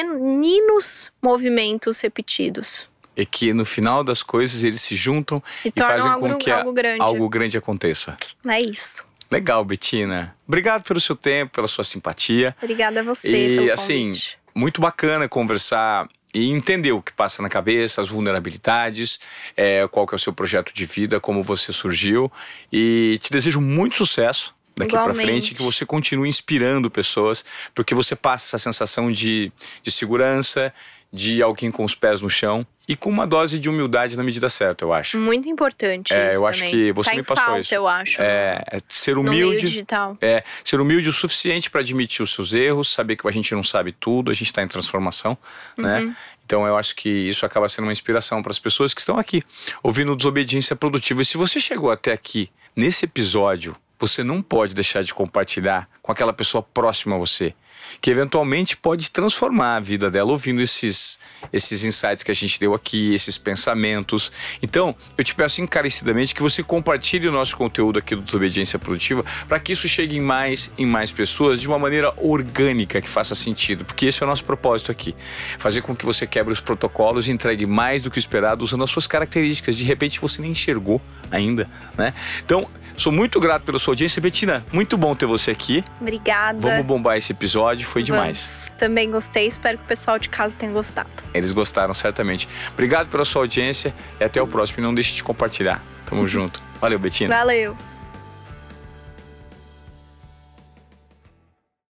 pequeninos 0.00 1.10
movimentos 1.22 2.00
repetidos. 2.00 2.88
E 3.16 3.24
que 3.24 3.52
no 3.52 3.64
final 3.64 4.04
das 4.04 4.22
coisas 4.22 4.62
eles 4.62 4.82
se 4.82 4.94
juntam 4.94 5.42
E 5.64 5.68
e, 5.68 5.80
fazem 5.80 6.10
algo- 6.10 6.28
com 6.28 6.38
que 6.38 6.50
algo 6.50 6.72
grande. 6.72 7.00
algo 7.00 7.28
grande 7.28 7.56
aconteça. 7.56 8.16
É 8.46 8.60
isso. 8.60 9.02
Legal, 9.32 9.64
Betina. 9.64 10.36
Obrigado 10.46 10.82
pelo 10.84 11.00
seu 11.00 11.16
tempo, 11.16 11.52
pela 11.54 11.66
sua 11.66 11.82
simpatia. 11.82 12.54
Obrigada 12.62 13.00
a 13.00 13.02
você 13.02 13.62
E, 13.64 13.70
assim, 13.70 14.12
muito 14.54 14.80
bacana 14.80 15.28
conversar 15.28 16.06
e 16.36 16.50
entender 16.50 16.92
o 16.92 17.00
que 17.00 17.12
passa 17.12 17.42
na 17.42 17.48
cabeça, 17.48 18.02
as 18.02 18.08
vulnerabilidades, 18.08 19.18
é, 19.56 19.88
qual 19.88 20.06
que 20.06 20.14
é 20.14 20.16
o 20.16 20.18
seu 20.18 20.34
projeto 20.34 20.70
de 20.74 20.84
vida, 20.84 21.18
como 21.18 21.42
você 21.42 21.72
surgiu. 21.72 22.30
E 22.70 23.18
te 23.22 23.32
desejo 23.32 23.58
muito 23.58 23.96
sucesso 23.96 24.54
daqui 24.76 24.92
para 24.92 25.14
frente, 25.14 25.54
que 25.54 25.62
você 25.62 25.86
continue 25.86 26.28
inspirando 26.28 26.90
pessoas, 26.90 27.42
porque 27.74 27.94
você 27.94 28.14
passa 28.14 28.48
essa 28.48 28.58
sensação 28.58 29.10
de, 29.10 29.50
de 29.82 29.90
segurança, 29.90 30.74
de 31.12 31.42
alguém 31.42 31.70
com 31.70 31.84
os 31.84 31.94
pés 31.94 32.20
no 32.20 32.28
chão 32.28 32.66
e 32.88 32.94
com 32.94 33.10
uma 33.10 33.26
dose 33.26 33.58
de 33.58 33.68
humildade 33.68 34.16
na 34.16 34.22
medida 34.22 34.48
certa, 34.48 34.84
eu 34.84 34.92
acho. 34.92 35.18
Muito 35.18 35.48
importante 35.48 36.12
É, 36.14 36.34
eu 36.36 36.46
acho 36.46 36.60
também. 36.60 36.72
que 36.74 36.92
você 36.92 37.10
tá 37.10 37.16
me 37.16 37.22
passou 37.24 37.44
falta, 37.44 37.60
isso. 37.60 37.74
eu 37.74 37.88
acho. 37.88 38.22
É, 38.22 38.62
é 38.70 38.78
ser 38.88 39.18
humilde. 39.18 39.84
É, 40.20 40.44
ser 40.64 40.80
humilde 40.80 41.08
o 41.08 41.12
suficiente 41.12 41.70
para 41.70 41.80
admitir 41.80 42.22
os 42.22 42.32
seus 42.32 42.52
erros, 42.52 42.92
saber 42.92 43.16
que 43.16 43.26
a 43.26 43.30
gente 43.30 43.52
não 43.54 43.62
sabe 43.64 43.92
tudo, 43.92 44.30
a 44.30 44.34
gente 44.34 44.46
está 44.48 44.62
em 44.62 44.68
transformação, 44.68 45.36
Uhum. 45.76 45.84
né? 45.84 46.16
Então 46.44 46.64
eu 46.64 46.76
acho 46.76 46.94
que 46.94 47.08
isso 47.08 47.44
acaba 47.44 47.68
sendo 47.68 47.86
uma 47.86 47.92
inspiração 47.92 48.40
para 48.40 48.50
as 48.50 48.58
pessoas 48.58 48.94
que 48.94 49.00
estão 49.00 49.18
aqui 49.18 49.42
ouvindo 49.82 50.14
Desobediência 50.14 50.76
Produtiva. 50.76 51.22
E 51.22 51.24
se 51.24 51.36
você 51.36 51.58
chegou 51.58 51.90
até 51.90 52.12
aqui 52.12 52.50
nesse 52.76 53.04
episódio, 53.04 53.74
você 53.98 54.22
não 54.22 54.40
pode 54.40 54.74
deixar 54.74 55.02
de 55.02 55.12
compartilhar 55.12 55.88
com 56.00 56.12
aquela 56.12 56.32
pessoa 56.32 56.62
próxima 56.62 57.16
a 57.16 57.18
você, 57.18 57.52
que 58.00 58.10
eventualmente 58.10 58.76
pode 58.76 59.10
transformar 59.10 59.76
a 59.76 59.80
vida 59.80 60.10
dela 60.10 60.30
ouvindo 60.30 60.60
esses 60.60 61.18
esses 61.52 61.84
insights 61.84 62.22
que 62.22 62.30
a 62.30 62.34
gente 62.34 62.58
deu 62.58 62.74
aqui, 62.74 63.14
esses 63.14 63.38
pensamentos. 63.38 64.32
Então, 64.62 64.94
eu 65.16 65.24
te 65.24 65.34
peço 65.34 65.60
encarecidamente 65.60 66.34
que 66.34 66.42
você 66.42 66.62
compartilhe 66.62 67.28
o 67.28 67.32
nosso 67.32 67.56
conteúdo 67.56 67.98
aqui 67.98 68.14
do 68.14 68.22
Desobediência 68.22 68.78
Produtiva 68.78 69.24
para 69.48 69.58
que 69.60 69.72
isso 69.72 69.88
chegue 69.88 70.16
em 70.16 70.20
mais 70.20 70.72
e 70.76 70.84
mais 70.84 71.10
pessoas 71.10 71.60
de 71.60 71.68
uma 71.68 71.78
maneira 71.78 72.12
orgânica 72.16 73.00
que 73.00 73.08
faça 73.08 73.34
sentido, 73.34 73.84
porque 73.84 74.06
esse 74.06 74.22
é 74.22 74.26
o 74.26 74.28
nosso 74.28 74.44
propósito 74.44 74.90
aqui, 74.90 75.14
fazer 75.58 75.82
com 75.82 75.94
que 75.94 76.04
você 76.04 76.26
quebre 76.26 76.52
os 76.52 76.60
protocolos 76.60 77.28
e 77.28 77.32
entregue 77.32 77.66
mais 77.66 78.02
do 78.02 78.10
que 78.10 78.18
o 78.18 78.20
esperado 78.20 78.64
usando 78.64 78.84
as 78.84 78.90
suas 78.90 79.06
características. 79.06 79.76
De 79.76 79.84
repente 79.84 80.20
você 80.20 80.42
nem 80.42 80.50
enxergou 80.52 81.00
ainda, 81.30 81.68
né? 81.96 82.14
Então, 82.44 82.68
sou 82.96 83.12
muito 83.12 83.38
grato 83.40 83.64
pela 83.64 83.78
sua 83.78 83.92
audiência, 83.92 84.20
Betina. 84.20 84.64
Muito 84.72 84.96
bom 84.96 85.14
ter 85.14 85.26
você 85.26 85.50
aqui. 85.50 85.82
Obrigada. 86.00 86.58
Vamos 86.60 86.86
bombar 86.86 87.16
esse 87.16 87.32
episódio, 87.32 87.86
foi 87.86 88.02
demais. 88.02 88.64
Vamos. 88.66 88.78
Também 88.78 89.10
gostei, 89.10 89.46
espero 89.46 89.78
que 89.78 89.84
o 89.84 89.86
pessoal 89.86 90.18
de 90.18 90.28
casa 90.28 90.54
tenha 90.56 90.72
gostado. 90.72 91.08
Eles 91.32 91.50
gostaram, 91.50 91.94
certamente. 91.94 92.48
Obrigado 92.72 93.08
pela 93.08 93.24
sua 93.24 93.42
audiência 93.42 93.94
e 94.20 94.24
até 94.24 94.40
o 94.40 94.46
próximo. 94.46 94.80
E 94.80 94.82
não 94.82 94.94
deixe 94.94 95.14
de 95.14 95.22
compartilhar. 95.22 95.82
Tamo 96.06 96.26
junto. 96.28 96.62
Valeu, 96.80 96.98
Betina. 96.98 97.34
Valeu. 97.34 97.76